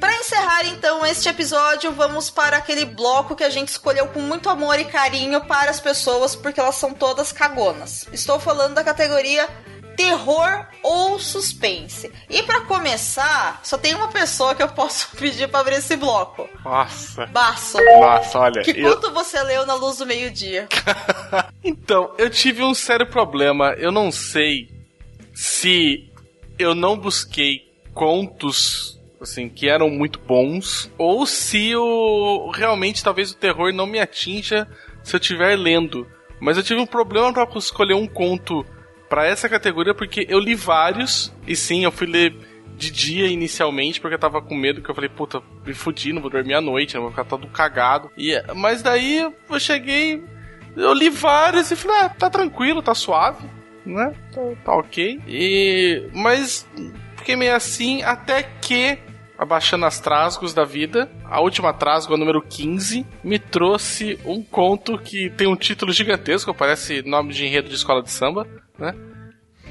Para 0.00 0.16
encerrar 0.16 0.66
então 0.66 1.04
este 1.04 1.28
episódio, 1.28 1.92
vamos 1.92 2.30
para 2.30 2.56
aquele 2.56 2.86
bloco 2.86 3.36
que 3.36 3.44
a 3.44 3.50
gente 3.50 3.68
escolheu 3.68 4.08
com 4.08 4.20
muito 4.20 4.48
amor 4.48 4.80
e 4.80 4.84
carinho 4.86 5.42
para 5.42 5.70
as 5.70 5.78
pessoas, 5.78 6.34
porque 6.34 6.58
elas 6.58 6.76
são 6.76 6.94
todas 6.94 7.30
cagonas. 7.30 8.08
Estou 8.10 8.40
falando 8.40 8.74
da 8.74 8.82
categoria 8.82 9.46
terror 9.96 10.66
ou 10.82 11.18
suspense. 11.18 12.10
E 12.30 12.42
para 12.42 12.62
começar, 12.62 13.60
só 13.62 13.76
tem 13.76 13.94
uma 13.94 14.08
pessoa 14.08 14.54
que 14.54 14.62
eu 14.62 14.68
posso 14.68 15.10
pedir 15.18 15.48
para 15.48 15.60
abrir 15.60 15.74
esse 15.76 15.94
bloco. 15.96 16.48
Nossa. 16.64 17.26
Baço. 17.26 17.76
Nossa, 17.84 18.38
olha. 18.38 18.62
Que 18.62 18.70
eu... 18.70 18.90
quanto 18.90 19.12
você 19.12 19.42
leu 19.42 19.66
na 19.66 19.74
luz 19.74 19.98
do 19.98 20.06
meio-dia? 20.06 20.66
então, 21.62 22.14
eu 22.16 22.30
tive 22.30 22.62
um 22.62 22.72
sério 22.72 23.06
problema. 23.06 23.74
Eu 23.76 23.92
não 23.92 24.10
sei 24.10 24.70
se 25.34 26.10
eu 26.58 26.74
não 26.74 26.96
busquei 26.96 27.70
contos 27.92 28.99
assim, 29.20 29.48
que 29.48 29.68
eram 29.68 29.90
muito 29.90 30.18
bons, 30.18 30.90
ou 30.96 31.26
se 31.26 31.74
o 31.76 32.50
realmente 32.50 33.04
talvez 33.04 33.30
o 33.30 33.36
terror 33.36 33.72
não 33.72 33.86
me 33.86 34.00
atinja 34.00 34.66
se 35.02 35.14
eu 35.14 35.20
estiver 35.20 35.56
lendo. 35.56 36.06
Mas 36.40 36.56
eu 36.56 36.62
tive 36.62 36.80
um 36.80 36.86
problema 36.86 37.32
para 37.32 37.46
escolher 37.58 37.94
um 37.94 38.06
conto 38.06 38.64
para 39.08 39.26
essa 39.26 39.48
categoria 39.48 39.94
porque 39.94 40.26
eu 40.28 40.38
li 40.38 40.54
vários 40.54 41.32
e 41.46 41.54
sim, 41.54 41.84
eu 41.84 41.92
fui 41.92 42.06
ler 42.06 42.34
de 42.76 42.90
dia 42.90 43.26
inicialmente 43.26 44.00
porque 44.00 44.14
eu 44.14 44.18
tava 44.18 44.40
com 44.40 44.54
medo 44.54 44.80
que 44.80 44.88
eu 44.88 44.94
falei, 44.94 45.10
puta, 45.10 45.42
me 45.66 45.74
fudi, 45.74 46.12
não 46.12 46.22
vou 46.22 46.30
dormir 46.30 46.54
à 46.54 46.60
noite, 46.60 46.94
não 46.94 47.02
vou 47.02 47.10
ficar 47.10 47.24
todo 47.24 47.46
cagado. 47.48 48.10
E 48.16 48.32
mas 48.54 48.82
daí 48.82 49.18
eu 49.18 49.60
cheguei, 49.60 50.22
eu 50.76 50.94
li 50.94 51.10
vários 51.10 51.70
e 51.70 51.76
falei, 51.76 51.98
ah, 52.02 52.08
tá 52.08 52.30
tranquilo, 52.30 52.80
tá 52.80 52.94
suave, 52.94 53.46
né? 53.84 54.14
Tá, 54.32 54.40
tá 54.64 54.72
ok. 54.76 55.20
E 55.28 56.08
mas 56.14 56.66
fiquei 57.16 57.36
meio 57.36 57.54
assim 57.54 58.02
até 58.02 58.42
que 58.42 58.98
abaixando 59.40 59.86
as 59.86 59.98
trasgos 59.98 60.52
da 60.52 60.66
vida. 60.66 61.10
A 61.24 61.40
última 61.40 61.72
trasgo, 61.72 62.12
a 62.12 62.18
número 62.18 62.42
15, 62.42 63.06
me 63.24 63.38
trouxe 63.38 64.18
um 64.26 64.42
conto 64.42 64.98
que 64.98 65.30
tem 65.30 65.48
um 65.48 65.56
título 65.56 65.92
gigantesco, 65.92 66.52
parece 66.52 67.00
nome 67.08 67.32
de 67.32 67.46
enredo 67.46 67.70
de 67.70 67.74
escola 67.74 68.02
de 68.02 68.10
samba, 68.10 68.46
né? 68.78 68.94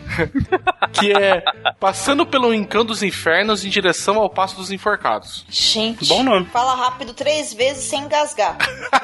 que 0.93 1.11
é 1.11 1.43
Passando 1.79 2.25
pelo 2.25 2.53
Encão 2.53 2.83
dos 2.83 3.01
Infernos 3.03 3.63
em 3.63 3.69
direção 3.69 4.17
ao 4.17 4.29
Passo 4.29 4.57
dos 4.57 4.71
Enforcados. 4.71 5.45
Gente, 5.49 6.05
bom 6.07 6.23
nome. 6.23 6.45
Fala 6.47 6.75
rápido 6.75 7.13
três 7.13 7.53
vezes 7.53 7.85
sem 7.85 8.01
engasgar. 8.03 8.57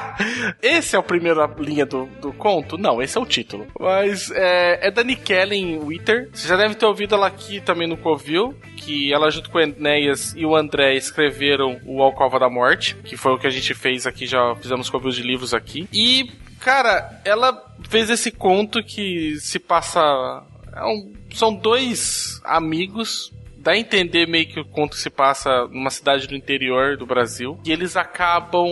esse 0.60 0.94
é 0.96 0.98
a 0.98 1.02
primeira 1.02 1.46
linha 1.58 1.86
do, 1.86 2.06
do 2.20 2.32
conto? 2.32 2.76
Não, 2.76 3.00
esse 3.00 3.16
é 3.16 3.20
o 3.20 3.26
título. 3.26 3.66
Mas 3.78 4.30
é, 4.30 4.88
é 4.88 4.90
da 4.90 5.02
Nikellen 5.02 5.78
Witter. 5.78 6.28
Você 6.32 6.48
já 6.48 6.56
deve 6.56 6.74
ter 6.74 6.86
ouvido 6.86 7.14
ela 7.14 7.26
aqui 7.26 7.60
também 7.60 7.88
no 7.88 7.96
Covil, 7.96 8.54
que 8.76 9.12
ela 9.12 9.30
junto 9.30 9.50
com 9.50 9.58
o 9.58 9.60
Enéas 9.60 10.34
e 10.36 10.44
o 10.44 10.54
André 10.54 10.94
escreveram 10.94 11.80
o 11.84 12.02
Alcova 12.02 12.38
da 12.38 12.50
Morte, 12.50 12.94
que 13.04 13.16
foi 13.16 13.32
o 13.32 13.38
que 13.38 13.46
a 13.46 13.50
gente 13.50 13.72
fez 13.74 14.06
aqui, 14.06 14.26
já 14.26 14.54
fizemos 14.56 14.90
Covil 14.90 15.10
de 15.10 15.22
livros 15.22 15.54
aqui. 15.54 15.88
E, 15.92 16.30
cara, 16.60 17.20
ela 17.24 17.64
fez 17.88 18.10
esse 18.10 18.30
conto 18.30 18.82
que 18.82 19.36
se 19.40 19.58
passa 19.58 20.00
é 20.76 20.84
um, 20.84 21.12
são 21.32 21.54
dois 21.54 22.40
amigos 22.44 23.32
dá 23.66 23.72
a 23.72 23.76
entender 23.76 24.28
meio 24.28 24.46
que 24.46 24.60
o 24.60 24.64
conto 24.64 24.94
se 24.94 25.10
passa 25.10 25.66
numa 25.66 25.90
cidade 25.90 26.28
do 26.28 26.36
interior 26.36 26.96
do 26.96 27.04
Brasil. 27.04 27.58
E 27.64 27.72
eles 27.72 27.96
acabam. 27.96 28.68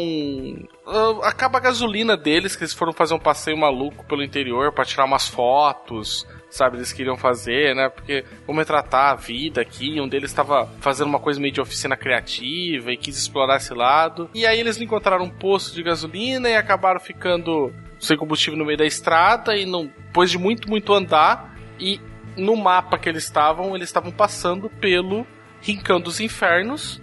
Uh, 0.86 1.20
acaba 1.24 1.58
a 1.58 1.60
gasolina 1.60 2.16
deles, 2.16 2.54
que 2.54 2.62
eles 2.62 2.72
foram 2.72 2.92
fazer 2.92 3.12
um 3.12 3.18
passeio 3.18 3.58
maluco 3.58 4.06
pelo 4.06 4.22
interior 4.22 4.72
para 4.72 4.84
tirar 4.84 5.04
umas 5.04 5.26
fotos. 5.26 6.24
Sabe, 6.48 6.76
eles 6.76 6.92
queriam 6.92 7.16
fazer, 7.16 7.74
né? 7.74 7.88
Porque 7.88 8.24
vamos 8.46 8.60
retratar 8.60 9.10
a 9.10 9.14
vida 9.16 9.60
aqui. 9.60 10.00
Um 10.00 10.06
deles 10.06 10.30
estava 10.30 10.68
fazendo 10.78 11.08
uma 11.08 11.18
coisa 11.18 11.40
meio 11.40 11.52
de 11.52 11.60
oficina 11.60 11.96
criativa 11.96 12.92
e 12.92 12.96
quis 12.96 13.18
explorar 13.18 13.56
esse 13.56 13.74
lado. 13.74 14.30
E 14.32 14.46
aí 14.46 14.60
eles 14.60 14.80
encontraram 14.80 15.24
um 15.24 15.30
posto 15.30 15.74
de 15.74 15.82
gasolina 15.82 16.48
e 16.48 16.54
acabaram 16.54 17.00
ficando 17.00 17.72
sem 17.98 18.16
combustível 18.16 18.56
no 18.56 18.64
meio 18.64 18.78
da 18.78 18.86
estrada. 18.86 19.56
E 19.56 19.66
não, 19.66 19.86
depois 19.86 20.30
de 20.30 20.38
muito, 20.38 20.70
muito 20.70 20.92
andar, 20.92 21.53
e 21.78 22.00
no 22.36 22.56
mapa 22.56 22.98
que 22.98 23.08
eles 23.08 23.24
estavam, 23.24 23.74
eles 23.74 23.88
estavam 23.88 24.10
passando 24.10 24.68
pelo 24.68 25.26
Rincão 25.60 26.00
dos 26.00 26.20
Infernos, 26.20 27.00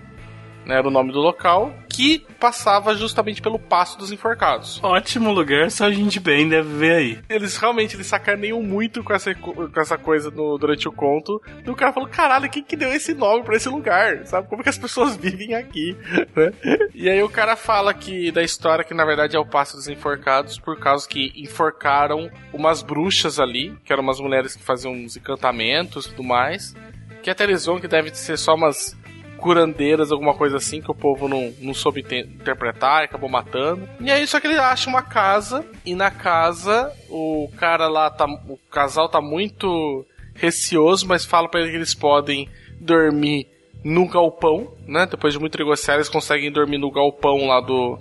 né, 0.65 0.75
era 0.75 0.87
o 0.87 0.91
nome 0.91 1.11
do 1.11 1.19
local, 1.19 1.73
que 1.89 2.25
passava 2.39 2.95
justamente 2.95 3.41
pelo 3.41 3.59
Passo 3.59 3.97
dos 3.97 4.11
Enforcados. 4.11 4.79
Ótimo 4.81 5.31
lugar, 5.31 5.69
só 5.69 5.85
a 5.85 5.91
gente 5.91 6.19
bem 6.19 6.47
deve 6.47 6.69
ver 6.69 6.95
aí. 6.95 7.19
Eles 7.29 7.57
realmente 7.57 7.95
eles 7.95 8.07
sacaneiam 8.07 8.61
muito 8.61 9.03
com 9.03 9.13
essa, 9.13 9.35
com 9.35 9.69
essa 9.75 9.97
coisa 9.97 10.31
no, 10.31 10.57
durante 10.57 10.87
o 10.87 10.91
conto. 10.91 11.41
E 11.65 11.69
o 11.69 11.75
cara 11.75 11.93
falou: 11.93 12.09
caralho, 12.09 12.49
quem 12.49 12.63
que 12.63 12.75
deu 12.75 12.91
esse 12.93 13.13
nome 13.13 13.43
pra 13.43 13.55
esse 13.55 13.69
lugar? 13.69 14.25
Sabe? 14.25 14.47
Como 14.47 14.63
que 14.63 14.69
as 14.69 14.77
pessoas 14.77 15.15
vivem 15.15 15.53
aqui? 15.53 15.95
Né? 16.33 16.51
E 16.93 17.09
aí 17.09 17.21
o 17.21 17.29
cara 17.29 17.55
fala 17.55 17.93
que 17.93 18.31
da 18.31 18.41
história 18.41 18.85
que 18.85 18.93
na 18.93 19.03
verdade 19.03 19.35
é 19.35 19.39
o 19.39 19.45
Passo 19.45 19.75
dos 19.75 19.87
Enforcados, 19.87 20.57
por 20.57 20.79
causa 20.79 21.07
que 21.07 21.33
enforcaram 21.35 22.29
umas 22.53 22.81
bruxas 22.81 23.39
ali, 23.39 23.75
que 23.83 23.91
eram 23.91 24.03
umas 24.03 24.19
mulheres 24.19 24.55
que 24.55 24.63
faziam 24.63 24.93
uns 24.93 25.17
encantamentos 25.17 26.05
e 26.05 26.09
tudo 26.11 26.23
mais. 26.23 26.73
Que 27.21 27.29
até 27.29 27.43
eles 27.43 27.65
vão 27.65 27.79
que 27.79 27.87
deve 27.87 28.15
ser 28.15 28.37
só 28.37 28.55
umas 28.55 28.97
curandeiras, 29.41 30.11
alguma 30.11 30.35
coisa 30.35 30.57
assim, 30.57 30.79
que 30.79 30.91
o 30.91 30.95
povo 30.95 31.27
não, 31.27 31.51
não 31.59 31.73
soube 31.73 32.01
interpretar 32.01 33.01
e 33.01 33.05
acabou 33.05 33.27
matando. 33.27 33.89
E 33.99 34.09
aí, 34.11 34.25
só 34.27 34.39
que 34.39 34.47
ele 34.47 34.57
acha 34.57 34.89
uma 34.89 35.01
casa, 35.01 35.65
e 35.83 35.95
na 35.95 36.11
casa 36.11 36.93
o 37.09 37.49
cara 37.57 37.87
lá 37.87 38.09
tá. 38.09 38.25
O 38.25 38.57
casal 38.69 39.09
tá 39.09 39.19
muito 39.19 40.05
receoso, 40.35 41.07
mas 41.07 41.25
fala 41.25 41.49
para 41.49 41.61
ele 41.61 41.71
que 41.71 41.75
eles 41.75 41.93
podem 41.93 42.47
dormir 42.79 43.47
no 43.83 44.07
galpão, 44.07 44.71
né? 44.87 45.07
Depois 45.09 45.33
de 45.33 45.39
muito 45.39 45.57
negociar, 45.57 45.95
eles 45.95 46.07
conseguem 46.07 46.51
dormir 46.51 46.77
no 46.77 46.91
galpão 46.91 47.47
lá 47.47 47.59
do. 47.59 47.97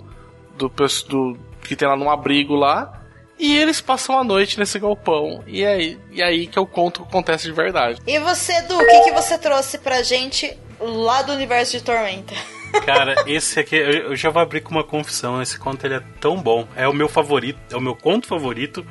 do, 0.55 0.69
do 0.69 1.39
que 1.63 1.75
tem 1.75 1.87
lá 1.87 1.95
num 1.95 2.09
abrigo 2.09 2.55
lá. 2.55 2.99
E 3.39 3.57
eles 3.57 3.81
passam 3.81 4.19
a 4.19 4.23
noite 4.23 4.59
nesse 4.59 4.77
galpão. 4.77 5.43
E 5.47 5.63
é 5.63 5.73
aí, 5.73 5.99
e 6.11 6.21
é 6.21 6.25
aí 6.25 6.45
que 6.45 6.59
o 6.59 6.65
conto 6.67 7.01
acontece 7.01 7.45
de 7.45 7.51
verdade. 7.51 7.99
E 8.05 8.19
você, 8.19 8.57
Edu, 8.57 8.75
o 8.75 8.85
que, 8.85 8.99
que 9.05 9.11
você 9.11 9.35
trouxe 9.35 9.79
pra 9.79 10.03
gente 10.03 10.55
lá 10.81 11.21
do 11.21 11.33
universo 11.33 11.77
de 11.77 11.83
Tormenta? 11.83 12.33
Cara, 12.85 13.23
esse 13.27 13.59
aqui, 13.59 13.75
eu 13.75 14.15
já 14.15 14.29
vou 14.29 14.41
abrir 14.41 14.61
com 14.61 14.71
uma 14.71 14.83
confissão. 14.83 15.41
Esse 15.41 15.59
conto 15.59 15.85
ele 15.85 15.95
é 15.95 16.03
tão 16.19 16.41
bom. 16.41 16.67
É 16.75 16.87
o 16.87 16.93
meu 16.93 17.09
favorito, 17.09 17.59
é 17.69 17.75
o 17.75 17.81
meu 17.81 17.95
conto 17.95 18.27
favorito 18.27 18.85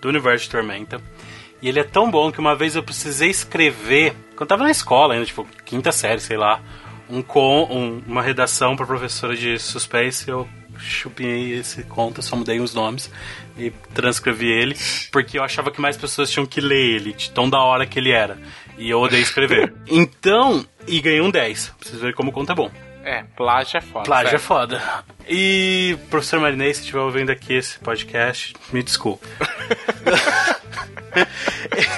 do 0.00 0.08
universo 0.08 0.44
de 0.44 0.50
Tormenta. 0.50 1.00
E 1.60 1.68
ele 1.68 1.80
é 1.80 1.84
tão 1.84 2.10
bom 2.10 2.30
que 2.30 2.38
uma 2.38 2.54
vez 2.54 2.76
eu 2.76 2.82
precisei 2.82 3.30
escrever, 3.30 4.12
quando 4.36 4.42
eu 4.42 4.46
tava 4.46 4.64
na 4.64 4.70
escola 4.70 5.14
ainda, 5.14 5.26
tipo, 5.26 5.46
quinta 5.64 5.90
série, 5.90 6.20
sei 6.20 6.36
lá, 6.36 6.60
um, 7.08 7.22
com, 7.22 7.64
um, 7.64 8.02
uma 8.06 8.22
redação 8.22 8.76
pra 8.76 8.86
professora 8.86 9.34
de 9.34 9.58
suspense, 9.58 10.28
eu 10.28 10.48
chupinhei 10.78 11.54
esse 11.54 11.82
conto, 11.84 12.20
só 12.20 12.36
mudei 12.36 12.60
os 12.60 12.74
nomes 12.74 13.10
e 13.56 13.70
transcrevi 13.94 14.50
ele, 14.50 14.76
porque 15.10 15.38
eu 15.38 15.42
achava 15.42 15.70
que 15.70 15.80
mais 15.80 15.96
pessoas 15.96 16.30
tinham 16.30 16.44
que 16.44 16.60
ler 16.60 16.96
ele, 16.96 17.12
de 17.12 17.30
tão 17.30 17.48
da 17.48 17.60
hora 17.60 17.86
que 17.86 17.98
ele 17.98 18.10
era. 18.10 18.38
E 18.76 18.90
eu 18.90 19.00
odeio 19.00 19.22
escrever. 19.22 19.72
então, 19.86 20.66
e 20.86 21.00
ganhei 21.00 21.20
um 21.20 21.30
10. 21.30 21.72
Vocês 21.80 22.00
verem 22.00 22.14
como 22.14 22.30
o 22.30 22.32
conto 22.32 22.52
é 22.52 22.54
bom. 22.54 22.70
É, 23.04 23.22
plágio 23.36 23.76
é 23.76 23.80
foda. 23.82 24.04
Plágio 24.04 24.30
certo? 24.30 24.42
é 24.42 24.46
foda. 24.46 24.82
E, 25.28 25.98
professor 26.08 26.40
Marinei, 26.40 26.72
se 26.72 26.80
estiver 26.80 27.00
ouvindo 27.00 27.30
aqui 27.30 27.54
esse 27.54 27.78
podcast, 27.78 28.54
me 28.72 28.82
desculpe. 28.82 29.26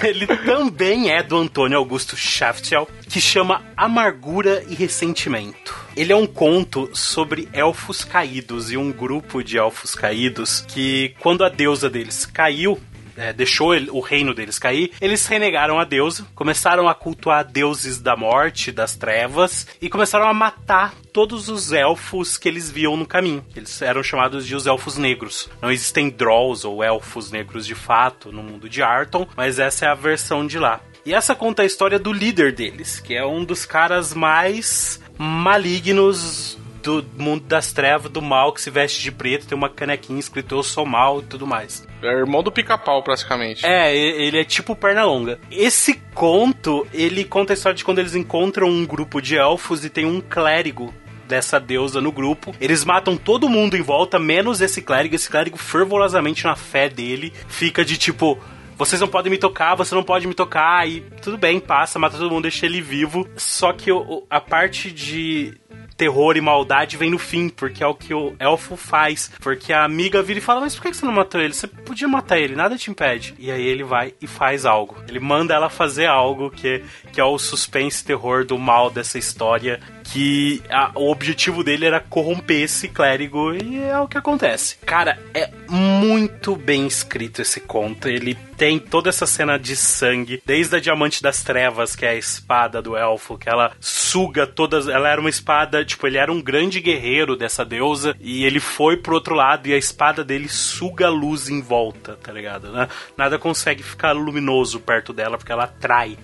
Ele 0.03 0.27
também 0.27 1.11
é 1.11 1.23
do 1.23 1.37
Antônio 1.37 1.79
Augusto 1.79 2.17
Schaftel, 2.17 2.89
que 3.09 3.21
chama 3.21 3.63
Amargura 3.77 4.65
e 4.69 4.75
Ressentimento. 4.75 5.75
Ele 5.97 6.13
é 6.13 6.17
um 6.17 6.27
conto 6.27 6.91
sobre 6.93 7.49
elfos 7.53 8.05
caídos 8.05 8.71
e 8.71 8.77
um 8.77 8.93
grupo 8.93 9.43
de 9.43 9.59
elfos 9.59 9.95
caídos 9.95 10.61
que, 10.61 11.15
quando 11.21 11.45
a 11.45 11.49
deusa 11.49 11.89
deles 11.89 12.27
caiu, 12.27 12.79
é, 13.17 13.33
deixou 13.33 13.75
o 13.91 14.01
reino 14.01 14.35
deles 14.35 14.59
cair, 14.59 14.93
eles 15.01 15.27
renegaram 15.27 15.79
a 15.79 15.85
deusa, 15.85 16.27
começaram 16.35 16.89
a 16.89 16.95
cultuar 16.95 17.45
deuses 17.45 18.01
da 18.01 18.17
morte, 18.17 18.71
das 18.71 18.95
trevas, 18.95 19.67
e 19.81 19.89
começaram 19.89 20.29
a 20.29 20.35
matar 20.35 20.95
todos 21.13 21.49
os 21.49 21.73
elfos 21.73 22.37
que 22.37 22.49
eles 22.49 22.71
viam 22.71 22.97
no 22.97 23.07
caminho. 23.07 23.45
Eles 23.55 23.81
eram 23.81 24.03
chamados 24.03 24.47
de 24.47 24.55
os 24.55 24.67
elfos 24.67 24.97
negros. 24.97 25.49
Não 25.63 25.71
existem 25.71 26.11
Drolls 26.11 26.67
ou 26.67 26.85
elfos 26.85 27.31
negros 27.31 27.67
de 27.67 27.75
fato 27.75 28.31
no 28.31 28.43
mundo 28.43 28.69
de 28.69 28.83
Arton, 28.83 29.27
mas 29.37 29.59
essa 29.59 29.87
é 29.87 29.89
a 29.89 29.95
versão 29.95 30.47
de 30.47 30.59
lá. 30.59 30.81
E 31.05 31.15
essa 31.15 31.35
conta 31.35 31.63
a 31.63 31.67
história 31.67 31.99
do 31.99 32.13
líder 32.13 32.53
deles, 32.53 32.99
que 32.99 33.15
é 33.15 33.25
um 33.25 33.45
dos 33.45 33.65
caras 33.65 34.13
mais 34.13 35.01
malignos 35.17 36.59
do 36.87 37.05
mundo 37.17 37.45
das 37.45 37.73
trevas, 37.73 38.11
do 38.11 38.23
mal, 38.23 38.53
que 38.53 38.61
se 38.61 38.71
veste 38.71 39.03
de 39.03 39.11
preto, 39.11 39.47
tem 39.47 39.59
uma 39.59 39.69
canequinha 39.69 40.21
escrito 40.21 40.55
Eu 40.55 40.63
sou 40.63 40.87
mal 40.87 41.21
e 41.21 41.25
tudo 41.25 41.47
mais. 41.47 41.87
É 42.03 42.07
irmão 42.07 42.43
do 42.43 42.53
pica-pau, 42.53 43.03
praticamente. 43.03 43.67
É, 43.67 43.95
ele 43.95 44.39
é 44.39 44.45
tipo 44.45 44.77
perna 44.77 45.05
longa. 45.05 45.41
Esse 45.51 45.95
conto, 46.15 46.87
ele 46.93 47.25
conta 47.25 47.53
a 47.53 47.55
história 47.55 47.77
de 47.77 47.85
quando 47.85 47.99
eles 47.99 48.15
encontram 48.15 48.69
um 48.69 48.87
grupo 48.87 49.21
de 49.21 49.37
elfos 49.37 49.85
e 49.85 49.91
tem 49.91 50.07
um 50.07 50.21
clérigo 50.21 50.95
dessa 51.27 51.59
deusa 51.59 52.01
no 52.01 52.13
grupo. 52.13 52.55
Eles 52.61 52.85
matam 52.85 53.17
todo 53.17 53.49
mundo 53.49 53.77
em 53.77 53.83
volta, 53.83 54.19
menos 54.19 54.61
esse 54.61 54.81
clérigo. 54.81 55.17
Esse 55.17 55.29
clérigo, 55.29 55.59
fervorosamente 55.59 56.45
na 56.45 56.55
fé 56.55 56.89
dele, 56.89 57.33
fica 57.49 57.85
de 57.85 57.99
tipo 57.99 58.39
vocês 58.79 59.01
não 59.01 59.09
podem 59.09 59.31
me 59.31 59.39
tocar, 59.39 59.75
você 59.75 59.95
não 59.95 60.03
pode 60.03 60.27
me 60.27 60.35
tocar, 60.35 60.87
e 60.87 61.01
tudo 61.23 61.39
bem, 61.39 61.59
passa, 61.59 61.99
mata 61.99 62.19
todo 62.19 62.31
mundo, 62.31 62.43
deixa 62.43 62.67
ele 62.67 62.83
vivo. 62.83 63.27
Só 63.35 63.73
que 63.73 63.91
a 64.29 64.39
parte 64.39 64.93
de 64.93 65.59
terror 65.97 66.37
e 66.37 66.41
maldade 66.41 66.97
vem 66.97 67.11
no 67.11 67.19
fim, 67.19 67.49
porque 67.49 67.83
é 67.83 67.87
o 67.87 67.95
que 67.95 68.13
o 68.13 68.35
elfo 68.39 68.77
faz. 68.77 69.31
Porque 69.41 69.73
a 69.73 69.85
amiga 69.85 70.23
vira 70.23 70.39
e 70.39 70.43
fala: 70.43 70.61
Mas 70.61 70.75
por 70.75 70.83
que 70.83 70.95
você 70.95 71.07
não 71.07 71.13
matou 71.13 71.41
ele? 71.41 71.55
Você 71.55 71.67
podia 71.67 72.09
matar 72.09 72.39
ele, 72.39 72.55
nada 72.55 72.77
te 72.77 72.91
impede. 72.91 73.35
E 73.39 73.51
aí 73.51 73.67
ele 73.67 73.83
vai 73.83 74.15
e 74.21 74.27
faz 74.27 74.67
algo. 74.67 74.97
Ele 75.09 75.21
manda 75.21 75.55
ela 75.55 75.71
fazer 75.71 76.07
algo 76.07 76.51
que, 76.51 76.83
que 77.13 77.21
é 77.21 77.25
o 77.25 77.39
suspense 77.39 78.05
terror 78.05 78.45
do 78.45 78.59
mal 78.59 78.91
dessa 78.91 79.19
história. 79.19 79.81
Que 80.13 80.63
a, 80.71 80.93
o 80.95 81.11
objetivo 81.11 81.63
dele 81.63 81.87
era 81.87 82.01
corromper 82.01 82.63
esse 82.63 82.89
clérigo, 82.89 83.55
e 83.55 83.81
é 83.83 83.99
o 83.99 84.09
que 84.09 84.17
acontece. 84.19 84.77
Cara, 84.85 85.19
é 85.35 85.51
muito 85.69 86.57
bem 86.57 86.87
escrito 86.87 87.43
esse 87.43 87.61
conto. 87.61 88.09
Ele 88.09 88.35
tem 88.57 88.79
toda 88.79 89.11
essa 89.11 89.27
cena 89.27 89.59
de 89.59 89.77
sangue, 89.77 90.43
desde 90.45 90.77
a 90.77 90.81
Diamante 90.81 91.23
das 91.23 91.43
Trevas, 91.43 91.95
que 91.95 92.07
é 92.07 92.11
a 92.11 92.15
espada 92.15 92.81
do 92.81 92.97
elfo, 92.97 93.37
que 93.37 93.49
ela 93.49 93.73
suga 93.81 94.47
todas. 94.47 94.89
Ela 94.89 95.09
era 95.09 95.21
uma 95.21 95.31
espada, 95.31 95.85
tipo, 95.85 96.07
ele 96.07 96.17
era 96.19 96.33
um 96.33 96.41
grande 96.41 96.81
guerreiro 96.81 97.37
dessa 97.37 97.65
deusa, 97.65 98.17
e 98.21 98.45
ele 98.45 98.61
foi 98.61 98.97
pro 98.97 99.15
outro 99.15 99.35
lado 99.35 99.67
e 99.69 99.75
a 99.75 99.79
espada 99.79 100.25
dele 100.25 100.49
suga 100.49 101.07
a 101.07 101.11
luz 101.11 101.49
em 101.49 101.61
volta, 101.61 102.17
tá 102.23 102.33
ligado? 102.33 102.73
Né? 102.73 102.89
Nada 103.17 103.39
consegue 103.39 103.83
ficar 103.83 104.13
luminoso 104.13 104.81
perto 104.81 105.13
dela, 105.13 105.37
porque 105.37 105.53
ela 105.53 105.65
atrai 105.65 106.17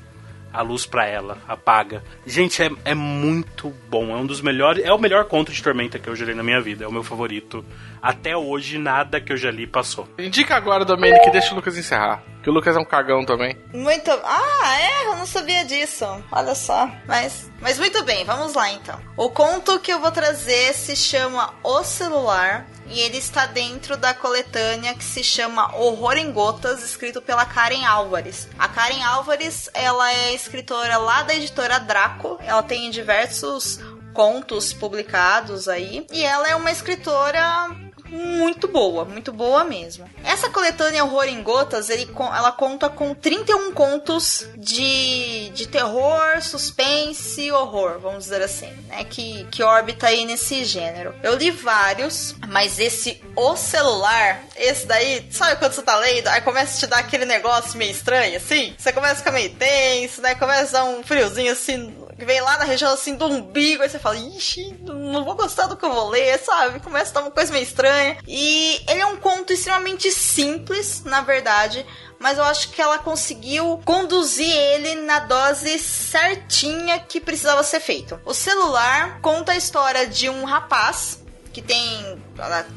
a 0.53 0.63
luz 0.63 0.87
para 0.87 1.07
ela, 1.07 1.39
apaga. 1.49 2.03
Gente, 2.27 2.63
é, 2.63 2.71
é 2.85 2.95
muito 2.95 3.71
bom. 3.89 4.11
É 4.11 4.17
um 4.17 4.27
dos 4.27 4.41
melhores. 4.41 4.85
É 4.85 4.93
o 4.93 4.99
melhor 4.99 5.25
conto 5.25 5.53
de 5.53 5.63
Tormenta 5.63 5.99
que 5.99 6.09
eu 6.09 6.17
já 6.17 6.25
li 6.25 6.35
na 6.35 6.43
minha 6.43 6.61
vida. 6.61 6.85
É 6.85 6.89
o 6.89 6.93
meu 6.93 7.03
favorito. 7.03 7.65
Até 8.01 8.37
hoje, 8.37 8.79
nada 8.79 9.21
que 9.21 9.33
eu 9.33 9.37
já 9.37 9.51
li 9.51 9.67
passou. 9.67 10.09
Indica 10.19 10.57
agora, 10.57 10.85
Domênico, 10.85 11.25
que 11.25 11.31
deixa 11.31 11.53
o 11.53 11.57
Lucas 11.57 11.77
encerrar. 11.79 12.23
Que 12.43 12.51
o 12.51 12.53
Lucas 12.53 12.77
é 12.77 12.81
um 12.81 12.85
cagão 12.85 13.25
também. 13.25 13.57
Muito. 13.73 14.11
Ah, 14.11 14.79
é? 14.81 15.07
Eu 15.07 15.17
não 15.17 15.27
sabia 15.27 15.65
disso. 15.65 16.05
Olha 16.31 16.55
só. 16.55 16.91
Mas, 17.07 17.51
mas 17.61 17.79
muito 17.79 18.03
bem, 18.05 18.25
vamos 18.25 18.55
lá 18.55 18.71
então. 18.73 18.99
O 19.17 19.31
conto 19.31 19.79
que 19.79 19.93
eu 19.93 20.01
vou 20.01 20.11
trazer 20.11 20.75
se 20.75 20.97
chama 20.97 21.55
O 21.63 21.85
Celular 21.85 22.67
e 22.93 23.01
ele 23.01 23.17
está 23.17 23.47
dentro 23.47 23.97
da 23.97 24.13
coletânea 24.13 24.95
que 24.95 25.05
se 25.05 25.25
chama 25.25 25.75
Horror 25.75 26.19
em 26.19 26.31
Gotas, 26.31 26.83
escrito 26.83 27.23
pela 27.23 27.47
Karen 27.47 27.85
Álvares. 27.85 28.49
A 28.59 28.69
Karen 28.69 29.03
Álvares, 29.03 29.71
ela 29.73 30.13
é 30.13 30.35
escritora 30.35 30.99
lá 30.99 31.23
da 31.23 31.35
editora 31.35 31.81
Draco, 31.81 32.39
ela 32.43 32.63
tem 32.63 32.91
diversos 32.91 33.81
contos 34.13 34.75
publicados 34.75 35.69
aí, 35.69 36.07
e 36.13 36.23
ela 36.23 36.47
é 36.49 36.55
uma 36.55 36.71
escritora 36.71 37.71
muito 38.13 38.69
boa, 38.69 39.05
muito 39.07 39.33
boa 39.33 39.65
mesmo. 39.65 40.09
Essa 40.23 40.51
coletânea 40.51 41.05
Horror 41.05 41.25
em 41.25 41.43
Gotas, 41.43 41.89
ele, 41.89 42.09
ela 42.15 42.53
conta 42.53 42.91
com 42.91 43.15
31 43.15 43.73
contos 43.73 44.47
de, 44.57 45.49
de 45.51 45.67
terror, 45.67 46.43
suspense 46.43 47.41
e 47.41 47.51
horror, 47.53 47.99
vamos 47.99 48.25
dizer 48.25 48.43
assim, 48.43 48.71
né? 48.89 49.03
Que, 49.05 49.45
que 49.51 49.63
orbita 49.63 50.09
aí 50.09 50.27
nesse 50.27 50.65
gênero. 50.65 51.15
Eu 51.23 51.37
li 51.37 51.51
vários, 51.51 52.35
mas 52.49 52.79
esse 52.79 53.23
O 53.35 53.57
Celular, 53.57 54.43
esse 54.57 54.87
daí, 54.87 55.27
sabe 55.31 55.57
quando 55.57 55.73
você 55.73 55.83
tá 55.83 55.97
lendo, 55.97 56.29
aí 56.29 56.43
começa 56.43 56.77
a 56.77 56.81
te 56.81 56.87
dar 56.87 56.99
aquele 56.99 57.25
negócio 57.25 57.79
meio 57.79 57.91
estranho, 57.91 58.37
assim? 58.37 58.75
Você 58.77 58.93
começa 58.93 59.15
a 59.15 59.17
ficar 59.17 59.33
meio 59.33 59.55
tenso, 59.55 60.21
né? 60.21 60.35
Começa 60.35 60.79
a 60.79 60.83
dar 60.83 60.91
um 60.91 61.03
friozinho 61.03 61.53
assim 61.53 62.02
vem 62.25 62.41
lá 62.41 62.59
na 62.59 62.65
região 62.65 62.93
assim 62.93 63.15
do 63.15 63.27
umbigo, 63.27 63.83
aí 63.83 63.89
você 63.89 63.99
fala, 63.99 64.17
ixi, 64.17 64.77
não 64.83 65.25
vou 65.25 65.35
gostar 65.35 65.67
do 65.67 65.77
que 65.77 65.85
eu 65.85 65.93
vou 65.93 66.09
ler, 66.09 66.39
sabe? 66.39 66.81
Começa 66.81 67.11
a 67.11 67.15
dar 67.15 67.21
uma 67.23 67.31
coisa 67.31 67.53
meio 67.53 67.63
estranha. 67.63 68.19
E 68.27 68.81
ele 68.89 69.01
é 69.01 69.07
um 69.07 69.17
conto 69.17 69.53
extremamente 69.53 70.11
simples, 70.11 71.03
na 71.05 71.21
verdade, 71.21 71.87
mas 72.19 72.39
eu 72.39 72.45
acho 72.45 72.71
que 72.71 72.81
ela 72.81 72.99
conseguiu 72.99 73.81
conduzir 73.85 74.55
ele 74.55 74.95
na 75.03 75.21
dose 75.21 75.79
certinha 75.79 77.01
que 77.01 77.21
precisava 77.21 77.63
ser 77.63 77.81
feito. 77.81 78.21
O 78.25 78.33
celular 78.33 79.21
conta 79.21 79.53
a 79.53 79.57
história 79.57 80.07
de 80.07 80.29
um 80.29 80.45
rapaz 80.45 81.23
que 81.53 81.61
tem 81.61 82.23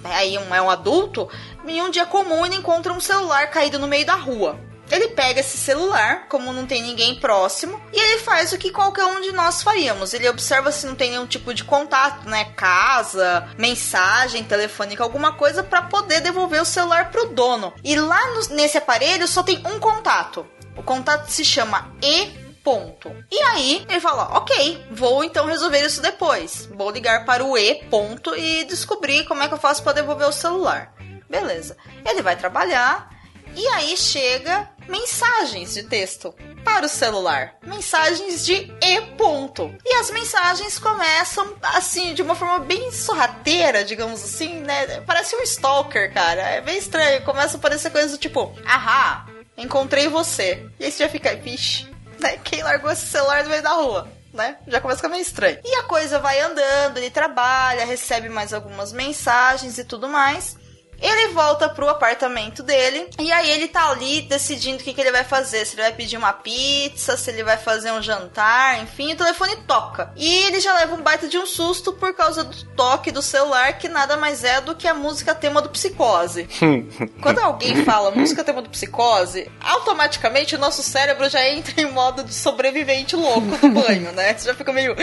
aí 0.04 0.38
um, 0.38 0.54
é 0.54 0.62
um 0.62 0.70
adulto, 0.70 1.30
em 1.66 1.82
um 1.82 1.90
dia 1.90 2.06
comum 2.06 2.46
ele 2.46 2.56
encontra 2.56 2.92
um 2.92 3.00
celular 3.00 3.50
caído 3.50 3.80
no 3.80 3.88
meio 3.88 4.06
da 4.06 4.16
rua. 4.16 4.60
Ele 4.90 5.10
pega 5.10 5.40
esse 5.40 5.58
celular, 5.58 6.28
como 6.28 6.54
não 6.54 6.66
tem 6.66 6.82
ninguém 6.82 7.16
próximo, 7.16 7.82
e 7.92 8.00
ele 8.00 8.20
faz 8.20 8.54
o 8.54 8.58
que 8.58 8.72
qualquer 8.72 9.06
um 9.06 9.22
de 9.22 9.32
nós 9.32 9.64
faríamos. 9.64 10.14
Ele 10.14 10.30
observa 10.30 10.72
se 10.72 10.86
não 10.86 10.96
tem 10.96 11.12
nenhum 11.12 11.26
tipo 11.26 11.54
de 11.54 11.64
contato, 11.64 12.30
né? 12.30 12.46
Casa, 12.56 13.50
mensagem 13.58 14.44
telefônica, 14.44 15.04
alguma 15.04 15.34
coisa 15.34 15.64
para 15.64 15.84
poder 15.84 16.22
devolver 16.22 16.62
o 16.62 16.66
celular 16.66 17.12
pro 17.12 17.30
dono. 17.30 17.74
E 17.84 17.96
lá 17.96 18.22
no, 18.34 18.56
nesse 18.56 18.78
aparelho 18.78 19.28
só 19.28 19.42
tem 19.44 19.62
um 19.66 19.80
contato. 19.80 20.46
O 20.78 20.84
contato 20.84 21.30
se 21.30 21.44
chama 21.44 21.94
E 22.02 22.46
ponto. 22.64 23.16
E 23.32 23.40
aí 23.44 23.86
ele 23.88 24.00
fala, 24.00 24.38
ok, 24.38 24.86
vou 24.92 25.24
então 25.24 25.46
resolver 25.46 25.86
isso 25.86 26.02
depois. 26.02 26.68
Vou 26.74 26.90
ligar 26.90 27.24
para 27.24 27.46
o 27.46 27.56
E 27.56 27.76
ponto 27.86 28.36
e 28.36 28.66
descobrir 28.66 29.24
como 29.26 29.44
é 29.44 29.48
que 29.48 29.54
eu 29.54 29.60
faço 29.60 29.84
para 29.84 29.94
devolver 29.94 30.28
o 30.28 30.34
celular. 30.34 30.92
Beleza. 31.30 31.78
Ele 32.04 32.24
vai 32.24 32.36
trabalhar 32.36 33.10
e 33.56 33.68
aí 33.68 33.96
chega 33.96 34.68
mensagens 34.88 35.74
de 35.74 35.84
texto 35.84 36.34
para 36.64 36.86
o 36.86 36.90
celular. 36.90 37.56
Mensagens 37.64 38.46
de 38.46 38.72
e 38.82 39.02
ponto. 39.18 39.74
E 39.84 39.96
as 39.96 40.12
mensagens 40.12 40.80
começam 40.80 41.56
assim, 41.62 42.14
de 42.14 42.22
uma 42.22 42.36
forma 42.36 42.60
bem 42.60 42.92
sorrateira, 42.92 43.84
digamos 43.84 44.24
assim, 44.24 44.60
né? 44.62 45.02
Parece 45.02 45.36
um 45.36 45.42
stalker, 45.42 46.14
cara. 46.14 46.42
É 46.42 46.62
bem 46.62 46.78
estranho. 46.78 47.24
Começa 47.24 47.58
a 47.58 47.60
aparecer 47.60 47.92
coisas 47.92 48.12
do 48.12 48.18
tipo, 48.18 48.54
ahá, 48.66 49.28
encontrei 49.58 50.08
você. 50.08 50.66
E 50.80 50.86
aí 50.86 50.92
você 50.92 51.04
já 51.04 51.10
fica, 51.10 51.36
vixe, 51.36 51.88
né? 52.20 52.38
Quem 52.44 52.64
largou 52.64 52.92
esse 52.92 53.06
celular 53.06 53.44
no 53.44 53.50
meio 53.50 53.64
da 53.64 53.72
rua? 53.72 54.08
Né? 54.34 54.58
Já 54.68 54.82
começa 54.82 54.98
a 54.98 55.02
ficar 55.02 55.10
meio 55.10 55.22
estranho. 55.22 55.60
E 55.64 55.76
a 55.76 55.84
coisa 55.84 56.20
vai 56.20 56.42
andando, 56.42 56.98
ele 56.98 57.10
trabalha, 57.10 57.86
recebe 57.86 58.28
mais 58.28 58.54
algumas 58.54 58.92
mensagens 58.92 59.78
e 59.78 59.86
tudo 59.86 60.10
mais. 60.10 60.58
Ele 61.02 61.34
volta 61.34 61.70
pro 61.70 61.90
apartamento 61.90 62.64
dele 62.64 63.10
e 63.20 63.32
aí 63.32 63.50
ele 63.50 63.68
tá 63.68 63.90
ali 63.90 64.22
decidindo 64.22 64.80
o 64.82 64.84
que, 64.84 64.94
que 64.94 65.02
ele 65.02 65.12
vai 65.12 65.24
fazer. 65.24 65.66
Se 65.66 65.76
ele 65.76 65.84
vai 65.84 65.94
pedir 65.94 66.18
uma 66.18 66.34
pizza, 66.34 67.18
se 67.18 67.30
ele 67.30 67.44
vai 67.44 67.58
fazer 67.58 67.92
um 67.92 68.02
jantar, 68.02 68.82
enfim, 68.82 69.14
o 69.14 69.18
telefone 69.18 69.56
toca. 69.68 70.12
E 70.16 70.46
ele 70.46 70.60
já 70.60 70.74
leva 70.74 70.96
um 70.96 71.02
baita 71.02 71.28
de 71.28 71.38
um 71.38 71.46
susto 71.46 71.94
por 71.94 72.14
causa 72.14 72.44
do 72.44 72.66
toque 72.76 73.12
do 73.12 73.22
celular, 73.22 73.78
que 73.78 73.88
nada 73.88 74.18
mais 74.18 74.44
é 74.44 74.62
do 74.62 74.76
que 74.76 74.88
a 74.88 74.94
música 74.94 75.36
tema 75.36 75.62
do 75.62 75.70
psicose. 75.70 76.48
Quando 77.22 77.40
alguém 77.40 77.84
fala 77.84 78.12
música 78.12 78.44
tema 78.44 78.62
do 78.62 78.70
psicose, 78.70 79.52
automaticamente 79.62 80.56
o 80.56 80.60
nosso 80.60 80.84
cérebro 80.84 81.30
já 81.30 81.48
entra 81.48 81.82
em 81.82 81.92
modo 81.92 82.24
de 82.24 82.34
sobrevivente 82.34 83.16
louco 83.16 83.58
do 83.58 83.70
banho, 83.70 84.12
né? 84.12 84.34
Você 84.34 84.48
já 84.48 84.56
fica 84.56 84.72
meio. 84.72 84.96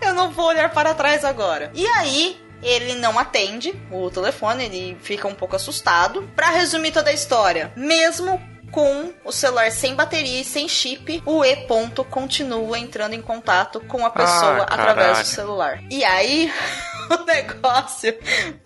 Eu 0.00 0.14
não 0.14 0.30
vou 0.30 0.46
olhar 0.46 0.70
para 0.70 0.94
trás 0.94 1.24
agora. 1.24 1.70
E 1.74 1.86
aí, 1.86 2.40
ele 2.62 2.94
não 2.94 3.18
atende 3.18 3.74
o 3.90 4.10
telefone, 4.10 4.64
ele 4.64 4.96
fica 5.00 5.26
um 5.28 5.34
pouco 5.34 5.56
assustado. 5.56 6.28
Para 6.34 6.50
resumir 6.50 6.92
toda 6.92 7.10
a 7.10 7.14
história, 7.14 7.72
mesmo 7.76 8.40
com 8.70 9.12
o 9.24 9.32
celular 9.32 9.70
sem 9.72 9.94
bateria 9.94 10.40
e 10.40 10.44
sem 10.44 10.68
chip, 10.68 11.22
o 11.26 11.44
E 11.44 11.56
ponto 11.66 12.04
continua 12.04 12.78
entrando 12.78 13.14
em 13.14 13.22
contato 13.22 13.80
com 13.80 14.04
a 14.06 14.10
pessoa 14.10 14.66
Ah, 14.68 14.74
através 14.74 15.18
do 15.18 15.24
celular. 15.24 15.80
E 15.90 16.04
aí 16.04 16.52
o 17.10 17.24
negócio 17.24 18.16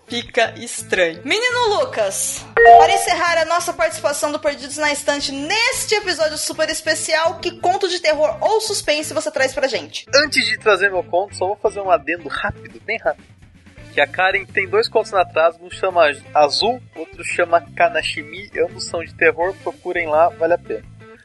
fica 0.06 0.54
estranho. 0.58 1.22
Menino 1.24 1.78
Lucas, 1.78 2.44
para 2.54 2.92
encerrar 2.92 3.38
a 3.38 3.44
nossa 3.46 3.72
participação 3.72 4.30
do 4.30 4.38
Perdidos 4.38 4.76
na 4.76 4.92
Estante 4.92 5.32
neste 5.32 5.94
episódio 5.94 6.36
super 6.36 6.68
especial, 6.68 7.38
que 7.38 7.58
conto 7.60 7.88
de 7.88 8.00
terror 8.00 8.36
ou 8.40 8.60
suspense 8.60 9.14
você 9.14 9.30
traz 9.30 9.54
pra 9.54 9.66
gente? 9.66 10.06
Antes 10.14 10.44
de 10.46 10.58
trazer 10.58 10.90
meu 10.90 11.02
conto, 11.02 11.34
só 11.34 11.46
vou 11.46 11.56
fazer 11.56 11.80
um 11.80 11.90
adendo 11.90 12.28
rápido, 12.28 12.80
bem 12.84 12.98
rápido. 12.98 13.24
Que 13.94 14.00
a 14.00 14.06
Karen 14.08 14.44
tem 14.44 14.68
dois 14.68 14.88
contos 14.88 15.12
na 15.12 15.24
trás, 15.24 15.56
um 15.60 15.70
chama 15.70 16.10
Azul, 16.34 16.82
outro 16.96 17.22
chama 17.22 17.64
Kanashimi, 17.76 18.50
ambos 18.68 18.86
são 18.88 19.04
de 19.04 19.14
terror, 19.14 19.54
procurem 19.62 20.08
lá, 20.08 20.28
vale 20.30 20.54
a 20.54 20.58
pena. 20.58 20.82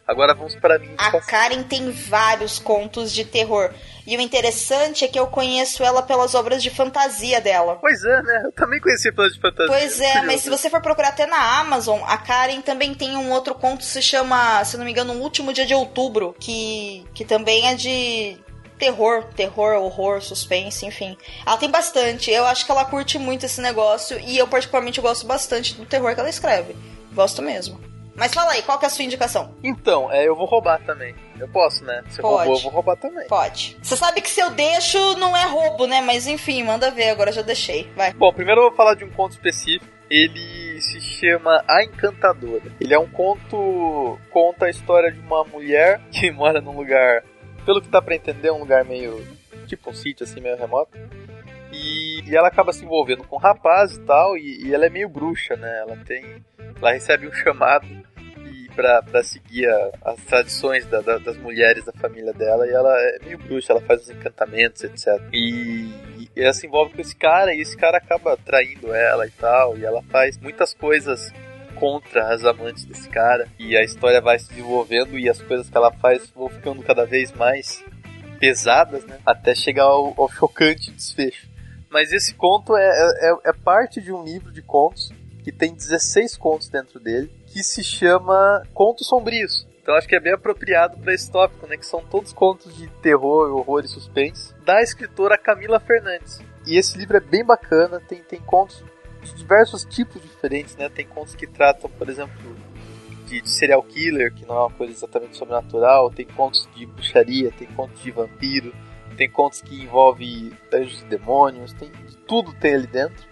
Agora 0.10 0.34
vamos 0.34 0.56
para 0.56 0.80
mim. 0.80 0.90
A 0.98 1.20
Karen 1.22 1.62
tem 1.64 1.92
vários 1.92 2.58
contos 2.58 3.12
de 3.12 3.24
terror. 3.24 3.72
E 4.08 4.18
o 4.18 4.22
interessante 4.22 5.06
é 5.06 5.08
que 5.08 5.20
eu 5.20 5.28
conheço 5.28 5.84
ela 5.84 6.02
pelas 6.02 6.34
obras 6.34 6.64
de 6.64 6.72
fantasia 6.72 7.40
dela. 7.40 7.78
Pois 7.80 8.04
é, 8.04 8.22
né? 8.24 8.42
Eu 8.46 8.52
também 8.52 8.80
conheci 8.80 9.12
pelas 9.12 9.34
de 9.34 9.40
fantasia. 9.40 9.68
Pois 9.68 10.02
é, 10.02 10.22
mas 10.24 10.42
se 10.42 10.50
você 10.50 10.68
for 10.68 10.82
procurar 10.82 11.10
até 11.10 11.28
na 11.28 11.60
Amazon, 11.60 12.02
a 12.08 12.18
Karen 12.18 12.62
também 12.62 12.96
tem 12.96 13.18
um 13.18 13.32
outro 13.32 13.54
conto 13.54 13.80
que 13.80 13.86
se 13.86 14.02
chama, 14.02 14.64
se 14.66 14.78
não 14.78 14.86
me 14.86 14.92
engano, 14.92 15.14
O 15.14 15.22
Último 15.22 15.54
Dia 15.54 15.66
de 15.66 15.76
Outubro, 15.76 16.36
que, 16.40 17.06
que 17.14 17.24
também 17.24 17.68
é 17.68 17.76
de 17.76 18.38
terror, 18.80 19.26
terror, 19.36 19.76
horror, 19.76 20.22
suspense, 20.22 20.86
enfim. 20.86 21.16
Ela 21.46 21.58
tem 21.58 21.70
bastante. 21.70 22.32
Eu 22.32 22.46
acho 22.46 22.66
que 22.66 22.72
ela 22.72 22.86
curte 22.86 23.20
muito 23.20 23.46
esse 23.46 23.62
negócio 23.62 24.20
e 24.22 24.38
eu 24.38 24.48
particularmente 24.48 25.02
gosto 25.02 25.28
bastante 25.28 25.76
do 25.76 25.86
terror 25.86 26.16
que 26.16 26.20
ela 26.22 26.30
escreve. 26.30 26.76
Gosto 27.14 27.42
mesmo. 27.42 27.80
Mas 28.16 28.34
fala 28.34 28.52
aí, 28.52 28.62
qual 28.64 28.78
que 28.78 28.86
é 28.86 28.88
a 28.88 28.90
sua 28.90 29.06
indicação? 29.06 29.56
Então, 29.64 30.12
é, 30.12 30.28
eu 30.28 30.36
vou 30.36 30.46
roubar 30.46 30.84
também. 30.84 31.16
Eu 31.40 31.48
posso, 31.48 31.86
né? 31.86 32.04
Se 32.10 32.22
Pode. 32.22 32.48
roubou, 32.48 32.56
eu 32.56 32.64
vou 32.64 32.72
roubar 32.72 32.98
também. 32.98 33.26
Pode. 33.28 33.78
Você 33.82 33.96
sabe 33.96 34.20
que 34.20 34.30
se 34.30 34.42
eu 34.42 34.50
deixo, 34.52 34.98
não 35.18 35.36
é 35.36 35.46
roubo, 35.46 35.88
né? 35.88 36.02
Mas 36.02 36.28
enfim, 36.28 36.64
manda 36.64 36.92
ver, 36.92 37.10
agora 37.10 37.32
já 37.32 37.42
deixei. 37.42 37.90
Vai. 37.96 38.12
Bom, 38.14 38.34
primeiro 38.34 38.62
eu 38.62 38.68
vou 38.68 38.76
falar 38.76 38.96
de 38.96 39.06
um 39.06 39.10
conto 39.12 39.34
específico. 39.34 39.86
Ele 40.10 40.82
se 40.82 41.00
chama 41.00 41.64
A 41.68 41.84
Encantadora. 41.84 42.64
Ele 42.82 42.94
é 42.94 43.00
um 43.00 43.08
conto. 43.08 44.20
conta 44.32 44.66
a 44.66 44.70
história 44.70 45.12
de 45.12 45.20
uma 45.20 45.46
mulher 45.46 46.02
que 46.12 46.30
mora 46.34 46.60
num 46.60 46.76
lugar. 46.76 47.24
Pelo 47.66 47.82
que 47.82 47.90
dá 47.90 48.02
pra 48.02 48.16
entender, 48.16 48.52
um 48.52 48.60
lugar 48.60 48.84
meio. 48.86 49.26
tipo 49.68 49.90
um 49.90 49.94
sítio 49.94 50.24
assim, 50.24 50.40
meio 50.42 50.58
remoto. 50.58 50.98
E, 51.72 52.22
e 52.28 52.36
ela 52.36 52.48
acaba 52.48 52.74
se 52.74 52.84
envolvendo 52.84 53.24
com 53.24 53.36
um 53.36 53.40
rapaz 53.40 53.96
e 53.96 54.00
tal. 54.02 54.36
E, 54.38 54.66
e 54.66 54.74
ela 54.74 54.86
é 54.86 54.90
meio 54.90 55.08
bruxa, 55.10 55.56
né? 55.56 55.80
Ela 55.82 55.98
tem. 56.06 56.44
Ela 56.82 56.92
recebe 56.92 57.28
um 57.28 57.32
chamado 57.32 57.86
pra 58.76 59.22
seguir 59.24 59.68
a- 59.68 59.92
as 60.06 60.22
tradições 60.24 60.86
da- 60.86 61.02
da- 61.02 61.18
das 61.18 61.36
mulheres 61.38 61.84
da 61.84 61.92
família 61.92 62.32
dela. 62.34 62.66
E 62.66 62.72
ela 62.72 62.96
é 62.98 63.20
meio 63.26 63.38
bruxa, 63.38 63.74
ela 63.74 63.82
faz 63.82 64.04
os 64.04 64.10
encantamentos, 64.10 64.84
etc. 64.86 65.22
E, 65.34 65.92
e 66.36 66.42
ela 66.42 66.54
se 66.54 66.66
envolve 66.66 66.94
com 66.94 67.02
esse 67.02 67.16
cara 67.16 67.54
e 67.54 67.60
esse 67.60 67.76
cara 67.76 67.98
acaba 67.98 68.38
traindo 68.38 68.94
ela 68.94 69.28
e 69.28 69.32
tal. 69.32 69.78
E 69.78 69.84
ela 69.86 70.02
faz 70.04 70.38
muitas 70.38 70.74
coisas 70.74 71.32
contra 71.80 72.34
as 72.34 72.44
amantes 72.44 72.86
desse 72.86 73.08
cara. 73.10 73.48
E 73.58 73.78
a 73.78 73.84
história 73.84 74.22
vai 74.22 74.38
se 74.38 74.50
desenvolvendo 74.50 75.18
e 75.18 75.30
as 75.30 75.42
coisas 75.42 75.70
que 75.70 75.78
ela 75.78 75.92
faz 75.92 76.30
vão 76.32 76.50
ficando 76.50 76.84
cada 76.84 77.06
vez 77.06 77.32
mais 77.32 77.84
pesadas, 78.40 79.06
né? 79.06 79.20
Até 79.26 79.56
chegar 79.56 79.84
ao, 79.84 80.14
ao 80.18 80.30
chocante 80.30 80.92
desfecho. 80.92 81.48
Mas 81.90 82.12
esse 82.12 82.34
conto 82.36 82.76
é, 82.78 82.88
é, 82.88 83.50
é 83.50 83.54
parte 83.54 84.02
de 84.02 84.12
um 84.12 84.24
livro 84.24 84.52
de 84.52 84.62
contos 84.62 85.12
que 85.44 85.52
tem 85.52 85.74
16 85.74 86.38
contos 86.38 86.70
dentro 86.70 87.00
dele, 87.00 87.32
que 87.48 87.64
se 87.64 87.84
chama 87.84 88.64
Contos 88.74 89.08
Sombrios. 89.08 89.68
Então 89.82 89.96
acho 89.96 90.08
que 90.08 90.16
é 90.16 90.20
bem 90.20 90.34
apropriado 90.34 90.98
para 90.98 91.14
esse 91.14 91.32
tópico, 91.32 91.66
né? 91.66 91.78
Que 91.78 91.86
são 91.86 92.02
todos 92.02 92.32
contos 92.32 92.76
de 92.78 92.88
terror, 93.02 93.52
horror 93.52 93.84
e 93.84 93.88
suspense 93.88 94.54
da 94.64 94.82
escritora 94.82 95.38
Camila 95.38 95.80
Fernandes. 95.80 96.40
E 96.68 96.78
esse 96.78 96.98
livro 96.98 97.18
é 97.18 97.20
bem 97.20 97.44
bacana, 97.44 98.00
tem, 98.00 98.22
tem 98.22 98.40
contos 98.40 98.84
de 99.22 99.34
diversos 99.36 99.86
tipos 99.86 100.22
diferentes, 100.22 100.76
né? 100.76 100.90
Tem 100.90 101.06
contos 101.06 101.36
que 101.36 101.48
tratam, 101.48 101.90
por 101.90 102.10
exemplo, 102.10 102.36
de, 103.26 103.42
de 103.42 103.50
serial 103.50 103.84
killer, 103.84 104.34
que 104.34 104.46
não 104.46 104.56
é 104.56 104.60
uma 104.62 104.72
coisa 104.72 104.94
exatamente 104.94 105.38
sobrenatural, 105.38 106.10
tem 106.10 106.26
contos 106.26 106.68
de 106.76 106.86
bruxaria, 106.86 107.52
tem 107.52 107.68
contos 107.68 108.02
de 108.02 108.12
vampiro, 108.12 108.74
tem 109.16 109.30
contos 109.30 109.62
que 109.62 109.84
envolvem 109.84 110.52
anjos 110.74 111.02
e 111.02 111.06
demônios, 111.06 111.74
tem 111.74 111.92
tudo 112.28 112.54
tem 112.54 112.76
ali 112.76 112.88
dentro. 112.88 113.28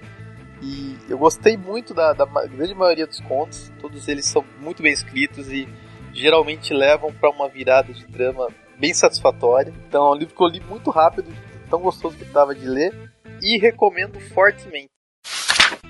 E 0.62 0.98
eu 1.08 1.18
gostei 1.18 1.56
muito 1.56 1.94
da, 1.94 2.14
da 2.14 2.26
grande 2.26 2.74
maioria 2.74 3.06
dos 3.06 3.20
contos, 3.22 3.72
todos 3.80 4.08
eles 4.08 4.26
são 4.26 4.44
muito 4.60 4.82
bem 4.82 4.92
escritos 4.92 5.52
e 5.52 5.68
geralmente 6.14 6.74
levam 6.74 7.14
para 7.14 7.30
uma 7.30 7.48
virada 7.48 7.94
de 7.94 8.06
trama 8.08 8.48
bem 8.80 8.94
satisfatória. 8.94 9.74
Então 9.88 10.08
é 10.08 10.12
um 10.12 10.16
livro 10.16 10.36
que 10.36 10.44
eu 10.44 10.48
li 10.48 10.60
muito 10.60 10.90
rápido, 10.90 11.32
tão 11.70 11.80
gostoso 11.80 12.18
que 12.18 12.24
estava 12.24 12.56
de 12.56 12.66
ler, 12.66 12.94
e 13.42 13.60
recomendo 13.60 14.20
fortemente. 14.20 14.97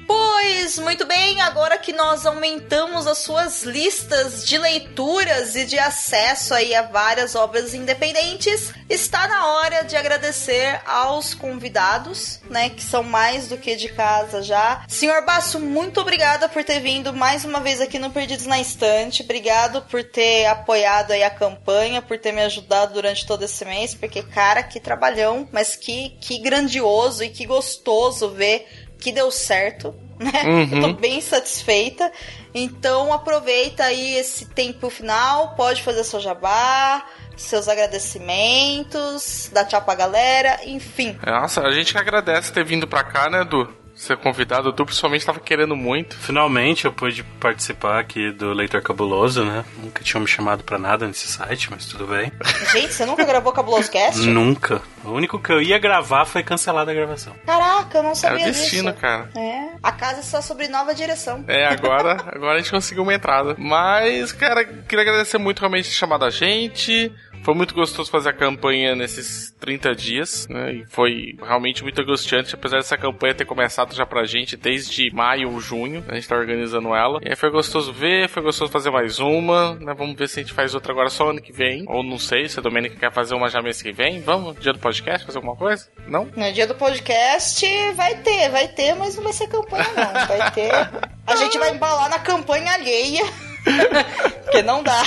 Pois, 0.07 0.79
muito 0.79 1.05
bem, 1.05 1.41
agora 1.41 1.77
que 1.77 1.91
nós 1.91 2.25
aumentamos 2.25 3.05
as 3.07 3.17
suas 3.17 3.63
listas 3.63 4.45
de 4.45 4.57
leituras 4.57 5.55
e 5.55 5.65
de 5.65 5.77
acesso 5.77 6.53
aí 6.53 6.73
a 6.73 6.83
várias 6.83 7.35
obras 7.35 7.73
independentes, 7.73 8.71
está 8.89 9.27
na 9.27 9.47
hora 9.47 9.83
de 9.83 9.97
agradecer 9.97 10.81
aos 10.85 11.33
convidados, 11.33 12.39
né, 12.49 12.69
que 12.69 12.81
são 12.81 13.03
mais 13.03 13.49
do 13.49 13.57
que 13.57 13.75
de 13.75 13.89
casa 13.89 14.41
já. 14.41 14.85
Senhor 14.87 15.25
Basso, 15.25 15.59
muito 15.59 15.99
obrigada 15.99 16.47
por 16.47 16.63
ter 16.63 16.79
vindo 16.79 17.13
mais 17.13 17.43
uma 17.43 17.59
vez 17.59 17.81
aqui 17.81 17.99
no 17.99 18.11
Perdidos 18.11 18.45
na 18.45 18.59
Estante. 18.59 19.23
Obrigado 19.23 19.81
por 19.83 20.03
ter 20.03 20.45
apoiado 20.45 21.11
aí 21.11 21.23
a 21.23 21.29
campanha, 21.29 22.01
por 22.01 22.17
ter 22.17 22.31
me 22.31 22.41
ajudado 22.43 22.93
durante 22.93 23.25
todo 23.25 23.43
esse 23.43 23.65
mês, 23.65 23.93
porque 23.93 24.23
cara, 24.23 24.63
que 24.63 24.79
trabalhão, 24.79 25.47
mas 25.51 25.75
que 25.75 26.17
que 26.21 26.39
grandioso 26.39 27.23
e 27.23 27.29
que 27.29 27.45
gostoso 27.45 28.29
ver 28.29 28.86
que 28.99 29.11
deu 29.11 29.31
certo, 29.31 29.95
né? 30.19 30.43
Uhum. 30.45 30.69
Eu 30.71 30.81
tô 30.81 30.93
bem 30.93 31.21
satisfeita. 31.21 32.11
Então 32.53 33.13
aproveita 33.13 33.83
aí 33.83 34.15
esse 34.15 34.45
tempo 34.45 34.89
final, 34.89 35.55
pode 35.55 35.83
fazer 35.83 36.03
seu 36.03 36.19
jabá, 36.19 37.05
seus 37.35 37.67
agradecimentos, 37.67 39.49
dar 39.53 39.65
tchau 39.65 39.81
pra 39.81 39.93
galera, 39.93 40.59
enfim. 40.65 41.17
Nossa, 41.25 41.61
a 41.61 41.71
gente 41.71 41.93
que 41.93 41.99
agradece 41.99 42.51
ter 42.51 42.65
vindo 42.65 42.87
pra 42.87 43.03
cá, 43.03 43.29
né, 43.29 43.41
Edu? 43.41 43.76
Ser 43.97 44.15
convidado, 44.17 44.71
tu 44.71 44.85
principalmente 44.85 45.25
tava 45.25 45.39
querendo 45.39 45.75
muito. 45.75 46.15
Finalmente 46.17 46.85
eu 46.85 46.93
pude 46.93 47.23
participar 47.23 47.99
aqui 47.99 48.31
do 48.31 48.53
Leitor 48.53 48.79
Cabuloso, 48.81 49.43
né? 49.43 49.65
Nunca 49.81 50.03
tinham 50.03 50.21
me 50.21 50.27
chamado 50.27 50.63
pra 50.63 50.77
nada 50.77 51.07
nesse 51.07 51.27
site, 51.27 51.69
mas 51.71 51.87
tudo 51.87 52.05
bem. 52.05 52.31
Gente, 52.71 52.93
você 52.93 53.05
nunca 53.07 53.25
gravou 53.25 53.51
Cabuloso 53.51 53.89
Cast? 53.91 54.21
Nunca. 54.29 54.81
O 55.03 55.11
único 55.11 55.39
que 55.39 55.51
eu 55.51 55.61
ia 55.61 55.79
gravar 55.79 56.25
foi 56.25 56.43
cancelada 56.43 56.91
a 56.91 56.93
gravação. 56.93 57.33
Caraca, 57.45 57.97
eu 57.97 58.03
não 58.03 58.09
É 58.09 58.13
o 58.13 58.15
sabia 58.15 58.45
destino, 58.45 58.91
disso. 58.91 59.01
cara. 59.01 59.29
É. 59.35 59.69
A 59.81 59.91
casa 59.91 60.19
é 60.19 60.23
só 60.23 60.41
sobre 60.41 60.67
nova 60.67 60.93
direção. 60.93 61.43
É, 61.47 61.65
agora, 61.65 62.17
agora 62.27 62.55
a 62.55 62.57
gente 62.59 62.69
conseguiu 62.71 63.01
uma 63.03 63.13
entrada. 63.15 63.55
Mas, 63.57 64.31
cara, 64.31 64.63
queria 64.63 65.01
agradecer 65.03 65.37
muito 65.39 65.59
realmente 65.59 65.89
ter 65.89 65.95
chamado 65.95 66.23
a 66.23 66.29
gente. 66.29 67.11
Foi 67.43 67.53
muito 67.53 67.73
gostoso 67.73 68.11
fazer 68.11 68.29
a 68.29 68.33
campanha 68.33 68.95
nesses 68.95 69.55
30 69.59 69.95
dias, 69.95 70.47
né? 70.49 70.73
E 70.73 70.85
foi 70.87 71.35
realmente 71.41 71.81
muito 71.83 72.01
angustiante, 72.01 72.53
apesar 72.55 72.77
dessa 72.77 72.97
campanha 72.97 73.33
ter 73.33 73.45
começado 73.45 73.95
já 73.95 74.05
pra 74.05 74.25
gente 74.25 74.57
desde 74.57 75.09
maio 75.13 75.51
ou 75.51 75.59
junho. 75.59 76.03
A 76.07 76.15
gente 76.15 76.27
tá 76.27 76.35
organizando 76.35 76.93
ela. 76.93 77.19
E 77.23 77.29
aí 77.29 77.35
foi 77.35 77.49
gostoso 77.49 77.93
ver, 77.93 78.27
foi 78.27 78.43
gostoso 78.43 78.71
fazer 78.71 78.91
mais 78.91 79.19
uma, 79.19 79.75
né? 79.75 79.93
Vamos 79.97 80.15
ver 80.17 80.27
se 80.27 80.39
a 80.39 80.43
gente 80.43 80.53
faz 80.53 80.75
outra 80.75 80.91
agora 80.91 81.09
só 81.09 81.29
ano 81.29 81.41
que 81.41 81.53
vem. 81.53 81.85
Ou 81.87 82.03
não 82.03 82.19
sei, 82.19 82.49
se 82.49 82.59
a 82.59 82.61
Domênica 82.61 82.97
quer 82.97 83.11
fazer 83.11 83.33
uma 83.33 83.49
já 83.49 83.61
mês 83.61 83.81
que 83.81 83.91
vem. 83.91 84.19
Vamos, 84.21 84.59
dia 84.59 84.73
do 84.73 84.79
podcast, 84.79 85.25
fazer 85.25 85.37
alguma 85.37 85.55
coisa? 85.55 85.87
Não? 86.07 86.25
No 86.35 86.51
dia 86.51 86.67
do 86.67 86.75
podcast 86.75 87.65
vai 87.93 88.15
ter, 88.15 88.49
vai 88.49 88.67
ter, 88.67 88.93
mas 88.95 89.15
não 89.15 89.23
vai 89.23 89.33
ser 89.33 89.47
campanha, 89.47 89.87
não. 89.95 90.27
Vai 90.27 90.51
ter. 90.51 90.71
A 91.25 91.35
gente 91.35 91.57
vai 91.57 91.71
embalar 91.71 92.09
na 92.09 92.19
campanha 92.19 92.71
alheia. 92.71 93.46
Porque 94.43 94.61
não 94.61 94.81
dá. 94.81 95.01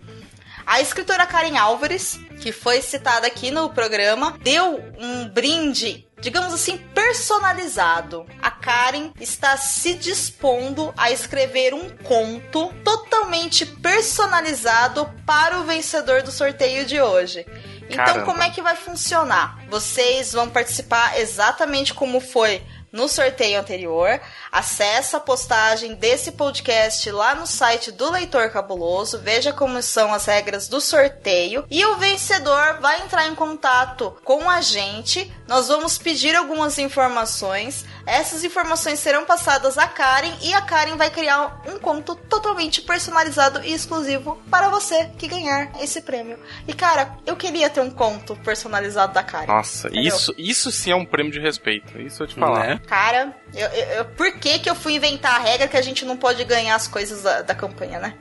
A 0.64 0.80
escritora 0.80 1.26
Karen 1.26 1.56
Álvares, 1.56 2.18
que 2.40 2.52
foi 2.52 2.80
citada 2.82 3.26
aqui 3.26 3.50
no 3.50 3.70
programa, 3.70 4.38
deu 4.42 4.80
um 4.98 5.28
brinde, 5.28 6.06
digamos 6.20 6.52
assim, 6.52 6.78
personalizado. 6.94 8.26
A 8.42 8.50
Karen 8.50 9.12
está 9.20 9.56
se 9.56 9.94
dispondo 9.94 10.92
a 10.96 11.10
escrever 11.10 11.74
um 11.74 11.88
conto 11.98 12.72
totalmente 12.84 13.64
personalizado 13.66 15.08
para 15.26 15.58
o 15.58 15.64
vencedor 15.64 16.22
do 16.22 16.30
sorteio 16.30 16.84
de 16.84 17.00
hoje. 17.00 17.46
Então, 17.90 18.04
Caramba. 18.04 18.24
como 18.24 18.42
é 18.42 18.50
que 18.50 18.60
vai 18.60 18.76
funcionar? 18.76 19.64
Vocês 19.68 20.32
vão 20.32 20.48
participar 20.48 21.18
exatamente 21.18 21.94
como 21.94 22.20
foi 22.20 22.62
no 22.92 23.08
sorteio 23.08 23.60
anterior. 23.60 24.20
Acesse 24.50 25.14
a 25.16 25.20
postagem 25.20 25.94
desse 25.94 26.32
podcast 26.32 27.10
lá 27.10 27.34
no 27.34 27.46
site 27.46 27.92
do 27.92 28.10
Leitor 28.10 28.50
Cabuloso, 28.50 29.18
veja 29.18 29.52
como 29.52 29.80
são 29.82 30.12
as 30.12 30.26
regras 30.26 30.68
do 30.68 30.80
sorteio 30.80 31.64
e 31.70 31.84
o 31.84 31.96
vencedor 31.96 32.78
vai 32.80 33.02
entrar 33.02 33.26
em 33.28 33.34
contato 33.34 34.16
com 34.24 34.48
a 34.48 34.60
gente. 34.60 35.32
Nós 35.46 35.68
vamos 35.68 35.98
pedir 35.98 36.34
algumas 36.34 36.78
informações. 36.78 37.84
Essas 38.06 38.44
informações 38.44 38.98
serão 38.98 39.24
passadas 39.24 39.76
à 39.78 39.86
Karen 39.86 40.32
e 40.42 40.52
a 40.54 40.62
Karen 40.62 40.96
vai 40.96 41.10
criar 41.10 41.62
um 41.66 41.78
conto 41.78 42.14
totalmente 42.14 42.80
personalizado 42.82 43.62
e 43.64 43.72
exclusivo 43.72 44.40
para 44.50 44.68
você 44.68 45.10
que 45.18 45.28
ganhar 45.28 45.70
esse 45.80 46.00
prêmio. 46.00 46.38
E 46.66 46.72
cara, 46.72 47.16
eu 47.26 47.36
queria 47.36 47.68
ter 47.68 47.80
um 47.80 47.90
conto 47.90 48.34
personalizado 48.36 49.12
da 49.12 49.22
Karen. 49.22 49.46
Nossa, 49.46 49.90
isso, 49.92 50.34
isso 50.38 50.72
sim 50.72 50.90
é 50.90 50.96
um 50.96 51.04
prêmio 51.04 51.32
de 51.32 51.40
respeito. 51.40 52.00
Isso 52.00 52.22
eu 52.22 52.26
te 52.26 52.34
falar. 52.34 52.66
Né? 52.66 52.77
Cara, 52.86 53.34
eu, 53.54 53.68
eu, 53.68 54.04
por 54.04 54.32
que 54.38 54.58
que 54.58 54.70
eu 54.70 54.74
fui 54.74 54.94
inventar 54.94 55.36
a 55.36 55.38
regra 55.38 55.68
que 55.68 55.76
a 55.76 55.82
gente 55.82 56.04
não 56.04 56.16
pode 56.16 56.44
ganhar 56.44 56.74
as 56.74 56.86
coisas 56.88 57.22
da, 57.22 57.42
da 57.42 57.54
campanha, 57.54 57.98
né? 57.98 58.14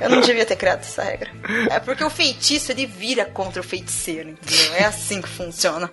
Eu 0.00 0.10
não 0.10 0.20
devia 0.20 0.44
ter 0.44 0.56
criado 0.56 0.80
essa 0.80 1.02
regra. 1.02 1.30
É 1.70 1.80
porque 1.80 2.04
o 2.04 2.10
feitiço 2.10 2.70
ele 2.70 2.86
vira 2.86 3.24
contra 3.24 3.60
o 3.60 3.64
feiticeiro, 3.64 4.30
entendeu? 4.30 4.74
É 4.74 4.84
assim 4.84 5.20
que 5.20 5.28
funciona. 5.28 5.90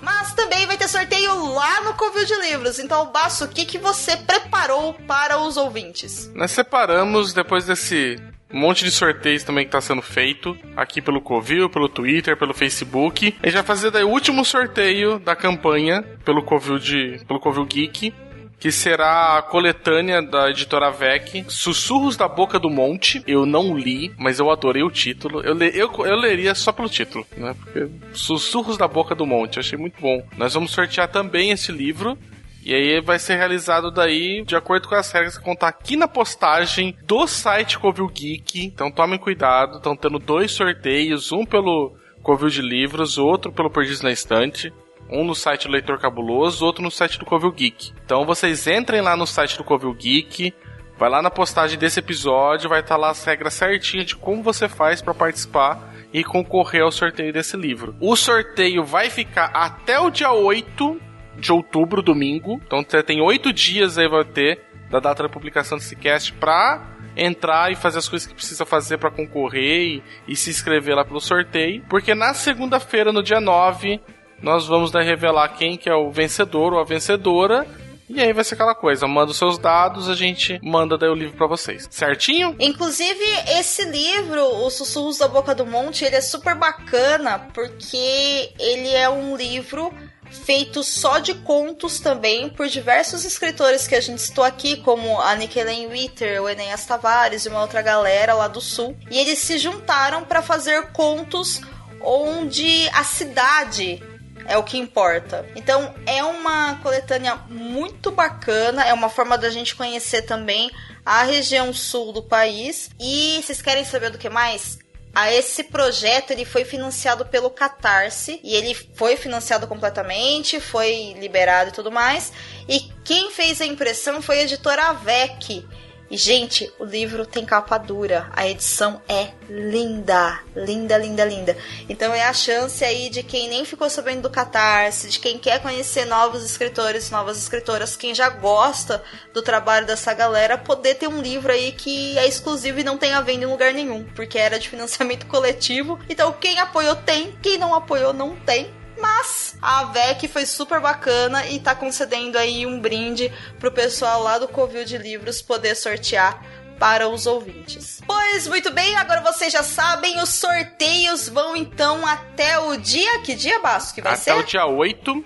Mas 0.00 0.34
também 0.34 0.66
vai 0.66 0.76
ter 0.76 0.88
sorteio 0.88 1.46
lá 1.46 1.80
no 1.82 1.94
Covil 1.94 2.24
de 2.24 2.34
Livros. 2.36 2.78
Então, 2.78 3.10
Basso, 3.12 3.44
o 3.44 3.48
que, 3.48 3.64
que 3.64 3.78
você 3.78 4.16
preparou 4.16 4.94
para 5.06 5.38
os 5.38 5.56
ouvintes? 5.56 6.30
Nós 6.34 6.50
separamos, 6.50 7.32
depois 7.32 7.64
desse 7.64 8.20
um 8.52 8.58
monte 8.58 8.84
de 8.84 8.90
sorteios 8.90 9.44
também 9.44 9.64
que 9.64 9.68
está 9.68 9.80
sendo 9.80 10.02
feito 10.02 10.56
aqui 10.76 11.00
pelo 11.00 11.20
Covil, 11.20 11.70
pelo 11.70 11.88
Twitter, 11.88 12.36
pelo 12.36 12.54
Facebook. 12.54 13.34
A 13.42 13.46
gente 13.46 13.54
vai 13.54 13.62
fazer 13.62 13.90
daí 13.90 14.04
o 14.04 14.08
último 14.08 14.44
sorteio 14.44 15.18
da 15.18 15.36
campanha 15.36 16.02
pelo 16.24 16.42
Covil 16.42 16.78
de 16.78 17.20
pelo 17.26 17.40
Covil 17.40 17.64
Geek 17.64 18.12
que 18.60 18.70
será 18.70 19.38
a 19.38 19.42
coletânea 19.42 20.20
da 20.20 20.50
editora 20.50 20.90
VEC, 20.90 21.46
Sussurros 21.48 22.14
da 22.14 22.28
Boca 22.28 22.58
do 22.58 22.68
Monte. 22.68 23.22
Eu 23.26 23.46
não 23.46 23.74
li, 23.76 24.12
mas 24.18 24.38
eu 24.38 24.50
adorei 24.50 24.82
o 24.82 24.90
título. 24.90 25.40
Eu, 25.40 25.54
le, 25.54 25.70
eu, 25.74 25.90
eu 26.04 26.16
leria 26.16 26.54
só 26.54 26.70
pelo 26.70 26.90
título, 26.90 27.26
né? 27.38 27.56
Porque 27.58 27.88
Sussurros 28.12 28.76
da 28.76 28.86
Boca 28.86 29.14
do 29.14 29.24
Monte, 29.24 29.56
eu 29.56 29.60
achei 29.60 29.78
muito 29.78 29.98
bom. 29.98 30.22
Nós 30.36 30.52
vamos 30.52 30.72
sortear 30.72 31.08
também 31.08 31.50
esse 31.50 31.72
livro. 31.72 32.18
E 32.64 32.74
aí 32.74 33.00
vai 33.00 33.18
ser 33.18 33.36
realizado 33.36 33.90
daí 33.90 34.44
de 34.44 34.54
acordo 34.54 34.88
com 34.88 34.94
as 34.94 35.10
regras 35.10 35.38
que 35.38 35.44
vão 35.44 35.54
estar 35.54 35.68
aqui 35.68 35.96
na 35.96 36.06
postagem 36.06 36.96
do 37.04 37.26
site 37.26 37.78
Covil 37.78 38.08
Geek. 38.08 38.66
Então 38.66 38.90
tomem 38.90 39.18
cuidado, 39.18 39.78
estão 39.78 39.96
tendo 39.96 40.18
dois 40.18 40.52
sorteios, 40.52 41.32
um 41.32 41.44
pelo 41.44 41.96
Covil 42.22 42.48
de 42.48 42.60
Livros, 42.60 43.18
outro 43.18 43.50
pelo 43.50 43.70
Perdidos 43.70 44.02
na 44.02 44.10
Estante. 44.10 44.72
Um 45.10 45.24
no 45.24 45.34
site 45.34 45.66
do 45.66 45.72
Leitor 45.72 45.98
Cabuloso, 45.98 46.64
outro 46.64 46.82
no 46.82 46.90
site 46.90 47.18
do 47.18 47.24
Covil 47.24 47.50
Geek. 47.50 47.92
Então 48.04 48.24
vocês 48.24 48.66
entrem 48.66 49.00
lá 49.00 49.16
no 49.16 49.26
site 49.26 49.56
do 49.56 49.64
Covil 49.64 49.92
Geek, 49.92 50.54
vai 50.96 51.10
lá 51.10 51.20
na 51.20 51.30
postagem 51.30 51.78
desse 51.78 51.98
episódio, 51.98 52.68
vai 52.68 52.80
estar 52.80 52.96
lá 52.96 53.10
as 53.10 53.24
regras 53.24 53.54
certinhas 53.54 54.06
de 54.06 54.14
como 54.14 54.42
você 54.42 54.68
faz 54.68 55.02
para 55.02 55.14
participar 55.14 55.92
e 56.12 56.22
concorrer 56.22 56.82
ao 56.82 56.92
sorteio 56.92 57.32
desse 57.32 57.56
livro. 57.56 57.96
O 58.00 58.14
sorteio 58.14 58.84
vai 58.84 59.10
ficar 59.10 59.46
até 59.46 59.98
o 59.98 60.10
dia 60.10 60.30
8 60.30 61.09
de 61.36 61.52
outubro, 61.52 62.02
domingo. 62.02 62.60
Então 62.66 62.84
você 62.86 63.02
tem 63.02 63.20
oito 63.20 63.52
dias 63.52 63.98
aí 63.98 64.08
vai 64.08 64.24
ter 64.24 64.60
da 64.90 64.98
data 64.98 65.22
da 65.22 65.28
publicação 65.28 65.78
desse 65.78 65.94
cast 65.94 66.32
pra 66.32 66.96
entrar 67.16 67.70
e 67.70 67.76
fazer 67.76 67.98
as 67.98 68.08
coisas 68.08 68.26
que 68.26 68.34
precisa 68.34 68.64
fazer 68.64 68.98
para 68.98 69.10
concorrer 69.10 69.82
e, 69.82 70.02
e, 70.26 70.36
se 70.36 70.50
inscrever 70.50 70.94
lá 70.94 71.04
pelo 71.04 71.20
sorteio. 71.20 71.84
Porque 71.88 72.14
na 72.14 72.34
segunda-feira, 72.34 73.12
no 73.12 73.22
dia 73.22 73.40
9, 73.40 74.00
nós 74.42 74.66
vamos 74.66 74.90
daí 74.90 75.04
revelar 75.04 75.48
quem 75.48 75.76
que 75.76 75.88
é 75.88 75.94
o 75.94 76.10
vencedor 76.10 76.72
ou 76.72 76.80
a 76.80 76.84
vencedora. 76.84 77.66
E 78.08 78.20
aí 78.20 78.32
vai 78.32 78.42
ser 78.42 78.54
aquela 78.54 78.74
coisa, 78.74 79.06
manda 79.06 79.30
os 79.30 79.38
seus 79.38 79.56
dados, 79.56 80.08
a 80.08 80.16
gente 80.16 80.58
manda 80.64 80.98
daí 80.98 81.08
o 81.08 81.14
livro 81.14 81.36
para 81.36 81.46
vocês. 81.46 81.86
Certinho? 81.92 82.56
Inclusive, 82.58 83.24
esse 83.56 83.84
livro, 83.84 84.66
Os 84.66 84.74
Sussurros 84.74 85.18
da 85.18 85.28
Boca 85.28 85.54
do 85.54 85.64
Monte, 85.64 86.04
ele 86.04 86.16
é 86.16 86.20
super 86.20 86.56
bacana 86.56 87.38
porque 87.54 88.52
ele 88.58 88.88
é 88.88 89.08
um 89.08 89.36
livro 89.36 89.94
feito 90.30 90.82
só 90.82 91.18
de 91.18 91.34
contos 91.34 92.00
também 92.00 92.48
por 92.48 92.68
diversos 92.68 93.24
escritores 93.24 93.86
que 93.86 93.94
a 93.94 94.00
gente 94.00 94.22
citou 94.22 94.44
aqui, 94.44 94.76
como 94.76 95.20
a 95.20 95.34
Nikelene 95.34 95.86
Witter, 95.86 96.42
o 96.42 96.48
Enéas 96.48 96.84
Tavares 96.86 97.44
e 97.44 97.48
uma 97.48 97.60
outra 97.60 97.82
galera 97.82 98.34
lá 98.34 98.48
do 98.48 98.60
sul. 98.60 98.96
E 99.10 99.18
eles 99.18 99.38
se 99.38 99.58
juntaram 99.58 100.24
para 100.24 100.42
fazer 100.42 100.92
contos 100.92 101.60
onde 102.00 102.88
a 102.94 103.04
cidade 103.04 104.02
é 104.50 104.58
o 104.58 104.64
que 104.64 104.76
importa. 104.76 105.46
Então 105.54 105.94
é 106.04 106.24
uma 106.24 106.74
coletânea 106.82 107.36
muito 107.48 108.10
bacana, 108.10 108.84
é 108.84 108.92
uma 108.92 109.08
forma 109.08 109.38
da 109.38 109.48
gente 109.48 109.76
conhecer 109.76 110.22
também 110.22 110.68
a 111.06 111.22
região 111.22 111.72
sul 111.72 112.12
do 112.12 112.22
país. 112.22 112.90
E 112.98 113.40
vocês 113.40 113.62
querem 113.62 113.84
saber 113.84 114.10
do 114.10 114.18
que 114.18 114.28
mais? 114.28 114.79
A 115.14 115.32
esse 115.32 115.64
projeto 115.64 116.30
ele 116.30 116.44
foi 116.44 116.64
financiado 116.64 117.26
pelo 117.26 117.50
Catarse 117.50 118.40
e 118.44 118.54
ele 118.54 118.74
foi 118.94 119.16
financiado 119.16 119.66
completamente, 119.66 120.60
foi 120.60 121.14
liberado 121.18 121.70
e 121.70 121.72
tudo 121.72 121.90
mais. 121.90 122.32
E 122.68 122.80
quem 123.04 123.30
fez 123.30 123.60
a 123.60 123.66
impressão 123.66 124.22
foi 124.22 124.40
a 124.40 124.42
editora 124.42 124.84
Avec. 124.84 125.66
E, 126.10 126.16
gente, 126.16 126.70
o 126.78 126.84
livro 126.84 127.24
tem 127.24 127.44
capa 127.44 127.78
dura. 127.78 128.28
A 128.32 128.48
edição 128.48 129.00
é 129.08 129.28
linda. 129.48 130.40
Linda, 130.56 130.98
linda, 130.98 131.24
linda. 131.24 131.56
Então 131.88 132.12
é 132.12 132.24
a 132.24 132.32
chance 132.32 132.84
aí 132.84 133.08
de 133.08 133.22
quem 133.22 133.48
nem 133.48 133.64
ficou 133.64 133.88
sabendo 133.88 134.22
do 134.22 134.30
Catarse, 134.30 135.08
de 135.08 135.20
quem 135.20 135.38
quer 135.38 135.62
conhecer 135.62 136.04
novos 136.06 136.44
escritores, 136.44 137.10
novas 137.12 137.38
escritoras, 137.38 137.96
quem 137.96 138.12
já 138.12 138.28
gosta 138.28 139.00
do 139.32 139.40
trabalho 139.40 139.86
dessa 139.86 140.12
galera, 140.12 140.58
poder 140.58 140.96
ter 140.96 141.06
um 141.06 141.22
livro 141.22 141.52
aí 141.52 141.70
que 141.70 142.18
é 142.18 142.26
exclusivo 142.26 142.80
e 142.80 142.84
não 142.84 142.98
tem 142.98 143.14
a 143.14 143.20
venda 143.20 143.44
em 143.44 143.48
lugar 143.48 143.72
nenhum. 143.72 144.02
Porque 144.16 144.36
era 144.36 144.58
de 144.58 144.68
financiamento 144.68 145.26
coletivo. 145.30 146.00
Então 146.08 146.32
quem 146.32 146.58
apoiou 146.58 146.96
tem, 146.96 147.38
quem 147.40 147.56
não 147.56 147.72
apoiou 147.72 148.12
não 148.12 148.34
tem. 148.34 148.79
Mas 149.00 149.56
a 149.60 149.84
VEC 149.84 150.28
foi 150.28 150.46
super 150.46 150.80
bacana 150.80 151.46
e 151.46 151.58
tá 151.58 151.74
concedendo 151.74 152.38
aí 152.38 152.66
um 152.66 152.78
brinde 152.78 153.32
pro 153.58 153.72
pessoal 153.72 154.22
lá 154.22 154.38
do 154.38 154.48
Covil 154.48 154.84
de 154.84 154.98
Livros 154.98 155.40
poder 155.42 155.74
sortear 155.74 156.44
para 156.78 157.08
os 157.08 157.26
ouvintes. 157.26 158.00
Pois 158.06 158.48
muito 158.48 158.70
bem, 158.70 158.96
agora 158.96 159.20
vocês 159.20 159.52
já 159.52 159.62
sabem, 159.62 160.20
os 160.22 160.30
sorteios 160.30 161.28
vão 161.28 161.54
então 161.54 162.06
até 162.06 162.58
o 162.58 162.76
dia. 162.76 163.20
Que 163.20 163.34
dia, 163.34 163.60
Basso? 163.60 163.94
Que 163.94 164.00
vai 164.00 164.14
até 164.14 164.22
ser? 164.22 164.30
Até 164.30 164.40
o 164.40 164.46
dia 164.46 164.66
8 164.66 165.24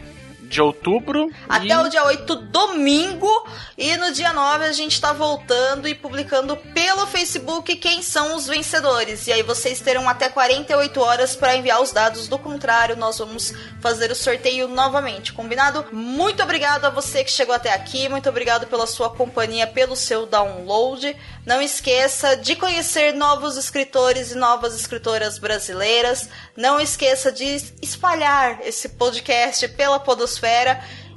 de 0.54 0.62
outubro. 0.62 1.28
Até 1.48 1.66
e... 1.66 1.76
o 1.76 1.88
dia 1.88 2.04
8, 2.04 2.36
domingo. 2.36 3.28
E 3.76 3.96
no 3.96 4.12
dia 4.12 4.32
9 4.32 4.64
a 4.64 4.72
gente 4.72 5.00
tá 5.00 5.12
voltando 5.12 5.88
e 5.88 5.94
publicando 5.96 6.56
pelo 6.56 7.06
Facebook 7.08 7.74
quem 7.76 8.02
são 8.02 8.36
os 8.36 8.46
vencedores. 8.46 9.26
E 9.26 9.32
aí 9.32 9.42
vocês 9.42 9.80
terão 9.80 10.08
até 10.08 10.28
48 10.28 11.00
horas 11.00 11.34
para 11.34 11.56
enviar 11.56 11.82
os 11.82 11.90
dados. 11.90 12.28
Do 12.28 12.38
contrário, 12.38 12.96
nós 12.96 13.18
vamos 13.18 13.52
fazer 13.80 14.12
o 14.12 14.14
sorteio 14.14 14.68
novamente, 14.68 15.32
combinado? 15.32 15.84
Muito 15.92 16.42
obrigado 16.42 16.84
a 16.84 16.90
você 16.90 17.24
que 17.24 17.32
chegou 17.32 17.54
até 17.54 17.72
aqui. 17.72 18.08
Muito 18.08 18.28
obrigado 18.28 18.68
pela 18.68 18.86
sua 18.86 19.10
companhia, 19.10 19.66
pelo 19.66 19.96
seu 19.96 20.24
download. 20.24 21.16
Não 21.44 21.60
esqueça 21.60 22.36
de 22.36 22.54
conhecer 22.54 23.12
novos 23.12 23.56
escritores 23.56 24.30
e 24.30 24.36
novas 24.36 24.76
escritoras 24.76 25.36
brasileiras. 25.36 26.28
Não 26.56 26.80
esqueça 26.80 27.32
de 27.32 27.44
espalhar 27.82 28.60
esse 28.64 28.90
podcast 28.90 29.66
pela 29.68 29.98
Podosfera. 29.98 30.43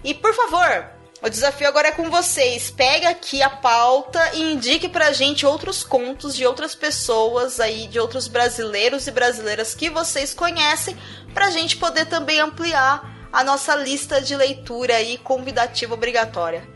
E 0.03 0.13
por 0.13 0.34
favor, 0.34 0.97
o 1.21 1.30
desafio 1.30 1.67
agora 1.67 1.88
é 1.88 1.91
com 1.91 2.09
vocês. 2.09 2.69
Pega 2.69 3.09
aqui 3.09 3.41
a 3.41 3.49
pauta 3.49 4.19
e 4.34 4.53
indique 4.53 4.88
pra 4.88 5.11
gente 5.11 5.45
outros 5.45 5.84
contos 5.84 6.36
de 6.36 6.45
outras 6.45 6.75
pessoas 6.75 7.59
aí, 7.59 7.88
de 7.88 7.99
outros 7.99 8.28
brasileiros 8.28 9.07
e 9.07 9.11
brasileiras 9.11 9.73
que 9.73 9.89
vocês 9.89 10.34
conhecem, 10.34 10.95
pra 11.34 11.49
gente 11.49 11.78
poder 11.78 12.05
também 12.05 12.39
ampliar 12.39 13.28
a 13.32 13.43
nossa 13.43 13.75
lista 13.75 14.21
de 14.21 14.36
leitura 14.36 14.95
aí 14.95 15.17
convidativa 15.17 15.93
obrigatória. 15.93 16.67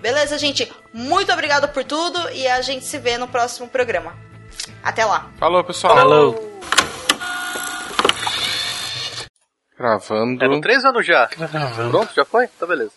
Beleza, 0.00 0.38
gente? 0.38 0.72
Muito 0.92 1.32
obrigado 1.32 1.68
por 1.68 1.82
tudo 1.82 2.30
e 2.30 2.46
a 2.46 2.62
gente 2.62 2.84
se 2.84 2.98
vê 2.98 3.18
no 3.18 3.26
próximo 3.26 3.68
programa. 3.68 4.16
Até 4.82 5.04
lá. 5.04 5.30
Falou, 5.38 5.64
pessoal. 5.64 5.96
Falou. 5.96 6.60
Gravando. 9.78 10.44
Eram 10.44 10.60
três 10.60 10.84
anos 10.84 11.06
já. 11.06 11.26
Gravando. 11.26 11.90
Pronto, 11.90 12.14
já 12.14 12.24
foi? 12.24 12.48
Tá 12.48 12.66
beleza. 12.66 12.92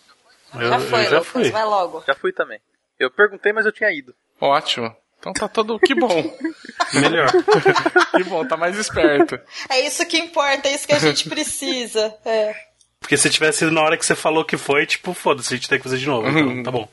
Eu, 0.54 0.68
já 0.68 0.80
foi, 0.80 1.06
eu 1.06 1.10
já 1.10 1.18
Lucas, 1.18 1.32
fui. 1.32 1.50
vai 1.50 1.64
logo. 1.64 2.04
Já 2.06 2.14
fui 2.14 2.32
também. 2.32 2.58
Eu 2.98 3.10
perguntei, 3.10 3.52
mas 3.52 3.64
eu 3.64 3.72
tinha 3.72 3.90
ido. 3.90 4.14
Ótimo. 4.40 4.94
Então 5.18 5.32
tá 5.32 5.46
todo. 5.46 5.78
Que 5.78 5.94
bom. 5.94 6.08
Melhor. 6.94 7.30
que 8.16 8.24
bom, 8.24 8.44
tá 8.44 8.56
mais 8.56 8.76
esperto. 8.76 9.38
É 9.70 9.80
isso 9.80 10.04
que 10.06 10.18
importa, 10.18 10.68
é 10.68 10.74
isso 10.74 10.86
que 10.86 10.92
a 10.92 10.98
gente 10.98 11.28
precisa. 11.28 12.14
É. 12.24 12.54
Porque 12.98 13.16
se 13.16 13.30
tivesse 13.30 13.60
sido 13.60 13.70
na 13.70 13.82
hora 13.82 13.96
que 13.96 14.04
você 14.04 14.16
falou 14.16 14.44
que 14.44 14.56
foi, 14.56 14.84
tipo, 14.84 15.14
foda-se, 15.14 15.54
a 15.54 15.56
gente 15.56 15.68
tem 15.68 15.78
que 15.78 15.84
fazer 15.84 15.98
de 15.98 16.06
novo. 16.06 16.28
Então, 16.28 16.42
uhum. 16.42 16.62
tá 16.62 16.70
bom. 16.70 16.88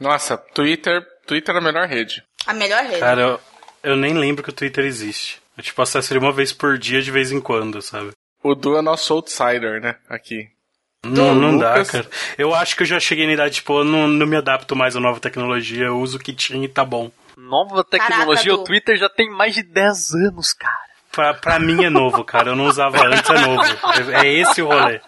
Nossa, 0.00 0.36
Twitter, 0.36 1.06
Twitter 1.26 1.54
é 1.54 1.58
a 1.58 1.60
melhor 1.60 1.86
rede. 1.86 2.22
A 2.46 2.52
melhor 2.52 2.82
rede. 2.82 3.00
Cara, 3.00 3.20
eu, 3.20 3.40
eu 3.82 3.96
nem 3.96 4.14
lembro 4.14 4.42
que 4.42 4.50
o 4.50 4.52
Twitter 4.52 4.84
existe. 4.84 5.40
Eu, 5.56 5.62
tipo, 5.62 5.80
acesso 5.80 6.12
ele 6.12 6.20
uma 6.20 6.32
vez 6.32 6.52
por 6.52 6.78
dia, 6.78 7.00
de 7.00 7.10
vez 7.10 7.30
em 7.30 7.40
quando, 7.40 7.80
sabe? 7.80 8.12
O 8.44 8.54
Du 8.54 8.76
é 8.76 8.82
nosso 8.82 9.14
outsider, 9.14 9.80
né? 9.80 9.96
Aqui. 10.06 10.48
Não, 11.02 11.34
não 11.34 11.52
Lucas... 11.52 11.88
dá, 11.88 11.92
cara. 11.92 12.10
Eu 12.36 12.54
acho 12.54 12.76
que 12.76 12.82
eu 12.82 12.86
já 12.86 13.00
cheguei 13.00 13.26
na 13.26 13.32
idade, 13.32 13.56
tipo, 13.56 13.78
eu 13.78 13.84
não, 13.84 14.06
não 14.06 14.26
me 14.26 14.36
adapto 14.36 14.76
mais 14.76 14.94
à 14.94 15.00
nova 15.00 15.18
tecnologia, 15.18 15.86
eu 15.86 15.98
uso 15.98 16.18
o 16.18 16.20
que 16.20 16.34
tinha 16.34 16.64
e 16.64 16.68
tá 16.68 16.84
bom. 16.84 17.10
Nova 17.38 17.82
tecnologia, 17.82 18.52
Caraca, 18.52 18.62
o 18.62 18.64
Twitter 18.64 18.96
já 18.98 19.08
tem 19.08 19.30
mais 19.30 19.54
de 19.54 19.62
10 19.62 20.14
anos, 20.28 20.52
cara. 20.52 20.94
Pra, 21.10 21.34
pra 21.34 21.58
mim 21.58 21.84
é 21.84 21.90
novo, 21.90 22.22
cara. 22.22 22.50
Eu 22.50 22.56
não 22.56 22.66
usava 22.66 23.06
antes, 23.06 23.30
é 23.30 23.40
novo. 23.40 23.62
É, 24.12 24.26
é 24.26 24.32
esse 24.32 24.60
o 24.60 24.66
rolê. 24.66 25.00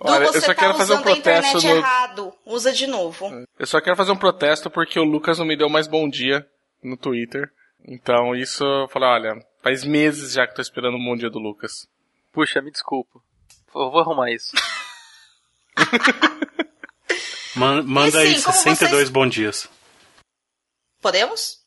Olha, 0.00 0.24
eu 0.24 0.40
só 0.40 0.48
tá 0.48 0.54
quero 0.54 0.74
fazer 0.74 0.94
um 0.94 1.02
protesto 1.02 1.66
no... 1.66 1.76
errado. 1.76 2.32
Usa 2.44 2.72
de 2.72 2.86
novo. 2.86 3.30
Eu 3.58 3.66
só 3.66 3.80
quero 3.80 3.96
fazer 3.96 4.12
um 4.12 4.16
protesto 4.16 4.68
porque 4.68 4.98
o 4.98 5.04
Lucas 5.04 5.38
não 5.38 5.46
me 5.46 5.56
deu 5.56 5.70
mais 5.70 5.86
bom 5.86 6.08
dia 6.08 6.44
no 6.82 6.96
Twitter. 6.96 7.48
Então 7.86 8.34
isso, 8.34 8.64
eu 8.64 8.88
falei, 8.88 9.08
olha, 9.08 9.34
faz 9.62 9.84
meses 9.84 10.32
já 10.32 10.46
que 10.46 10.54
tô 10.54 10.60
esperando 10.60 10.96
um 10.96 11.04
bom 11.04 11.16
dia 11.16 11.30
do 11.30 11.38
Lucas. 11.38 11.86
Puxa, 12.34 12.60
me 12.60 12.72
desculpa. 12.72 13.20
Eu 13.72 13.92
vou 13.92 14.00
arrumar 14.00 14.30
isso. 14.32 14.52
manda 17.54 18.10
sim, 18.10 18.18
aí 18.18 18.36
62 18.36 18.90
vocês... 18.90 19.08
bons 19.08 19.30
dias. 19.30 19.68
Podemos? 21.00 21.60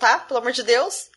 Tá? 0.00 0.18
Pelo 0.18 0.40
amor 0.40 0.50
de 0.52 0.64
Deus. 0.64 1.08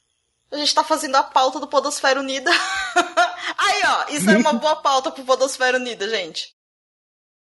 A 0.51 0.57
gente 0.57 0.75
tá 0.75 0.83
fazendo 0.83 1.15
a 1.15 1.23
pauta 1.23 1.59
do 1.59 1.67
Podosfera 1.67 2.19
Unida. 2.19 2.51
Aí, 3.57 3.81
ó, 3.85 4.05
isso 4.09 4.29
é 4.29 4.37
uma 4.37 4.53
boa 4.53 4.75
pauta 4.75 5.09
pro 5.09 5.23
Podosfera 5.23 5.77
Unida, 5.77 6.09
gente. 6.09 6.53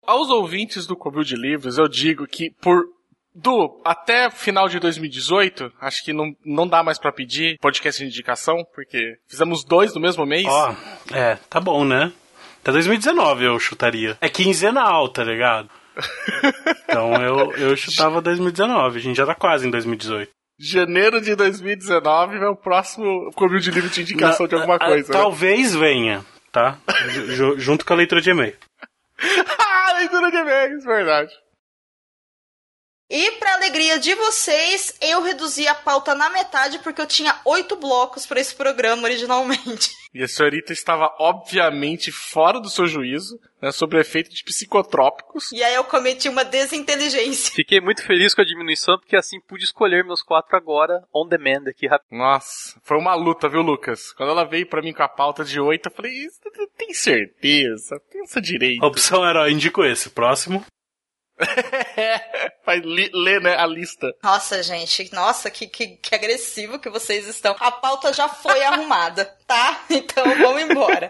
Aos 0.03 0.29
ouvintes 0.29 0.85
do 0.85 0.95
Covil 0.95 1.23
de 1.23 1.35
Livros, 1.35 1.77
eu 1.77 1.87
digo 1.87 2.27
que 2.27 2.49
por 2.49 2.85
do 3.37 3.79
até 3.85 4.29
final 4.31 4.67
de 4.67 4.79
2018, 4.79 5.71
acho 5.79 6.03
que 6.03 6.11
não, 6.11 6.35
não 6.43 6.67
dá 6.67 6.83
mais 6.83 6.97
para 6.97 7.11
pedir 7.11 7.57
podcast 7.59 8.01
de 8.01 8.09
indicação, 8.09 8.65
porque 8.73 9.17
fizemos 9.27 9.63
dois 9.63 9.93
no 9.93 10.01
mesmo 10.01 10.25
mês. 10.25 10.45
Ó, 10.47 10.71
oh, 10.71 11.15
é, 11.15 11.37
tá 11.49 11.59
bom, 11.59 11.85
né? 11.85 12.11
Até 12.61 12.71
2019 12.71 13.45
eu 13.45 13.59
chutaria. 13.59 14.17
É 14.19 14.27
quinzenal, 14.27 15.07
tá 15.09 15.23
ligado? 15.23 15.69
então 16.83 17.13
eu, 17.13 17.51
eu 17.53 17.77
chutava 17.77 18.21
2019, 18.21 18.97
a 18.97 19.01
gente 19.01 19.17
já 19.17 19.25
tá 19.25 19.35
quase 19.35 19.67
em 19.67 19.71
2018. 19.71 20.31
Janeiro 20.59 21.21
de 21.21 21.35
2019 21.35 22.37
é 22.37 22.49
o 22.49 22.55
próximo 22.55 23.31
Covil 23.35 23.59
de 23.59 23.69
Livro 23.69 23.89
de 23.91 24.01
indicação 24.01 24.45
Na, 24.45 24.49
de 24.49 24.55
alguma 24.55 24.79
coisa. 24.79 25.13
A, 25.13 25.15
né? 25.15 25.21
Talvez 25.21 25.75
venha, 25.75 26.25
tá? 26.51 26.79
junto 27.57 27.85
com 27.85 27.93
a 27.93 27.97
leitura 27.97 28.21
de 28.21 28.31
e-mail. 28.31 28.55
ah, 29.59 29.93
leitura 29.99 30.31
de 30.31 30.37
e-mails, 30.37 30.83
verdade. 30.83 31.31
E 33.09 33.31
para 33.39 33.53
alegria 33.53 33.97
de 33.97 34.13
vocês, 34.15 34.93
eu 35.01 35.21
reduzi 35.21 35.65
a 35.65 35.73
pauta 35.73 36.13
na 36.13 36.29
metade 36.29 36.79
porque 36.79 36.99
eu 36.99 37.07
tinha 37.07 37.39
oito 37.45 37.77
blocos 37.77 38.25
para 38.25 38.39
esse 38.39 38.53
programa 38.53 39.03
originalmente. 39.03 39.95
E 40.13 40.23
a 40.23 40.27
senhorita 40.27 40.73
estava 40.73 41.13
obviamente 41.19 42.11
fora 42.11 42.59
do 42.59 42.69
seu 42.69 42.87
juízo, 42.87 43.39
né, 43.61 43.71
sobre 43.71 43.97
o 43.97 44.01
efeito 44.01 44.31
de 44.31 44.43
psicotrópicos. 44.43 45.51
E 45.51 45.61
aí 45.61 45.75
eu 45.75 45.83
cometi 45.83 46.27
uma 46.27 46.43
desinteligência. 46.43 47.53
Fiquei 47.53 47.79
muito 47.79 48.03
feliz 48.03 48.33
com 48.33 48.41
a 48.41 48.45
diminuição 48.45 48.97
porque 48.97 49.15
assim 49.15 49.39
pude 49.41 49.65
escolher 49.65 50.03
meus 50.03 50.23
quatro 50.23 50.55
agora 50.55 51.03
on 51.13 51.27
demand 51.27 51.69
aqui 51.69 51.85
rápido. 51.85 52.17
Nossa, 52.17 52.79
foi 52.83 52.97
uma 52.97 53.13
luta, 53.13 53.49
viu, 53.49 53.61
Lucas? 53.61 54.11
Quando 54.13 54.31
ela 54.31 54.45
veio 54.45 54.65
para 54.65 54.81
mim 54.81 54.93
com 54.93 55.03
a 55.03 55.09
pauta 55.09 55.43
de 55.43 55.59
oito, 55.59 55.89
eu 55.89 55.93
falei, 55.93 56.13
tem 56.77 56.93
certeza? 56.93 58.01
Pensa 58.11 58.41
direito. 58.41 58.83
A 58.83 58.87
opção 58.87 59.27
era, 59.27 59.51
indico 59.51 59.83
esse, 59.83 60.09
próximo. 60.09 60.65
Vai 62.65 62.79
ler, 62.81 63.41
né, 63.41 63.55
a 63.55 63.65
lista. 63.65 64.13
Nossa, 64.23 64.61
gente, 64.63 65.13
nossa, 65.13 65.49
que, 65.49 65.67
que, 65.67 65.97
que 65.97 66.15
agressivo 66.15 66.79
que 66.79 66.89
vocês 66.89 67.27
estão. 67.27 67.55
A 67.59 67.71
pauta 67.71 68.11
já 68.13 68.27
foi 68.27 68.63
arrumada, 68.65 69.25
tá? 69.45 69.85
Então 69.89 70.23
vamos 70.37 70.61
embora. 70.61 71.09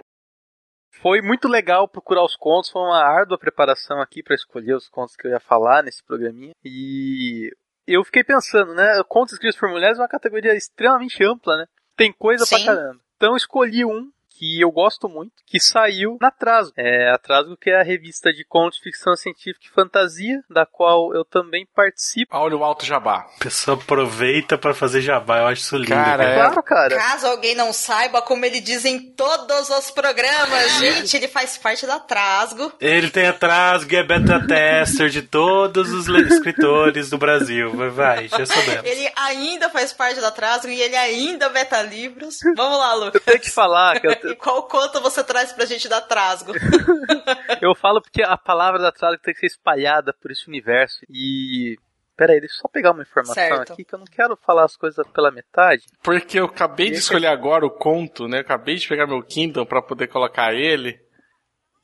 Foi 1.02 1.22
muito 1.22 1.48
legal 1.48 1.88
procurar 1.88 2.24
os 2.24 2.36
contos, 2.36 2.72
foi 2.72 2.82
uma 2.82 3.04
árdua 3.04 3.38
preparação 3.38 4.02
aqui 4.02 4.24
para 4.24 4.36
escolher 4.36 4.76
os 4.76 4.90
contos 4.90 5.16
que 5.16 5.28
eu 5.28 5.32
ia 5.32 5.40
falar 5.40 5.84
nesse 5.84 6.04
programinha. 6.04 6.54
E 6.66 7.52
eu 7.86 8.04
fiquei 8.04 8.24
pensando, 8.24 8.74
né? 8.74 9.02
Contos 9.08 9.34
escritos 9.34 9.60
por 9.60 9.70
mulheres 9.70 9.98
é 9.98 10.02
uma 10.02 10.08
categoria 10.08 10.56
extremamente 10.56 11.24
ampla, 11.24 11.58
né? 11.58 11.66
Tem 11.96 12.12
coisa 12.12 12.46
Sim. 12.46 12.64
pra 12.64 12.76
caramba. 12.76 13.00
Então 13.16 13.32
eu 13.32 13.38
escolhi 13.38 13.86
um 13.86 14.12
que 14.38 14.62
eu 14.62 14.72
gosto 14.72 15.10
muito, 15.10 15.32
que 15.46 15.60
saiu 15.60 16.18
na 16.22 16.30
Trasgo. 16.30 16.74
É, 16.78 17.10
a 17.12 17.18
Trasgo 17.18 17.58
que 17.58 17.70
é 17.70 17.80
a 17.80 17.84
revista 17.84 18.32
de 18.32 18.46
contos 18.46 18.78
de 18.78 18.84
ficção 18.84 19.16
científica 19.16 19.66
e 19.66 19.74
fantasia, 19.74 20.42
da 20.50 20.66
qual 20.66 21.14
eu 21.16 21.26
também 21.26 21.68
participo. 21.76 22.36
Olha 22.36 22.56
o 22.56 22.64
alto 22.64 22.86
jabá. 22.86 23.26
A 23.36 23.44
pessoa 23.44 23.78
aproveita 23.78 24.58
para 24.58 24.74
fazer 24.74 25.02
jabá, 25.02 25.40
eu 25.40 25.48
acho 25.48 25.62
isso 25.62 25.78
lindo. 25.78 25.90
Cara, 25.90 26.24
é... 26.24 26.36
claro, 26.36 26.64
cara. 26.64 26.96
Caso 26.96 27.28
alguém 27.28 27.56
não 27.56 27.74
saiba, 27.74 28.22
como 28.22 28.46
ele 28.46 28.62
diz 28.62 28.86
em 28.86 29.12
todos 29.14 29.70
os 29.70 29.92
programas, 29.92 30.72
gente, 30.80 31.18
ele 31.18 31.28
faz 31.28 31.58
parte 31.58 31.86
da 31.88 32.00
Trasgo. 32.00 32.72
Ele 32.80 33.10
tem 33.10 33.28
a 33.28 33.34
Trasgo 33.34 33.94
e 33.94 33.98
é 33.98 34.04
beta 34.04 34.46
tester 34.46 35.10
de 35.10 35.22
todos 35.22 35.92
os 35.92 36.08
escritores 36.08 37.10
do 37.10 37.18
Brasil. 37.18 37.72
Vai, 37.76 37.90
vai, 37.90 38.28
já 38.28 38.46
sabemos. 38.46 38.86
Ele 38.86 39.12
ainda 39.16 39.70
faz 39.70 39.94
parte 39.94 40.22
da 40.22 40.32
Trasgo 40.32 40.70
e 40.70 40.82
ele 40.82 40.96
ainda 40.96 41.50
beta 41.50 41.82
livros. 41.82 42.38
Vamos 42.56 42.78
lá, 42.78 42.94
Lucas. 42.94 43.16
Eu 43.16 43.22
tenho 43.22 43.40
que 43.40 43.52
falar 43.52 44.00
que 44.00 44.08
eu, 44.08 44.27
e 44.30 44.36
qual 44.36 44.68
conta 44.68 45.00
você 45.00 45.24
traz 45.24 45.52
pra 45.52 45.66
gente 45.66 45.88
da 45.88 46.02
Trasgo? 46.02 46.54
eu 47.62 47.76
falo 47.76 48.02
porque 48.02 48.24
a 48.24 48.38
palavra 48.38 48.80
da 48.80 48.92
Trasgo 48.92 49.22
tem 49.22 49.34
que 49.34 49.40
ser 49.40 49.48
espalhada 49.48 50.14
por 50.14 50.32
esse 50.32 50.48
universo. 50.48 51.00
E. 51.10 51.78
Pera 52.16 52.34
aí, 52.34 52.40
deixa 52.40 52.56
eu 52.56 52.62
só 52.62 52.68
pegar 52.68 52.92
uma 52.92 53.04
informação 53.04 53.36
certo. 53.36 53.74
aqui 53.74 53.86
que 53.86 53.94
eu 53.94 54.00
não 54.00 54.06
quero 54.06 54.36
falar 54.38 54.66
as 54.66 54.76
coisas 54.76 55.06
pela 55.10 55.30
metade. 55.30 55.84
Porque 56.02 56.40
eu 56.40 56.46
acabei 56.46 56.90
de 56.90 56.98
escolher 56.98 57.28
agora 57.28 57.64
o 57.64 57.70
conto, 57.70 58.28
né? 58.28 58.38
Eu 58.38 58.42
acabei 58.42 58.76
de 58.76 58.88
pegar 58.88 59.06
meu 59.06 59.22
Kindle 59.22 59.68
para 59.68 59.84
poder 59.84 60.08
colocar 60.08 60.52
ele. 60.52 61.00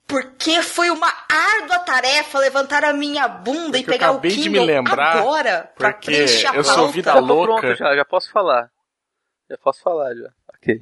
Porque 0.08 0.62
foi 0.62 0.90
uma 0.90 1.12
árdua 1.30 1.80
tarefa 1.80 2.40
levantar 2.40 2.84
a 2.84 2.94
minha 2.94 3.28
bunda 3.28 3.78
porque 3.78 3.80
e 3.80 3.86
pegar 3.86 4.12
o 4.12 4.20
Kindle 4.20 4.44
de 4.44 4.50
me 4.50 4.60
lembrar 4.60 5.18
agora 5.18 5.72
pra 5.78 5.94
preencher 5.94 6.48
a 6.48 6.56
eu 6.56 6.64
sou 6.64 6.90
vida 6.90 7.14
louca. 7.20 7.76
Já, 7.76 7.96
já 7.96 8.04
posso 8.04 8.32
falar. 8.32 8.70
Já 9.50 9.58
posso 9.58 9.82
falar, 9.82 10.16
já. 10.16 10.30
Ok. 10.56 10.82